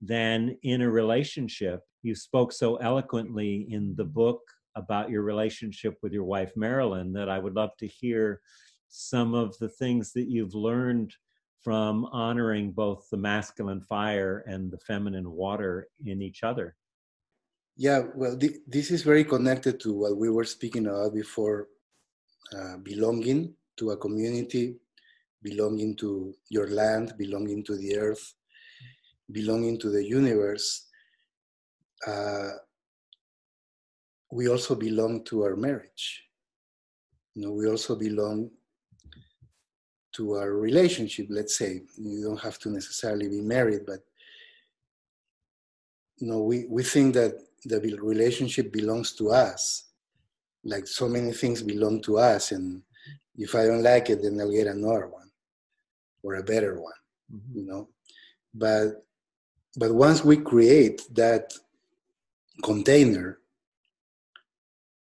than 0.00 0.56
in 0.62 0.82
a 0.82 0.90
relationship. 0.90 1.80
You 2.02 2.14
spoke 2.14 2.52
so 2.52 2.76
eloquently 2.76 3.68
in 3.70 3.94
the 3.96 4.04
book 4.04 4.40
about 4.74 5.10
your 5.10 5.22
relationship 5.22 5.96
with 6.02 6.12
your 6.12 6.24
wife, 6.24 6.52
Marilyn, 6.56 7.12
that 7.12 7.28
I 7.28 7.38
would 7.38 7.54
love 7.54 7.76
to 7.78 7.86
hear 7.86 8.40
some 8.88 9.34
of 9.34 9.56
the 9.58 9.68
things 9.68 10.12
that 10.12 10.28
you've 10.28 10.54
learned 10.54 11.14
from 11.62 12.06
honoring 12.06 12.72
both 12.72 13.08
the 13.10 13.16
masculine 13.16 13.80
fire 13.80 14.44
and 14.46 14.70
the 14.70 14.78
feminine 14.78 15.30
water 15.30 15.88
in 16.04 16.20
each 16.20 16.42
other. 16.42 16.76
Yeah, 17.76 18.02
well, 18.14 18.36
th- 18.36 18.60
this 18.66 18.90
is 18.90 19.02
very 19.02 19.24
connected 19.24 19.80
to 19.80 19.94
what 19.94 20.16
we 20.16 20.28
were 20.28 20.44
speaking 20.44 20.86
about 20.86 21.14
before 21.14 21.68
uh, 22.56 22.76
belonging 22.78 23.54
to 23.78 23.92
a 23.92 23.96
community, 23.96 24.76
belonging 25.42 25.96
to 25.96 26.34
your 26.48 26.68
land, 26.68 27.14
belonging 27.16 27.64
to 27.64 27.76
the 27.76 27.96
earth, 27.96 28.34
belonging 29.30 29.78
to 29.78 29.88
the 29.90 30.04
universe. 30.04 30.88
Uh, 32.06 32.50
we 34.30 34.48
also 34.48 34.74
belong 34.74 35.24
to 35.24 35.42
our 35.42 35.56
marriage. 35.56 36.24
You 37.34 37.46
know, 37.46 37.52
we 37.52 37.68
also 37.68 37.96
belong 37.96 38.50
to 40.12 40.34
our 40.34 40.52
relationship, 40.54 41.26
let's 41.30 41.58
say. 41.58 41.82
You 41.96 42.24
don't 42.24 42.40
have 42.40 42.58
to 42.60 42.70
necessarily 42.70 43.28
be 43.28 43.40
married, 43.40 43.82
but 43.86 44.00
you 46.18 46.28
know, 46.28 46.42
we, 46.42 46.66
we 46.68 46.82
think 46.82 47.14
that 47.14 47.34
the 47.64 47.80
relationship 48.00 48.72
belongs 48.72 49.12
to 49.14 49.30
us. 49.30 49.84
Like 50.64 50.86
so 50.86 51.08
many 51.08 51.32
things 51.32 51.62
belong 51.62 52.00
to 52.02 52.18
us, 52.18 52.52
and 52.52 52.82
if 53.36 53.54
I 53.54 53.66
don't 53.66 53.82
like 53.82 54.10
it, 54.10 54.22
then 54.22 54.40
I'll 54.40 54.50
get 54.50 54.68
another 54.68 55.08
one 55.08 55.30
or 56.22 56.36
a 56.36 56.42
better 56.42 56.80
one, 56.80 56.92
mm-hmm. 57.34 57.58
you 57.58 57.66
know. 57.66 57.88
But 58.54 59.04
but 59.76 59.92
once 59.92 60.24
we 60.24 60.36
create 60.36 61.02
that 61.14 61.52
container 62.62 63.38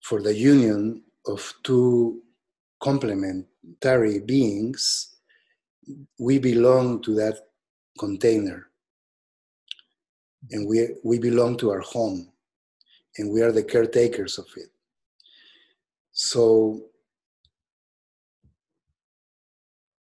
for 0.02 0.22
the 0.22 0.34
union 0.34 1.04
of 1.26 1.54
two 1.64 2.22
complementary 3.62 4.20
beings, 4.20 5.16
we 6.20 6.40
belong 6.40 7.02
to 7.04 7.16
that 7.16 7.38
container. 8.00 8.68
And 10.52 10.68
we, 10.68 10.90
we 11.04 11.20
belong 11.20 11.58
to 11.58 11.70
our 11.72 11.82
home. 11.82 12.32
And 13.18 13.32
we 13.32 13.42
are 13.42 13.52
the 13.52 13.64
caretakers 13.64 14.38
of 14.38 14.46
it. 14.56 14.70
So, 16.14 16.82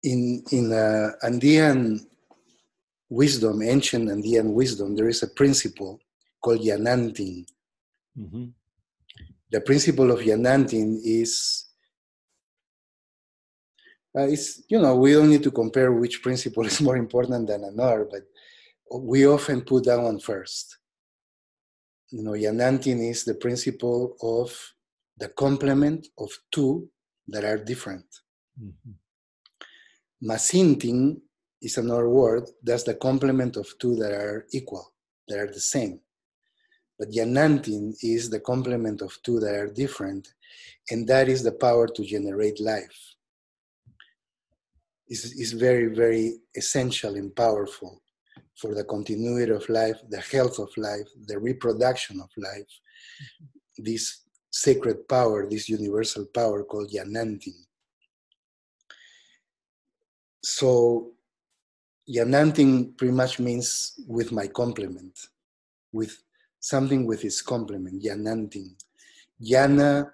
in, 0.03 0.43
in 0.51 0.71
uh, 0.71 1.11
Andean 1.23 2.07
wisdom, 3.09 3.61
ancient 3.61 4.09
Andean 4.09 4.53
wisdom, 4.53 4.95
there 4.95 5.09
is 5.09 5.23
a 5.23 5.27
principle 5.27 5.99
called 6.41 6.61
Yanantin. 6.61 7.45
Mm-hmm. 8.17 8.45
The 9.51 9.61
principle 9.61 10.11
of 10.11 10.19
Yanantin 10.19 10.99
is 11.03 11.68
uh, 14.17 14.23
it's 14.23 14.63
you 14.69 14.79
know 14.79 14.95
we 14.95 15.13
don't 15.13 15.29
need 15.29 15.43
to 15.43 15.51
compare 15.51 15.91
which 15.91 16.23
principle 16.23 16.65
is 16.71 16.81
more 16.81 16.97
important 16.97 17.47
than 17.47 17.63
another, 17.63 18.07
but 18.09 18.23
we 19.01 19.27
often 19.27 19.61
put 19.61 19.85
that 19.85 19.99
one 19.99 20.19
first. 20.19 20.77
You 22.11 22.23
know, 22.23 22.31
Yanantin 22.31 23.07
is 23.07 23.23
the 23.23 23.35
principle 23.35 24.15
of 24.21 24.73
the 25.17 25.29
complement 25.29 26.07
of 26.17 26.31
two 26.51 26.89
that 27.27 27.43
are 27.43 27.57
different. 27.57 28.05
Mm-hmm. 28.59 28.91
Masintin 30.27 31.21
is 31.61 31.77
another 31.77 32.09
word. 32.09 32.49
That's 32.63 32.83
the 32.83 32.95
complement 32.95 33.57
of 33.57 33.67
two 33.79 33.95
that 33.97 34.11
are 34.11 34.47
equal, 34.51 34.91
that 35.27 35.37
are 35.37 35.47
the 35.47 35.59
same. 35.59 35.99
But 36.97 37.11
Yanantin 37.11 37.93
is 38.01 38.29
the 38.29 38.39
complement 38.39 39.01
of 39.03 39.15
two 39.21 39.39
that 39.41 39.53
are 39.53 39.67
different, 39.67 40.27
and 40.89 41.07
that 41.07 41.29
is 41.29 41.43
the 41.43 41.51
power 41.51 41.87
to 41.87 42.03
generate 42.03 42.59
life 42.59 43.09
is, 45.09 45.33
is 45.33 45.53
very, 45.53 45.87
very 45.87 46.39
essential 46.55 47.15
and 47.15 47.35
powerful 47.35 48.01
for 48.55 48.75
the 48.75 48.83
continuity 48.83 49.51
of 49.51 49.67
life, 49.69 49.97
the 50.09 50.21
health 50.21 50.59
of 50.59 50.69
life, 50.77 51.07
the 51.27 51.39
reproduction 51.39 52.19
of 52.19 52.29
life. 52.37 52.71
Mm-hmm. 53.23 53.83
This 53.83 54.23
sacred 54.51 55.07
power, 55.07 55.49
this 55.49 55.69
universal 55.69 56.25
power 56.25 56.63
called 56.63 56.91
Yanantin. 56.91 57.55
So, 60.43 61.11
Yanantin 62.09 62.97
pretty 62.97 63.13
much 63.13 63.39
means 63.39 63.99
with 64.07 64.31
my 64.31 64.47
complement, 64.47 65.17
with 65.91 66.17
something 66.59 67.05
with 67.05 67.23
its 67.23 67.41
complement, 67.41 68.03
Yanantin. 68.03 68.73
Yana 69.41 70.11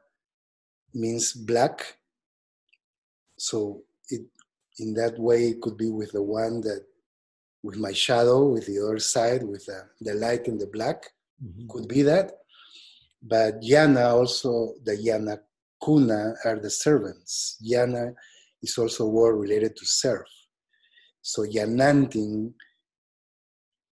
means 0.93 1.34
black, 1.34 1.98
so 3.38 3.82
it 4.10 4.22
in 4.80 4.93
that 4.93 5.17
way 5.19 5.49
it 5.49 5.61
could 5.61 5.78
be 5.78 5.89
with 5.89 6.11
the 6.11 6.21
one 6.21 6.61
that 6.61 6.84
with 7.65 7.78
my 7.78 7.91
shadow 7.91 8.45
with 8.45 8.67
the 8.67 8.80
other 8.80 8.99
side 8.99 9.43
with 9.43 9.65
the, 9.65 9.82
the 10.01 10.13
light 10.13 10.47
and 10.47 10.59
the 10.61 10.67
black. 10.67 11.07
Mm-hmm. 11.43 11.67
could 11.69 11.88
be 11.88 12.01
that. 12.03 12.32
But 13.21 13.61
yana 13.61 14.13
also 14.13 14.73
the 14.86 14.95
yana 14.95 15.39
kuna 15.84 16.36
are 16.45 16.59
the 16.59 16.69
servants. 16.69 17.57
Yana 17.67 18.13
is 18.61 18.78
also 18.78 19.05
a 19.05 19.09
word 19.09 19.36
related 19.36 19.76
to 19.78 19.86
serve. 19.86 20.28
So 21.21 21.43
yanantin 21.43 22.53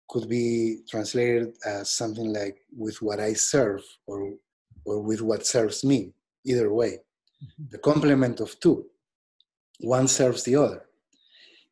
could 0.09 0.28
be 0.28 0.80
translated 0.89 1.55
as 1.64 1.91
something 1.91 2.30
like 2.33 2.59
with 2.76 3.01
what 3.01 3.18
i 3.18 3.33
serve 3.33 3.83
or 4.07 4.35
or 4.85 5.01
with 5.01 5.22
what 5.22 5.47
serves 5.47 5.83
me. 5.83 6.12
Either 6.45 6.72
way. 6.72 6.99
Mm-hmm. 7.43 7.64
the 7.70 7.78
complement 7.78 8.39
of 8.39 8.51
two 8.61 8.87
one 9.81 10.09
serves 10.09 10.43
the 10.45 10.57
other. 10.57 10.85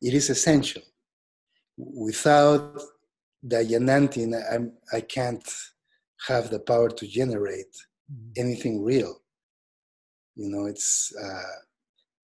It 0.01 0.13
is 0.13 0.29
essential. 0.29 0.81
Without 1.77 2.79
the 3.43 3.57
Yanantin, 3.57 4.41
I'm, 4.51 4.73
I 4.93 5.01
can't 5.01 5.47
have 6.27 6.49
the 6.49 6.59
power 6.59 6.89
to 6.89 7.07
generate 7.07 7.73
mm-hmm. 8.11 8.31
anything 8.37 8.83
real. 8.83 9.21
You 10.35 10.49
know, 10.49 10.65
it's 10.65 11.13
uh, 11.21 11.55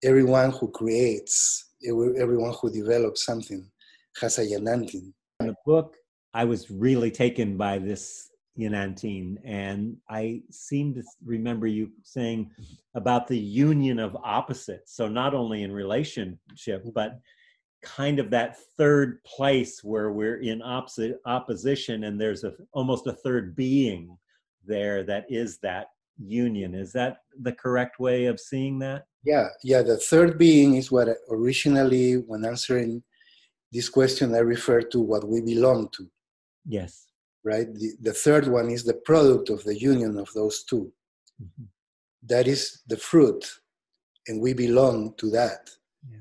everyone 0.04 0.52
who 0.52 0.70
creates, 0.70 1.72
everyone 1.86 2.54
who 2.62 2.72
develops 2.72 3.26
something 3.26 3.70
has 4.20 4.40
a 4.40 4.46
Yanantin. 4.46 5.14
In 5.40 5.48
the 5.48 5.56
book, 5.66 5.96
I 6.34 6.46
was 6.46 6.72
really 6.72 7.12
taken 7.12 7.58
by 7.58 7.78
this 7.78 8.31
Yanantin. 8.60 9.38
And 9.44 9.98
I 10.10 10.42
seem 10.50 10.94
to 10.96 11.04
remember 11.24 11.68
you 11.68 11.92
saying 12.04 12.52
about 12.96 13.28
the 13.28 13.38
union 13.38 14.00
of 14.00 14.16
opposites. 14.24 14.96
So, 14.96 15.08
not 15.08 15.34
only 15.34 15.64
in 15.64 15.72
relationship, 15.72 16.82
mm-hmm. 16.82 16.90
but 16.94 17.20
kind 17.82 18.20
of 18.20 18.30
that 18.30 18.58
third 18.78 19.24
place 19.24 19.84
where 19.84 20.12
we're 20.12 20.42
in 20.42 20.62
opposite 20.62 21.20
opposition 21.26 22.04
and 22.04 22.20
there's 22.20 22.44
a 22.44 22.54
almost 22.74 23.08
a 23.08 23.14
third 23.14 23.56
being 23.56 24.16
there 24.66 25.04
that 25.04 25.26
is 25.30 25.58
that 25.60 25.88
union 26.20 26.76
is 26.76 26.92
that 26.94 27.18
the 27.42 27.52
correct 27.52 28.00
way 28.00 28.26
of 28.26 28.40
seeing 28.40 28.78
that 28.78 29.06
yeah 29.24 29.48
yeah 29.64 29.82
the 29.82 29.98
third 29.98 30.38
being 30.38 30.76
is 30.76 30.92
what 30.92 31.08
originally 31.32 32.14
when 32.14 32.46
answering 32.46 33.02
this 33.72 33.90
question 33.90 34.36
i 34.36 34.40
referred 34.40 34.92
to 34.92 35.00
what 35.00 35.28
we 35.28 35.42
belong 35.42 35.90
to 35.92 36.08
yes 36.66 37.08
right? 37.44 37.74
The, 37.74 37.94
the 38.02 38.14
third 38.14 38.48
one 38.48 38.70
is 38.70 38.84
the 38.84 38.94
product 38.94 39.50
of 39.50 39.64
the 39.64 39.78
union 39.78 40.18
of 40.18 40.30
those 40.34 40.64
2 40.64 40.92
mm-hmm. 41.42 41.64
that 42.24 42.48
is 42.48 42.82
the 42.88 42.98
fruit, 42.98 43.44
and 44.28 44.42
we 44.42 44.54
belong 44.54 45.14
to 45.18 45.30
that. 45.32 45.70
Yeah. 46.10 46.20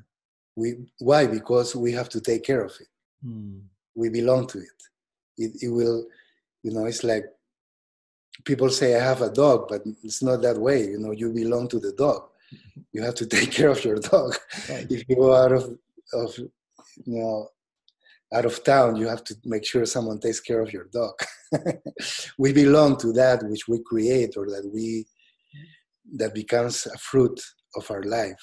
We, 0.56 0.74
why? 0.98 1.26
Because 1.26 1.76
we 1.76 1.92
have 1.92 2.08
to 2.10 2.20
take 2.20 2.44
care 2.44 2.64
of 2.64 2.72
it. 2.80 2.88
Mm. 3.24 3.60
We 3.94 4.08
belong 4.08 4.46
to 4.48 4.58
it. 4.58 4.82
it. 5.36 5.52
It 5.62 5.68
will, 5.68 6.06
you 6.62 6.72
know, 6.72 6.86
it's 6.86 7.04
like 7.04 7.26
people 8.44 8.70
say, 8.70 8.96
I 8.96 9.04
have 9.04 9.22
a 9.22 9.30
dog, 9.30 9.66
but 9.68 9.82
it's 10.02 10.22
not 10.22 10.42
that 10.42 10.58
way. 10.58 10.82
You 10.82 10.98
know, 10.98 11.12
you 11.12 11.32
belong 11.32 11.68
to 11.68 11.78
the 11.78 11.92
dog. 11.92 12.28
You 12.92 13.02
have 13.02 13.14
to 13.16 13.26
take 13.36 13.50
care 13.52 13.68
of 13.68 13.84
your 13.84 13.96
dog. 13.96 14.36
Right. 14.68 14.86
If 14.90 15.04
you 15.08 15.16
go 15.16 15.34
out 15.34 15.52
of, 15.52 15.78
of, 16.14 16.38
you 16.38 16.48
know, 17.06 17.48
out 18.32 18.44
of 18.44 18.62
town, 18.62 18.96
you 18.96 19.08
have 19.08 19.24
to 19.24 19.34
make 19.44 19.66
sure 19.66 19.84
someone 19.84 20.20
takes 20.20 20.40
care 20.40 20.60
of 20.60 20.72
your 20.72 20.84
dog. 20.92 21.14
we 22.38 22.52
belong 22.52 22.96
to 22.98 23.12
that 23.12 23.42
which 23.44 23.66
we 23.66 23.80
create 23.82 24.36
or 24.36 24.46
that 24.46 24.70
we 24.72 25.06
that 26.12 26.34
becomes 26.34 26.86
a 26.86 26.98
fruit 26.98 27.40
of 27.76 27.90
our 27.90 28.02
life. 28.02 28.40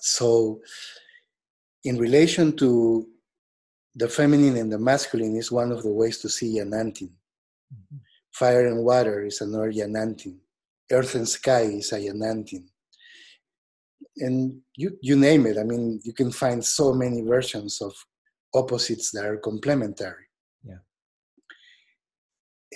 So, 0.00 0.60
in 1.84 1.98
relation 1.98 2.56
to 2.56 3.06
the 3.94 4.08
feminine 4.08 4.56
and 4.56 4.72
the 4.72 4.78
masculine, 4.78 5.36
is 5.36 5.52
one 5.52 5.72
of 5.72 5.82
the 5.82 5.92
ways 5.92 6.18
to 6.18 6.28
see 6.28 6.58
Yanantin. 6.58 7.10
Mm-hmm. 7.72 7.96
Fire 8.32 8.66
and 8.66 8.84
water 8.84 9.24
is 9.24 9.40
another 9.40 9.72
Yanantin. 9.72 10.36
Earth 10.90 11.14
and 11.14 11.28
sky 11.28 11.62
is 11.62 11.92
a 11.92 11.98
Yanantin. 11.98 12.64
And 14.18 14.60
you, 14.76 14.96
you 15.00 15.16
name 15.16 15.46
it. 15.46 15.58
I 15.58 15.64
mean, 15.64 16.00
you 16.04 16.12
can 16.12 16.32
find 16.32 16.64
so 16.64 16.92
many 16.92 17.22
versions 17.22 17.80
of 17.80 17.92
opposites 18.54 19.10
that 19.12 19.24
are 19.24 19.36
complementary. 19.38 20.26
Yeah. 20.64 20.82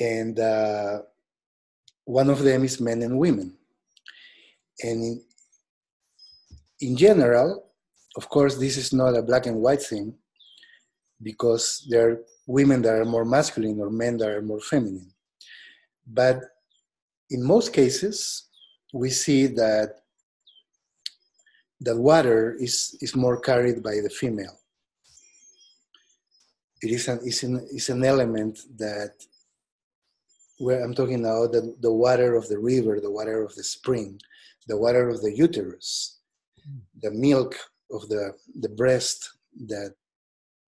And 0.00 0.38
uh, 0.38 1.02
one 2.04 2.30
of 2.30 2.42
them 2.42 2.64
is 2.64 2.80
men 2.80 3.02
and 3.02 3.18
women. 3.18 3.54
And 4.82 5.02
in, 5.02 5.22
in 6.80 6.96
general, 6.96 7.68
of 8.16 8.28
course, 8.28 8.58
this 8.58 8.76
is 8.76 8.92
not 8.92 9.16
a 9.16 9.22
black 9.22 9.46
and 9.46 9.56
white 9.56 9.82
thing 9.82 10.14
because 11.22 11.86
there 11.88 12.10
are 12.10 12.20
women 12.46 12.82
that 12.82 12.94
are 12.94 13.04
more 13.04 13.24
masculine 13.24 13.80
or 13.80 13.90
men 13.90 14.16
that 14.18 14.28
are 14.28 14.42
more 14.42 14.60
feminine. 14.60 15.12
But 16.06 16.40
in 17.30 17.42
most 17.42 17.72
cases, 17.72 18.48
we 18.92 19.10
see 19.10 19.46
that 19.46 20.00
that 21.80 21.96
water 21.96 22.56
is, 22.60 22.96
is 23.00 23.16
more 23.16 23.40
carried 23.40 23.82
by 23.82 23.96
the 24.02 24.10
female. 24.10 24.56
It 26.82 26.90
is 26.90 27.08
an, 27.08 27.20
is 27.24 27.42
an, 27.42 27.66
is 27.70 27.88
an 27.88 28.04
element 28.04 28.58
that 28.76 29.12
where 30.58 30.82
I'm 30.82 30.94
talking 30.94 31.22
now 31.22 31.46
the, 31.46 31.74
the 31.80 31.92
water 31.92 32.34
of 32.36 32.48
the 32.48 32.58
river, 32.58 33.00
the 33.00 33.10
water 33.10 33.42
of 33.42 33.54
the 33.54 33.64
spring, 33.64 34.20
the 34.68 34.76
water 34.76 35.08
of 35.08 35.20
the 35.22 35.32
uterus, 35.34 36.18
the 37.00 37.10
milk 37.10 37.56
of 37.90 38.08
the, 38.08 38.32
the 38.60 38.68
breast 38.68 39.28
that 39.66 39.94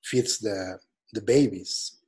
feeds 0.02 0.38
the, 0.38 0.78
the 1.12 1.20
babies. 1.20 1.98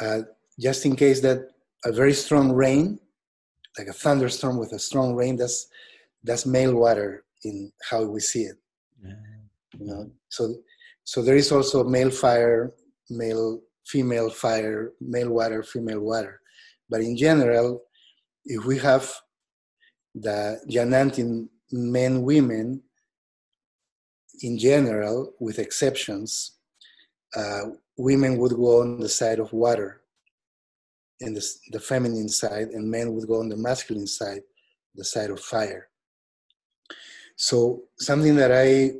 Uh, 0.00 0.20
just 0.58 0.86
in 0.86 0.96
case 0.96 1.20
that 1.20 1.48
a 1.84 1.92
very 1.92 2.12
strong 2.12 2.52
rain, 2.52 2.98
like 3.78 3.88
a 3.88 3.92
thunderstorm 3.92 4.58
with 4.58 4.72
a 4.72 4.78
strong 4.78 5.14
rain, 5.14 5.36
that's, 5.36 5.68
that's 6.24 6.46
male 6.46 6.74
water 6.74 7.24
in 7.44 7.72
how 7.88 8.04
we 8.04 8.20
see 8.20 8.42
it. 8.42 8.56
Yeah. 9.02 9.12
You 9.78 9.86
know, 9.86 10.10
so 10.28 10.54
so 11.10 11.22
there 11.22 11.34
is 11.34 11.50
also 11.50 11.82
male 11.82 12.12
fire, 12.12 12.72
male 13.10 13.60
female 13.84 14.30
fire, 14.30 14.92
male 15.00 15.30
water, 15.30 15.64
female 15.64 15.98
water. 15.98 16.40
But 16.88 17.00
in 17.00 17.16
general, 17.16 17.82
if 18.44 18.64
we 18.64 18.78
have 18.78 19.12
the 20.14 20.60
Yanantin 20.70 21.48
men, 21.72 22.22
women, 22.22 22.84
in 24.42 24.56
general, 24.56 25.34
with 25.40 25.58
exceptions, 25.58 26.58
uh, 27.34 27.62
women 27.96 28.38
would 28.38 28.52
go 28.52 28.82
on 28.82 29.00
the 29.00 29.08
side 29.08 29.40
of 29.40 29.52
water 29.52 30.02
in 31.18 31.34
the, 31.34 31.44
the 31.72 31.80
feminine 31.80 32.28
side, 32.28 32.68
and 32.68 32.88
men 32.88 33.12
would 33.14 33.26
go 33.26 33.40
on 33.40 33.48
the 33.48 33.56
masculine 33.56 34.06
side, 34.06 34.42
the 34.94 35.04
side 35.04 35.30
of 35.30 35.40
fire. 35.40 35.88
So, 37.34 37.82
something 37.98 38.36
that 38.36 38.52
I, 38.52 38.92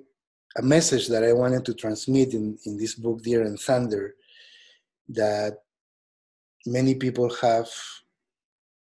a 0.57 0.62
message 0.62 1.09
that 1.09 1.24
I 1.24 1.32
wanted 1.32 1.64
to 1.66 1.74
transmit 1.74 2.34
in, 2.34 2.59
in 2.66 2.76
this 2.76 2.94
book, 2.94 3.22
Deer 3.22 3.42
and 3.42 3.59
Thunder, 3.59 4.14
that 5.09 5.59
many 6.66 6.94
people 6.94 7.32
have 7.36 7.68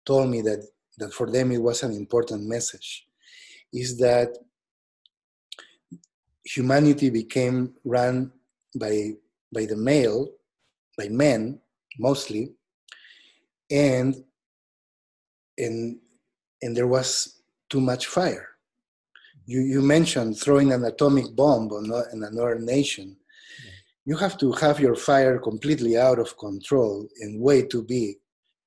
told 0.05 0.29
me 0.29 0.41
that 0.41 0.65
that 0.97 1.13
for 1.13 1.31
them 1.31 1.51
it 1.51 1.61
was 1.61 1.83
an 1.83 1.93
important 1.93 2.45
message 2.45 3.07
is 3.71 3.97
that 3.97 4.29
humanity 6.43 7.09
became 7.09 7.73
run 7.85 8.31
by 8.75 9.11
by 9.53 9.65
the 9.65 9.75
male 9.75 10.27
by 10.97 11.07
men 11.09 11.59
mostly 11.99 12.51
and 13.71 14.23
and 15.57 15.99
and 16.61 16.75
there 16.75 16.87
was 16.87 17.41
too 17.69 17.79
much 17.79 18.07
fire 18.07 18.48
you 19.51 19.61
you 19.73 19.81
mentioned 19.95 20.31
throwing 20.37 20.69
an 20.71 20.83
atomic 20.91 21.27
bomb 21.39 21.65
on, 21.77 21.85
on 21.91 22.23
another 22.31 22.59
nation 22.59 23.07
you 24.05 24.15
have 24.23 24.35
to 24.37 24.51
have 24.63 24.79
your 24.79 24.95
fire 24.95 25.37
completely 25.49 25.93
out 25.97 26.19
of 26.19 26.37
control 26.37 27.07
and 27.21 27.41
way 27.47 27.59
too 27.61 27.83
big 27.83 28.15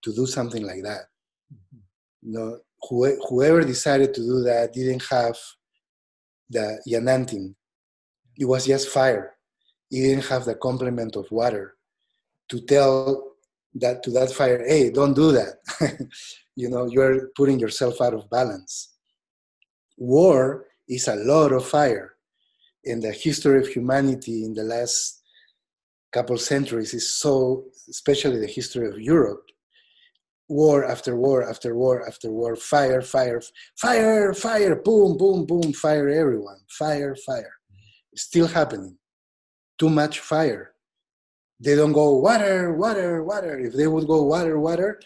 to 0.03 0.11
do 0.20 0.24
something 0.26 0.64
like 0.70 0.83
that 0.83 1.05
mm-hmm. 1.53 1.78
you 2.22 2.33
know, 2.37 2.51
whoever 2.89 3.62
decided 3.62 4.12
to 4.14 4.20
do 4.20 4.43
that 4.43 4.72
didn't 4.72 5.05
have 5.11 5.37
the 6.51 6.80
yanantin. 6.89 7.55
It 8.39 8.45
was 8.45 8.66
just 8.66 8.89
fire. 8.89 9.35
It 9.91 10.01
didn't 10.01 10.26
have 10.26 10.45
the 10.45 10.55
complement 10.55 11.16
of 11.16 11.30
water 11.30 11.74
to 12.51 12.61
tell 12.61 13.35
that 13.74 14.03
to 14.03 14.11
that 14.11 14.30
fire, 14.30 14.62
hey, 14.66 14.91
don't 14.91 15.14
do 15.14 15.33
that. 15.33 15.55
you 16.57 16.68
know, 16.68 16.87
you're 16.87 17.28
putting 17.37 17.59
yourself 17.59 18.01
out 18.01 18.14
of 18.14 18.28
balance. 18.28 18.95
War 19.97 20.66
is 20.95 21.09
a 21.09 21.16
lot 21.16 21.53
of 21.53 21.66
fire. 21.66 22.14
In 22.84 23.01
the 23.01 23.12
history 23.12 23.61
of 23.61 23.68
humanity 23.68 24.45
in 24.45 24.55
the 24.55 24.64
last 24.64 25.22
couple 26.12 26.36
centuries 26.36 26.93
is 26.95 27.14
so, 27.14 27.64
especially 27.88 28.38
the 28.40 28.47
history 28.47 28.88
of 28.88 29.01
Europe, 29.01 29.45
war 30.49 30.84
after 30.84 31.16
war 31.16 31.49
after 31.49 31.74
war 31.74 32.07
after 32.07 32.30
war, 32.30 32.57
fire, 32.57 33.01
fire, 33.01 33.40
fire, 33.76 34.34
fire, 34.34 34.76
boom, 34.76 35.16
boom, 35.16 35.47
boom, 35.47 35.72
fire 35.72 36.09
everyone, 36.09 36.61
fire, 36.68 37.16
fire. 37.16 37.55
still 38.14 38.47
happening. 38.47 38.99
Too 39.78 39.88
much 39.88 40.20
fire. 40.20 40.74
They 41.59 41.74
don't 41.76 41.93
go 41.93 42.16
water, 42.16 42.74
water, 42.74 43.24
water. 43.24 43.59
If 43.59 43.72
they 43.74 43.86
would 43.86 44.07
go 44.07 44.22
water, 44.22 44.59
water, 44.59 45.01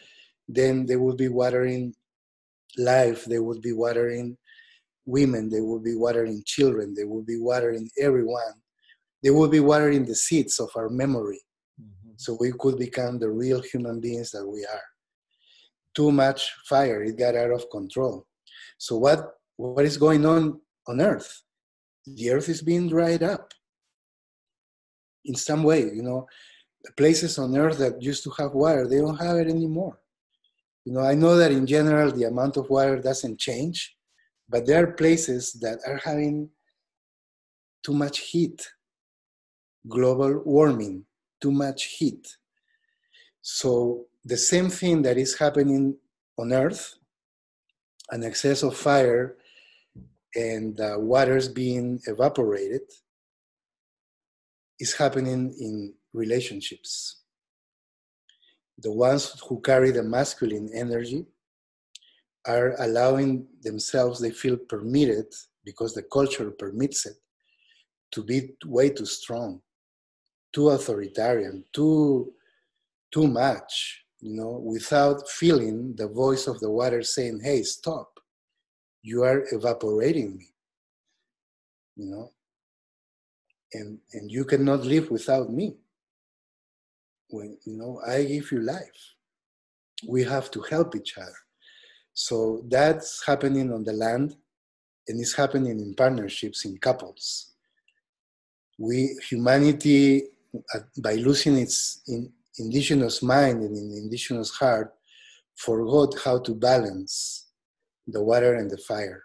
then 0.49 0.87
they 0.87 0.97
would 0.97 1.17
be 1.17 1.29
watering 1.29 1.95
life, 2.77 3.25
they 3.27 3.39
would 3.39 3.61
be 3.61 3.73
watering 3.73 4.37
women, 5.07 5.49
they 5.49 5.61
would 5.61 5.85
be 5.85 5.95
watering 5.95 6.43
children, 6.45 6.95
they 6.95 7.05
would 7.05 7.27
be 7.27 7.39
watering 7.39 7.89
everyone. 7.99 8.55
They 9.23 9.31
would 9.31 9.51
be 9.51 9.61
watering 9.61 10.05
the 10.05 10.15
seeds 10.15 10.61
of 10.61 10.71
our 10.77 10.89
memory. 10.89 11.41
Mm-hmm. 11.81 12.13
So 12.17 12.37
we 12.39 12.53
could 12.53 12.79
become 12.79 13.19
the 13.19 13.31
real 13.31 13.63
human 13.63 14.01
beings 14.01 14.31
that 14.33 14.47
we 14.47 14.65
are 14.65 14.83
too 15.95 16.13
much 16.13 16.53
fire. 16.69 17.03
It 17.03 17.19
got 17.19 17.35
out 17.35 17.51
of 17.51 17.71
control. 17.71 18.27
So 18.79 18.97
what 18.97 19.33
what 19.57 19.87
is 19.87 19.97
going 19.97 20.27
on 20.27 20.61
on 20.87 21.01
Earth? 21.01 21.43
The 22.07 22.31
Earth 22.31 22.49
is 22.49 22.63
being 22.63 22.89
dried 22.89 23.23
up 23.23 23.53
in 25.25 25.35
some 25.35 25.63
way. 25.63 25.81
You 25.81 26.03
know, 26.03 26.27
the 26.85 26.93
places 26.93 27.39
on 27.39 27.57
Earth 27.57 27.79
that 27.79 28.03
used 28.03 28.23
to 28.25 28.31
have 28.39 28.53
water, 28.53 28.87
they 28.87 28.99
don't 28.99 29.17
have 29.17 29.39
it 29.39 29.49
anymore. 29.49 29.99
You 30.85 30.93
know, 30.93 31.01
I 31.01 31.15
know 31.15 31.37
that 31.37 31.51
in 31.51 31.67
general 31.67 32.13
the 32.13 32.25
amount 32.25 32.57
of 32.59 32.71
water 32.71 33.01
doesn't 33.01 33.41
change, 33.41 33.96
but 34.49 34.67
there 34.67 34.85
are 34.85 34.93
places 34.93 35.53
that 35.55 35.79
are 35.87 36.01
having 36.05 36.51
too 37.85 37.95
much 37.95 38.19
heat, 38.19 38.69
global 39.89 40.43
warming, 40.45 41.05
too 41.41 41.53
much 41.53 41.85
heat. 41.85 42.27
So 43.43 44.07
the 44.25 44.37
same 44.37 44.71
thing 44.71 45.03
that 45.03 45.17
is 45.17 45.39
happening 45.39 45.97
on 46.39 46.53
Earth, 46.53 46.95
an 48.11 48.25
excess 48.25 48.63
of 48.63 48.77
fire 48.77 49.37
and 50.35 50.81
uh, 50.81 50.97
waters 50.99 51.49
being 51.49 52.01
evaporated, 52.07 52.83
is 54.79 54.95
happening 54.95 55.55
in 55.59 55.95
relationships. 56.13 57.23
The 58.79 58.93
ones 58.93 59.41
who 59.49 59.61
carry 59.61 59.91
the 59.91 60.03
masculine 60.03 60.71
energy 60.75 61.25
are 62.47 62.75
allowing 62.81 63.47
themselves, 63.63 64.21
they 64.21 64.31
feel 64.31 64.57
permitted 64.57 65.27
because 65.65 65.95
the 65.95 66.03
culture 66.03 66.51
permits 66.51 67.07
it 67.07 67.17
to 68.13 68.23
be 68.23 68.55
way 68.65 68.91
too 68.91 69.07
strong, 69.07 69.61
too 70.53 70.71
authoritarian, 70.71 71.65
too 71.73 72.33
too 73.13 73.27
much 73.27 74.07
you 74.21 74.35
know, 74.35 74.61
without 74.65 75.29
feeling 75.29 75.95
the 75.97 76.09
voice 76.09 76.47
of 76.47 76.59
the 76.61 76.71
water 76.71 77.03
saying, 77.03 77.41
hey, 77.43 77.63
stop, 77.63 78.19
you 79.03 79.23
are 79.23 79.45
evaporating 79.53 80.37
me. 80.37 80.47
you 81.97 82.11
know? 82.11 82.33
And 83.73 83.99
and 84.13 84.31
you 84.31 84.45
cannot 84.45 84.85
live 84.85 85.11
without 85.11 85.53
me. 85.53 85.77
When 87.29 87.59
you 87.65 87.77
know 87.77 88.01
i 88.07 88.23
give 88.25 88.53
you 88.53 88.61
life. 88.61 89.15
We 90.07 90.25
have 90.25 90.51
to 90.53 90.61
help 90.61 90.95
each 90.95 91.19
other 91.19 91.46
so 92.19 92.63
that's 92.69 93.23
happening 93.27 93.71
on 93.75 93.85
the 93.85 93.93
land 93.93 94.37
and 95.07 95.21
it's 95.21 95.35
happening 95.35 95.79
in 95.79 95.95
partnerships 95.95 96.65
in 96.65 96.79
couples. 96.79 97.53
We 98.79 99.15
humanity 99.29 100.23
uh, 100.75 100.79
by 101.03 101.17
losing 101.17 101.59
its 101.59 102.01
in, 102.09 102.33
indigenous 102.59 103.23
mind 103.23 103.63
and 103.63 103.77
in 103.77 103.99
indigenous 104.05 104.51
heart 104.51 104.95
forgot 105.57 106.15
how 106.25 106.39
to 106.39 106.55
balance 106.55 107.49
the 108.07 108.23
water 108.23 108.55
and 108.55 108.71
the 108.71 108.79
fire. 108.79 109.25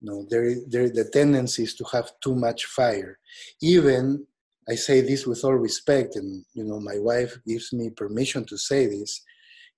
No 0.00 0.26
there, 0.30 0.54
there 0.66 0.88
the 0.88 1.10
tendency 1.12 1.64
is 1.64 1.74
to 1.74 1.84
have 1.92 2.10
too 2.20 2.34
much 2.34 2.64
fire. 2.64 3.18
Even 3.60 4.26
i 4.68 4.74
say 4.74 5.00
this 5.00 5.26
with 5.26 5.42
all 5.44 5.54
respect 5.54 6.16
and 6.16 6.44
you 6.52 6.64
know 6.64 6.78
my 6.78 6.98
wife 6.98 7.38
gives 7.46 7.72
me 7.72 7.88
permission 7.88 8.44
to 8.44 8.56
say 8.58 8.86
this 8.86 9.22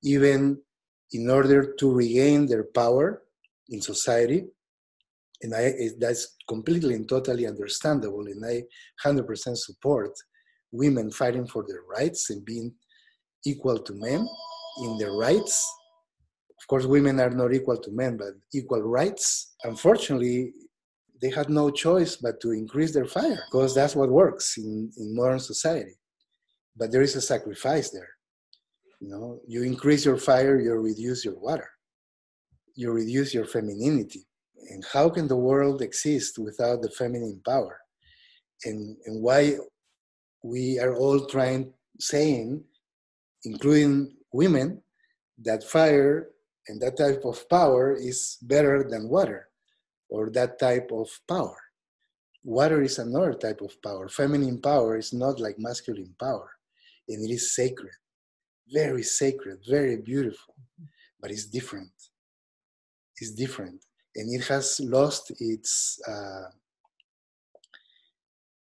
even 0.02 0.58
in 1.12 1.30
order 1.30 1.74
to 1.74 1.92
regain 1.92 2.46
their 2.46 2.64
power 2.64 3.22
in 3.68 3.80
society 3.80 4.44
and 5.42 5.54
I, 5.54 5.72
that's 5.98 6.36
completely 6.48 6.94
and 6.94 7.08
totally 7.08 7.46
understandable 7.46 8.26
and 8.26 8.44
i 8.44 8.62
100% 9.04 9.56
support 9.56 10.12
women 10.70 11.10
fighting 11.10 11.46
for 11.46 11.64
their 11.66 11.82
rights 11.82 12.30
and 12.30 12.44
being 12.44 12.72
equal 13.44 13.78
to 13.78 13.94
men 13.94 14.26
in 14.84 14.98
their 14.98 15.12
rights 15.12 15.68
of 16.62 16.68
course, 16.68 16.86
women 16.86 17.18
are 17.18 17.30
not 17.30 17.52
equal 17.52 17.76
to 17.76 17.90
men, 17.90 18.16
but 18.16 18.34
equal 18.54 18.82
rights. 18.82 19.54
Unfortunately, 19.64 20.52
they 21.20 21.30
had 21.30 21.50
no 21.50 21.70
choice 21.70 22.14
but 22.14 22.40
to 22.40 22.52
increase 22.52 22.94
their 22.94 23.04
fire 23.04 23.42
because 23.50 23.74
that's 23.74 23.96
what 23.96 24.10
works 24.10 24.56
in, 24.58 24.88
in 24.96 25.16
modern 25.16 25.40
society. 25.40 25.98
But 26.76 26.92
there 26.92 27.02
is 27.02 27.16
a 27.16 27.20
sacrifice 27.20 27.90
there. 27.90 28.10
You 29.02 29.08
know, 29.08 29.40
you 29.48 29.64
increase 29.64 30.04
your 30.04 30.16
fire, 30.16 30.60
you 30.60 30.72
reduce 30.74 31.24
your 31.24 31.36
water, 31.36 31.68
you 32.76 32.92
reduce 32.92 33.34
your 33.34 33.46
femininity. 33.46 34.24
And 34.70 34.84
how 34.92 35.08
can 35.08 35.26
the 35.26 35.36
world 35.36 35.82
exist 35.82 36.38
without 36.38 36.82
the 36.82 36.90
feminine 36.90 37.40
power? 37.44 37.80
And, 38.64 38.96
and 39.06 39.20
why 39.20 39.56
we 40.44 40.78
are 40.78 40.94
all 40.94 41.26
trying, 41.26 41.72
saying, 41.98 42.62
including 43.44 44.14
women, 44.32 44.80
that 45.42 45.64
fire 45.64 46.28
and 46.68 46.80
that 46.80 46.96
type 46.96 47.24
of 47.24 47.48
power 47.48 47.96
is 47.96 48.38
better 48.42 48.86
than 48.88 49.08
water 49.08 49.48
or 50.10 50.30
that 50.30 50.60
type 50.60 50.90
of 50.92 51.08
power. 51.26 51.58
Water 52.44 52.82
is 52.82 53.00
another 53.00 53.34
type 53.34 53.62
of 53.62 53.74
power. 53.82 54.08
Feminine 54.08 54.60
power 54.60 54.96
is 54.96 55.12
not 55.12 55.40
like 55.40 55.58
masculine 55.58 56.14
power, 56.20 56.52
and 57.08 57.28
it 57.28 57.32
is 57.32 57.56
sacred, 57.56 57.90
very 58.72 59.02
sacred, 59.02 59.58
very 59.68 59.96
beautiful, 59.96 60.54
but 61.20 61.30
it's 61.30 61.46
different. 61.46 61.90
It's 63.18 63.32
different, 63.32 63.84
and 64.16 64.34
it 64.34 64.46
has 64.48 64.80
lost 64.80 65.32
its. 65.38 66.00
Uh, 66.08 66.48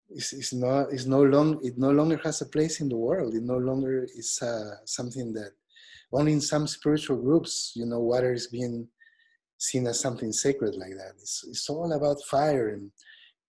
it's, 0.09 0.33
it's 0.33 0.53
not. 0.53 0.91
It's 0.91 1.05
no 1.05 1.23
long. 1.23 1.59
It 1.63 1.77
no 1.77 1.91
longer 1.91 2.19
has 2.23 2.41
a 2.41 2.45
place 2.45 2.81
in 2.81 2.89
the 2.89 2.97
world. 2.97 3.33
It 3.33 3.43
no 3.43 3.57
longer 3.57 4.03
is 4.03 4.39
uh, 4.41 4.75
something 4.85 5.33
that 5.33 5.51
only 6.11 6.33
in 6.33 6.41
some 6.41 6.67
spiritual 6.67 7.17
groups, 7.17 7.73
you 7.75 7.85
know, 7.85 7.99
water 7.99 8.33
is 8.33 8.47
being 8.47 8.87
seen 9.57 9.87
as 9.87 9.99
something 9.99 10.31
sacred 10.31 10.75
like 10.75 10.91
that. 10.91 11.13
It's, 11.19 11.43
it's 11.47 11.69
all 11.69 11.91
about 11.93 12.21
fire 12.29 12.69
and 12.69 12.91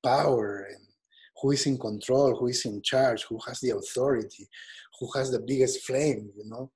power 0.02 0.68
and 0.70 0.84
who 1.40 1.50
is 1.50 1.66
in 1.66 1.76
control, 1.76 2.36
who 2.36 2.46
is 2.46 2.64
in 2.64 2.80
charge, 2.82 3.24
who 3.24 3.38
has 3.46 3.60
the 3.60 3.70
authority, 3.70 4.48
who 4.98 5.08
has 5.14 5.30
the 5.30 5.40
biggest 5.40 5.84
flame, 5.84 6.30
you 6.36 6.48
know. 6.48 6.70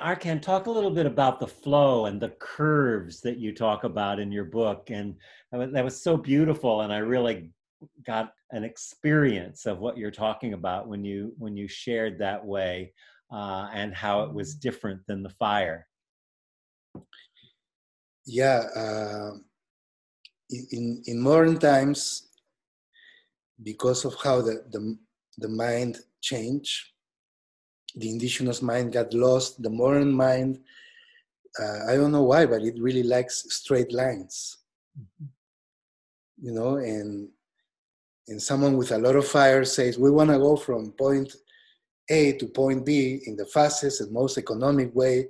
Arkan, 0.00 0.42
talk 0.42 0.66
a 0.66 0.70
little 0.70 0.90
bit 0.90 1.06
about 1.06 1.40
the 1.40 1.46
flow 1.46 2.04
and 2.06 2.20
the 2.20 2.34
curves 2.38 3.22
that 3.22 3.38
you 3.38 3.54
talk 3.54 3.84
about 3.84 4.20
in 4.20 4.30
your 4.30 4.44
book. 4.44 4.90
And 4.90 5.14
that 5.52 5.84
was 5.84 6.02
so 6.02 6.18
beautiful. 6.18 6.82
And 6.82 6.92
I 6.92 6.98
really 6.98 7.50
got 8.06 8.32
an 8.50 8.62
experience 8.62 9.66
of 9.66 9.78
what 9.78 9.96
you're 9.96 10.10
talking 10.10 10.52
about 10.52 10.88
when 10.88 11.04
you 11.04 11.34
when 11.38 11.56
you 11.56 11.66
shared 11.66 12.18
that 12.18 12.44
way 12.44 12.92
uh, 13.32 13.68
and 13.72 13.94
how 13.94 14.22
it 14.22 14.32
was 14.32 14.54
different 14.54 15.00
than 15.06 15.22
the 15.22 15.30
fire. 15.30 15.86
Yeah, 18.26 18.64
uh, 18.74 19.30
in 20.70 21.02
in 21.06 21.20
modern 21.20 21.58
times, 21.58 22.28
because 23.62 24.04
of 24.04 24.14
how 24.22 24.42
the 24.42 24.64
the, 24.70 24.98
the 25.38 25.48
mind 25.48 25.98
changed, 26.22 26.92
the 27.96 28.10
indigenous 28.10 28.62
mind 28.62 28.92
got 28.92 29.12
lost. 29.14 29.62
The 29.62 29.70
modern 29.70 30.12
mind, 30.12 30.60
uh, 31.58 31.90
I 31.90 31.96
don't 31.96 32.12
know 32.12 32.24
why, 32.24 32.46
but 32.46 32.62
it 32.62 32.78
really 32.78 33.02
likes 33.02 33.44
straight 33.48 33.92
lines. 33.92 34.58
Mm-hmm. 34.98 35.26
You 36.46 36.52
know, 36.52 36.76
and 36.76 37.28
and 38.28 38.42
someone 38.42 38.76
with 38.76 38.92
a 38.92 38.98
lot 38.98 39.16
of 39.16 39.26
fire 39.26 39.64
says, 39.64 39.98
"We 39.98 40.10
want 40.10 40.30
to 40.30 40.38
go 40.38 40.56
from 40.56 40.92
point 40.92 41.34
a 42.10 42.32
to 42.34 42.46
point 42.46 42.84
B 42.84 43.22
in 43.26 43.36
the 43.36 43.46
fastest 43.46 44.02
and 44.02 44.12
most 44.12 44.36
economic 44.36 44.94
way, 44.94 45.28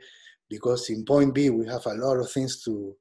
because 0.51 0.91
in 0.91 1.05
point 1.05 1.35
B 1.35 1.51
we 1.51 1.67
have 1.67 1.87
a 1.87 1.95
lot 1.95 2.19
of 2.19 2.31
things 2.31 2.63
to 2.65 2.97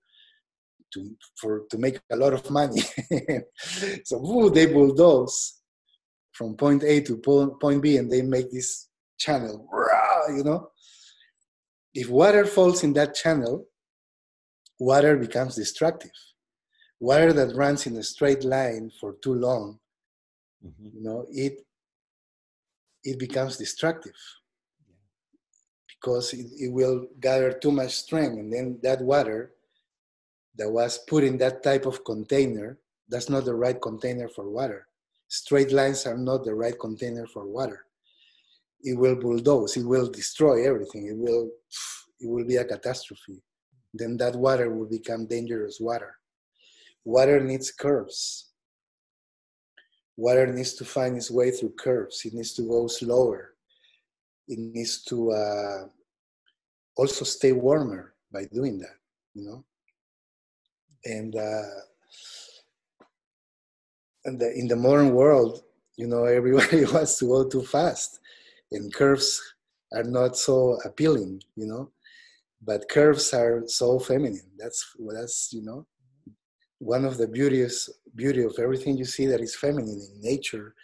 to 0.94 1.16
for 1.36 1.64
to 1.72 1.78
make 1.80 2.00
a 2.12 2.16
lot 2.16 2.34
of 2.34 2.50
money. 2.52 2.82
so 4.04 4.20
woo, 4.20 4.52
they 4.52 4.68
bulldoze 4.68 5.62
from 6.32 6.56
point 6.56 6.84
A 6.84 7.02
to 7.02 7.18
point 7.18 7.82
B, 7.82 7.98
and 7.98 8.12
they 8.12 8.22
make 8.22 8.52
this 8.52 8.90
channel. 9.18 9.68
You 10.30 10.44
know, 10.44 10.72
if 11.94 12.10
water 12.10 12.46
falls 12.46 12.84
in 12.84 12.94
that 12.94 13.16
channel, 13.16 13.66
water 14.80 15.16
becomes 15.18 15.56
destructive. 15.56 16.12
Water 17.00 17.34
that 17.34 17.56
runs 17.56 17.86
in 17.88 17.96
a 17.98 18.04
straight 18.04 18.44
line 18.44 18.92
for 19.00 19.16
too 19.22 19.34
long, 19.34 19.80
mm-hmm. 20.66 20.98
you 20.98 21.04
know, 21.04 21.26
it 21.30 21.66
it 23.04 23.20
becomes 23.20 23.58
destructive 23.58 24.16
because 25.88 26.34
it, 26.34 26.48
it, 26.60 26.72
will 26.72 27.08
gather 27.20 27.54
too 27.54 27.72
much 27.72 27.94
strength 27.94 28.38
and 28.38 28.52
then 28.52 28.80
that 28.82 29.02
water 29.02 29.52
that 30.58 30.70
was 30.70 30.98
put 31.08 31.24
in 31.24 31.38
that 31.38 31.64
type 31.64 31.86
of 31.86 32.04
container 32.04 32.78
that's 33.08 33.30
not 33.30 33.46
the 33.46 33.54
right 33.54 33.80
container 33.82 34.28
for 34.28 34.50
water 34.50 34.88
straight 35.28 35.72
lines 35.72 36.06
are 36.06 36.18
not 36.18 36.44
the 36.44 36.54
right 36.54 36.80
container 36.80 37.28
for 37.28 37.46
water 37.46 37.86
it 38.90 38.98
will 38.98 39.16
bulldoze 39.16 39.76
it 39.78 39.86
will 39.94 40.10
destroy 40.10 40.68
everything 40.68 41.08
it 41.08 41.18
will 41.18 41.50
it 42.20 42.30
will 42.30 42.46
be 42.46 42.58
a 42.58 42.66
catastrophe 42.66 43.38
then 43.94 44.18
that 44.18 44.36
water 44.36 44.70
will 44.70 44.90
become 44.98 45.28
dangerous 45.28 45.78
water 45.80 46.16
water 47.04 47.40
needs 47.40 47.72
curves 47.72 48.46
water 50.18 50.48
needs 50.48 50.74
to 50.74 50.86
find 50.86 51.18
its 51.18 51.30
way 51.30 51.52
through 51.52 51.74
curves. 51.78 52.24
It 52.26 52.34
needs 52.34 52.54
to 52.54 52.64
go 52.64 52.88
slower. 52.88 53.54
It 54.48 54.60
needs 54.60 55.04
to 55.06 55.32
uh, 55.32 55.88
also 56.96 57.26
stay 57.26 57.52
warmer 57.52 58.14
by 58.32 58.46
doing 58.46 58.80
that, 58.80 58.96
you 59.34 59.46
know. 59.46 59.66
And 61.04 61.36
uh, 61.36 61.80
and 64.26 64.40
the, 64.40 64.52
in 64.54 64.68
the 64.68 64.76
modern 64.76 65.12
world, 65.12 65.64
you 65.98 66.08
know, 66.08 66.26
everybody 66.40 66.86
wants 66.86 67.20
to 67.20 67.26
go 67.28 67.48
too 67.48 67.64
fast, 67.64 68.20
and 68.72 68.94
curves 68.94 69.42
are 69.94 70.04
not 70.04 70.38
so 70.38 70.78
appealing, 70.86 71.42
you 71.56 71.68
know. 71.68 71.92
But 72.62 72.90
curves 72.90 73.34
are 73.34 73.64
so 73.68 74.00
feminine. 74.00 74.50
That's 74.58 74.84
that's 75.14 75.50
you 75.54 75.64
know 75.64 75.86
one 76.80 77.06
of 77.06 77.18
the 77.18 77.28
beauties 77.28 77.90
beauty 78.16 78.44
of 78.44 78.56
everything 78.60 78.98
you 78.98 79.06
see 79.06 79.26
that 79.26 79.42
is 79.42 79.56
feminine 79.56 80.02
in 80.02 80.22
nature 80.22 80.76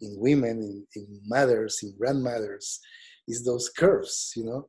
in 0.00 0.14
women 0.18 0.62
in, 0.62 1.02
in 1.02 1.20
mothers 1.26 1.80
in 1.82 1.94
grandmothers 1.98 2.80
is 3.26 3.44
those 3.44 3.68
curves 3.68 4.32
you 4.36 4.44
know 4.44 4.68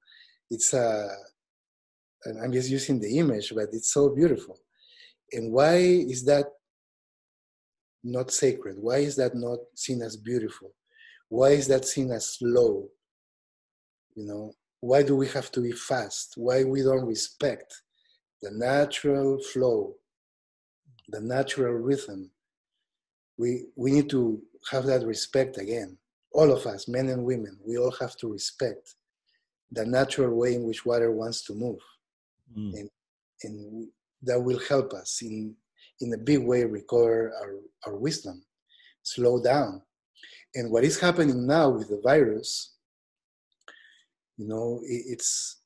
it's 0.49 0.73
a 0.73 0.81
uh, 0.81 1.07
and 2.25 2.41
i'm 2.41 2.51
just 2.51 2.69
using 2.69 2.99
the 2.99 3.17
image 3.17 3.53
but 3.53 3.69
it's 3.71 3.93
so 3.93 4.09
beautiful 4.09 4.57
and 5.31 5.51
why 5.51 5.75
is 5.75 6.23
that 6.25 6.45
not 8.03 8.31
sacred 8.31 8.75
why 8.79 8.97
is 8.97 9.15
that 9.15 9.35
not 9.35 9.59
seen 9.75 10.01
as 10.01 10.15
beautiful 10.15 10.73
why 11.29 11.49
is 11.49 11.67
that 11.67 11.85
seen 11.85 12.11
as 12.11 12.35
slow 12.35 12.87
you 14.15 14.25
know 14.25 14.51
why 14.81 15.01
do 15.03 15.15
we 15.15 15.27
have 15.27 15.51
to 15.51 15.61
be 15.61 15.71
fast 15.71 16.33
why 16.35 16.63
we 16.63 16.81
don't 16.81 17.05
respect 17.05 17.81
the 18.41 18.51
natural 18.51 19.39
flow 19.51 19.95
the 21.11 21.21
natural 21.21 21.73
rhythm. 21.73 22.31
We, 23.37 23.65
we 23.75 23.91
need 23.91 24.09
to 24.11 24.41
have 24.71 24.85
that 24.85 25.05
respect 25.05 25.57
again. 25.57 25.97
All 26.31 26.51
of 26.51 26.65
us, 26.65 26.87
men 26.87 27.09
and 27.09 27.23
women, 27.23 27.57
we 27.65 27.77
all 27.77 27.93
have 27.99 28.15
to 28.17 28.31
respect 28.31 28.95
the 29.71 29.85
natural 29.85 30.35
way 30.35 30.55
in 30.55 30.63
which 30.63 30.85
water 30.85 31.11
wants 31.11 31.43
to 31.45 31.53
move. 31.53 31.79
Mm. 32.57 32.73
And, 32.73 32.89
and 33.43 33.87
that 34.23 34.39
will 34.39 34.59
help 34.67 34.93
us 34.93 35.21
in, 35.21 35.55
in 36.01 36.13
a 36.13 36.17
big 36.17 36.43
way 36.43 36.63
recover 36.65 37.33
our, 37.41 37.91
our 37.91 37.97
wisdom, 37.97 38.43
slow 39.03 39.41
down. 39.41 39.81
And 40.55 40.71
what 40.71 40.83
is 40.83 40.99
happening 40.99 41.45
now 41.45 41.69
with 41.69 41.89
the 41.89 42.01
virus, 42.03 42.73
you 44.37 44.47
know, 44.47 44.79
it, 44.83 45.03
it's, 45.07 45.57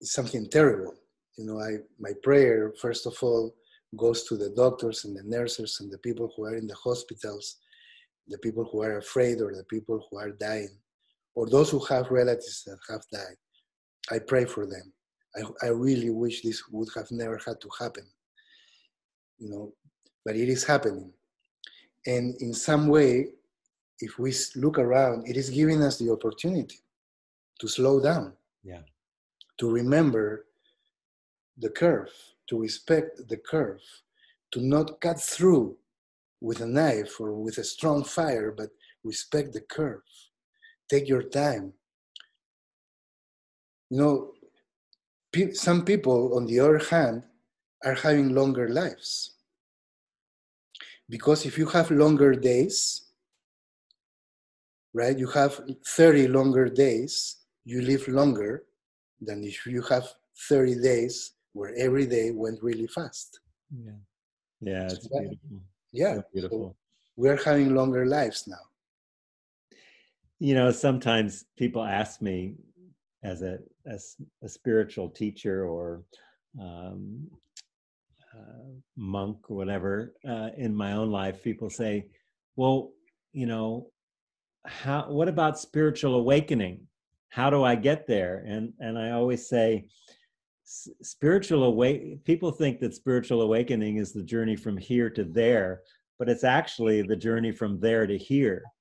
it's 0.00 0.12
something 0.12 0.48
terrible. 0.50 0.94
You 1.36 1.46
know, 1.46 1.60
I, 1.60 1.76
my 2.00 2.12
prayer, 2.22 2.72
first 2.80 3.06
of 3.06 3.16
all, 3.22 3.54
goes 3.96 4.24
to 4.24 4.36
the 4.36 4.50
doctors 4.50 5.04
and 5.04 5.16
the 5.16 5.22
nurses 5.24 5.78
and 5.80 5.90
the 5.92 5.98
people 5.98 6.32
who 6.36 6.44
are 6.44 6.56
in 6.56 6.66
the 6.66 6.74
hospitals, 6.74 7.58
the 8.26 8.38
people 8.38 8.68
who 8.70 8.82
are 8.82 8.98
afraid 8.98 9.40
or 9.40 9.54
the 9.54 9.64
people 9.64 10.06
who 10.10 10.18
are 10.18 10.30
dying, 10.30 10.76
or 11.34 11.48
those 11.48 11.70
who 11.70 11.78
have 11.84 12.10
relatives 12.10 12.64
that 12.64 12.78
have 12.88 13.02
died. 13.12 13.36
I 14.10 14.18
pray 14.18 14.44
for 14.44 14.66
them. 14.66 14.92
I, 15.36 15.66
I 15.66 15.70
really 15.70 16.10
wish 16.10 16.42
this 16.42 16.62
would 16.70 16.88
have 16.94 17.10
never 17.10 17.38
had 17.46 17.60
to 17.60 17.68
happen. 17.78 18.06
You 19.38 19.50
know, 19.50 19.72
but 20.24 20.36
it 20.36 20.48
is 20.48 20.64
happening. 20.64 21.12
And 22.06 22.34
in 22.40 22.54
some 22.54 22.88
way, 22.88 23.28
if 24.00 24.18
we 24.18 24.34
look 24.56 24.78
around, 24.78 25.28
it 25.28 25.36
is 25.36 25.50
giving 25.50 25.82
us 25.82 25.98
the 25.98 26.10
opportunity 26.10 26.80
to 27.60 27.68
slow 27.68 28.00
down. 28.00 28.32
Yeah. 28.62 28.82
To 29.58 29.70
remember 29.70 30.46
the 31.56 31.70
curve, 31.70 32.12
to 32.48 32.60
respect 32.60 33.28
the 33.28 33.38
curve, 33.38 33.80
to 34.52 34.60
not 34.60 35.00
cut 35.00 35.20
through 35.20 35.76
with 36.40 36.60
a 36.60 36.66
knife 36.66 37.18
or 37.20 37.32
with 37.32 37.58
a 37.58 37.64
strong 37.64 38.04
fire, 38.04 38.52
but 38.52 38.70
respect 39.02 39.52
the 39.52 39.62
curve. 39.62 40.02
Take 40.88 41.08
your 41.08 41.22
time. 41.22 41.72
You 43.90 43.98
know, 43.98 44.32
some 45.54 45.84
people, 45.84 46.36
on 46.36 46.46
the 46.46 46.60
other 46.60 46.78
hand, 46.78 47.22
are 47.84 47.94
having 47.94 48.34
longer 48.34 48.68
lives. 48.68 49.32
Because 51.08 51.46
if 51.46 51.56
you 51.56 51.66
have 51.66 51.90
longer 51.90 52.34
days, 52.34 53.05
right, 54.96 55.18
you 55.18 55.28
have 55.28 55.60
30 55.84 56.26
longer 56.26 56.68
days, 56.68 57.36
you 57.64 57.82
live 57.82 58.08
longer 58.08 58.64
than 59.20 59.44
if 59.44 59.66
you 59.66 59.82
have 59.82 60.08
30 60.48 60.80
days 60.80 61.32
where 61.52 61.74
every 61.76 62.06
day 62.06 62.30
went 62.30 62.62
really 62.62 62.86
fast. 62.86 63.40
Yeah. 63.70 63.92
Yeah, 64.60 64.84
it's 64.84 65.04
so 65.04 65.18
beautiful. 65.20 65.60
Yeah. 65.92 66.14
So 66.14 66.24
beautiful. 66.32 66.58
So 66.58 66.76
we're 67.16 67.42
having 67.44 67.74
longer 67.74 68.06
lives 68.06 68.48
now. 68.48 68.64
You 70.38 70.54
know, 70.54 70.70
sometimes 70.70 71.44
people 71.56 71.82
ask 71.82 72.22
me 72.22 72.54
as 73.22 73.42
a 73.42 73.58
as 73.86 74.16
a 74.42 74.48
spiritual 74.48 75.10
teacher 75.10 75.66
or 75.66 76.02
um, 76.60 77.26
uh, 78.34 78.68
monk 78.96 79.50
or 79.50 79.56
whatever 79.56 80.14
uh, 80.28 80.50
in 80.56 80.74
my 80.74 80.92
own 80.92 81.10
life, 81.10 81.42
people 81.42 81.70
say, 81.70 82.06
"Well, 82.56 82.92
you 83.32 83.46
know, 83.46 83.90
how? 84.66 85.10
What 85.10 85.28
about 85.28 85.58
spiritual 85.58 86.14
awakening? 86.14 86.86
How 87.28 87.50
do 87.50 87.64
I 87.64 87.74
get 87.74 88.06
there?" 88.06 88.44
And 88.46 88.72
and 88.80 88.98
I 88.98 89.10
always 89.12 89.48
say, 89.48 89.88
spiritual 90.66 91.64
awake. 91.64 92.24
People 92.24 92.50
think 92.50 92.80
that 92.80 92.94
spiritual 92.94 93.42
awakening 93.42 93.98
is 93.98 94.12
the 94.12 94.22
journey 94.22 94.56
from 94.56 94.76
here 94.76 95.08
to 95.10 95.24
there, 95.24 95.82
but 96.18 96.28
it's 96.28 96.44
actually 96.44 97.02
the 97.02 97.16
journey 97.16 97.52
from 97.52 97.80
there 97.80 98.06
to 98.06 98.16
here. 98.16 98.62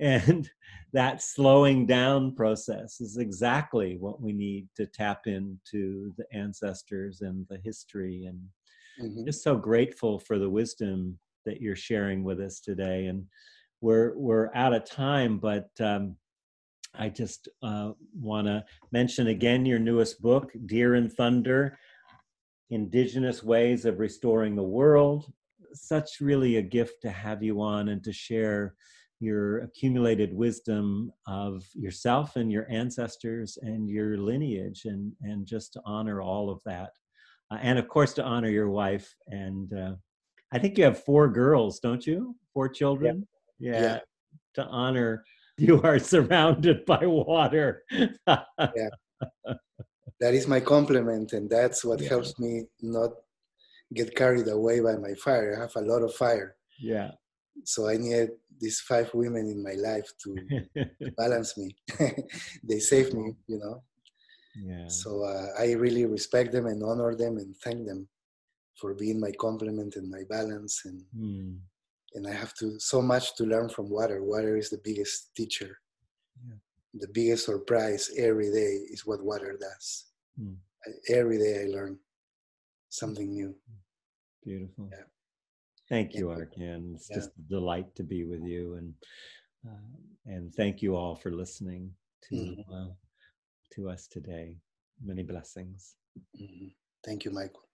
And 0.00 0.48
that 0.92 1.20
slowing 1.20 1.84
down 1.84 2.36
process 2.36 3.00
is 3.00 3.16
exactly 3.16 3.96
what 3.98 4.22
we 4.22 4.32
need 4.32 4.68
to 4.76 4.86
tap 4.86 5.26
into 5.26 6.12
the 6.16 6.24
ancestors 6.32 7.20
and 7.22 7.44
the 7.50 7.58
history 7.64 8.26
and 8.26 8.40
mm-hmm. 9.02 9.26
just 9.26 9.42
so 9.42 9.56
grateful 9.56 10.20
for 10.20 10.38
the 10.38 10.48
wisdom 10.48 11.18
that 11.46 11.60
you're 11.60 11.74
sharing 11.74 12.22
with 12.22 12.40
us 12.40 12.60
today 12.60 13.06
and 13.06 13.24
we're 13.80 14.16
we're 14.16 14.50
out 14.54 14.72
of 14.72 14.84
time 14.84 15.38
but 15.38 15.68
um, 15.80 16.16
i 16.94 17.08
just 17.08 17.48
uh, 17.62 17.90
want 18.18 18.46
to 18.46 18.64
mention 18.92 19.28
again 19.28 19.64
your 19.66 19.78
newest 19.78 20.20
book 20.20 20.52
deer 20.66 20.94
and 20.94 21.12
thunder 21.12 21.78
indigenous 22.70 23.42
ways 23.42 23.84
of 23.84 23.98
restoring 23.98 24.54
the 24.54 24.62
world. 24.62 25.32
Such 25.72 26.20
really 26.20 26.56
a 26.56 26.62
gift 26.62 27.02
to 27.02 27.10
have 27.10 27.42
you 27.42 27.60
on 27.60 27.88
and 27.88 28.02
to 28.04 28.12
share 28.12 28.74
your 29.20 29.58
accumulated 29.60 30.32
wisdom 30.32 31.12
of 31.26 31.64
yourself 31.74 32.36
and 32.36 32.52
your 32.52 32.70
ancestors 32.70 33.58
and 33.62 33.88
your 33.88 34.16
lineage 34.16 34.82
and 34.84 35.12
and 35.22 35.44
just 35.44 35.72
to 35.72 35.80
honor 35.84 36.20
all 36.20 36.50
of 36.50 36.60
that. 36.64 36.90
Uh, 37.50 37.58
and 37.60 37.78
of 37.78 37.88
course 37.88 38.12
to 38.14 38.22
honor 38.22 38.48
your 38.48 38.68
wife 38.68 39.12
and 39.28 39.72
uh, 39.72 39.94
i 40.52 40.58
think 40.58 40.76
you 40.76 40.84
have 40.84 41.02
four 41.04 41.28
girls 41.28 41.80
don't 41.80 42.06
you? 42.06 42.36
Four 42.54 42.68
children? 42.68 43.18
yeah, 43.18 43.37
yeah. 43.58 43.80
yeah. 43.80 43.98
to 44.54 44.64
honor 44.64 45.24
you 45.58 45.82
are 45.82 45.98
surrounded 45.98 46.84
by 46.86 47.04
water 47.04 47.82
yeah 47.90 48.90
that 50.20 50.34
is 50.34 50.46
my 50.46 50.60
compliment 50.60 51.32
and 51.32 51.50
that's 51.50 51.84
what 51.84 52.00
yeah. 52.00 52.08
helps 52.08 52.38
me 52.38 52.64
not 52.82 53.10
get 53.94 54.14
carried 54.14 54.48
away 54.48 54.80
by 54.80 54.94
my 54.96 55.14
fire 55.14 55.56
i 55.56 55.60
have 55.60 55.74
a 55.76 55.80
lot 55.80 56.02
of 56.02 56.14
fire 56.14 56.56
yeah 56.78 57.10
so 57.64 57.88
i 57.88 57.96
need 57.96 58.28
these 58.60 58.80
five 58.80 59.12
women 59.14 59.48
in 59.48 59.62
my 59.62 59.72
life 59.72 60.10
to, 60.22 61.10
balance 61.16 61.56
me. 61.56 61.74
they 62.64 62.78
save 62.78 63.14
me, 63.14 63.34
you 63.46 63.58
know. 63.58 63.82
Yeah. 64.60 64.88
So 64.88 65.22
uh, 65.24 65.60
I 65.60 65.72
really 65.72 66.04
respect 66.04 66.52
them 66.52 66.66
and 66.66 66.82
honor 66.82 67.14
them 67.14 67.36
and 67.38 67.54
thank 67.56 67.86
them 67.86 68.08
for 68.74 68.94
being 68.94 69.20
my 69.20 69.32
complement 69.32 69.96
and 69.96 70.10
my 70.10 70.22
balance 70.28 70.82
and 70.84 71.02
mm. 71.16 71.58
And 72.14 72.26
I 72.26 72.32
have 72.32 72.54
to 72.54 72.78
so 72.80 73.02
much 73.02 73.36
to 73.36 73.44
learn 73.44 73.68
from 73.68 73.90
water. 73.90 74.22
Water 74.22 74.56
is 74.56 74.70
the 74.70 74.80
biggest 74.82 75.34
teacher. 75.34 75.78
Yeah. 76.46 76.56
The 76.94 77.08
biggest 77.12 77.46
surprise 77.46 78.10
every 78.16 78.50
day 78.50 78.80
is 78.90 79.06
what 79.06 79.22
water 79.22 79.58
does. 79.60 80.04
Mm. 80.40 80.56
every 81.08 81.38
day 81.38 81.64
I 81.64 81.66
learn 81.66 81.98
something 82.88 83.32
new. 83.32 83.54
Beautiful. 84.44 84.88
Yeah. 84.90 85.04
Thank 85.88 86.14
you, 86.14 86.26
Arkan. 86.26 86.94
It's 86.94 87.08
yeah. 87.10 87.16
just 87.16 87.30
a 87.30 87.42
delight 87.48 87.94
to 87.96 88.02
be 88.02 88.24
with 88.24 88.42
you, 88.44 88.74
and 88.74 88.94
uh, 89.66 89.96
and 90.26 90.54
thank 90.54 90.82
you 90.82 90.96
all 90.96 91.16
for 91.16 91.30
listening 91.30 91.90
to 92.28 92.34
mm-hmm. 92.34 92.72
uh, 92.72 92.92
to 93.74 93.88
us 93.88 94.06
today. 94.06 94.56
Many 95.02 95.22
blessings. 95.22 95.94
Mm-hmm. 96.40 96.68
Thank 97.04 97.24
you, 97.24 97.30
Michael. 97.30 97.67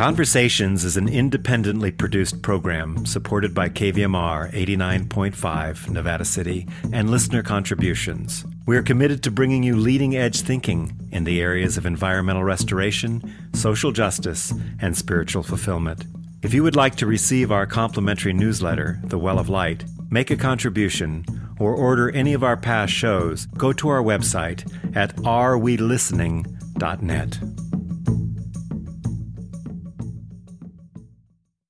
Conversations 0.00 0.80
is 0.82 0.96
an 0.96 1.10
independently 1.10 1.90
produced 1.90 2.40
program 2.40 3.04
supported 3.04 3.54
by 3.54 3.68
KVMR 3.68 4.50
89.5 4.50 5.90
Nevada 5.90 6.24
City 6.24 6.66
and 6.90 7.10
listener 7.10 7.42
contributions. 7.42 8.46
We 8.64 8.78
are 8.78 8.82
committed 8.82 9.22
to 9.24 9.30
bringing 9.30 9.62
you 9.62 9.76
leading 9.76 10.16
edge 10.16 10.40
thinking 10.40 10.96
in 11.12 11.24
the 11.24 11.42
areas 11.42 11.76
of 11.76 11.84
environmental 11.84 12.42
restoration, 12.42 13.30
social 13.52 13.92
justice, 13.92 14.54
and 14.80 14.96
spiritual 14.96 15.42
fulfillment. 15.42 16.06
If 16.40 16.54
you 16.54 16.62
would 16.62 16.76
like 16.76 16.96
to 16.96 17.04
receive 17.04 17.52
our 17.52 17.66
complimentary 17.66 18.32
newsletter, 18.32 19.00
The 19.04 19.18
Well 19.18 19.38
of 19.38 19.50
Light, 19.50 19.84
make 20.10 20.30
a 20.30 20.36
contribution, 20.36 21.26
or 21.58 21.74
order 21.74 22.10
any 22.12 22.32
of 22.32 22.42
our 22.42 22.56
past 22.56 22.94
shows, 22.94 23.44
go 23.58 23.74
to 23.74 23.90
our 23.90 24.02
website 24.02 24.64
at 24.96 25.14
arewelistening.net. 25.16 27.69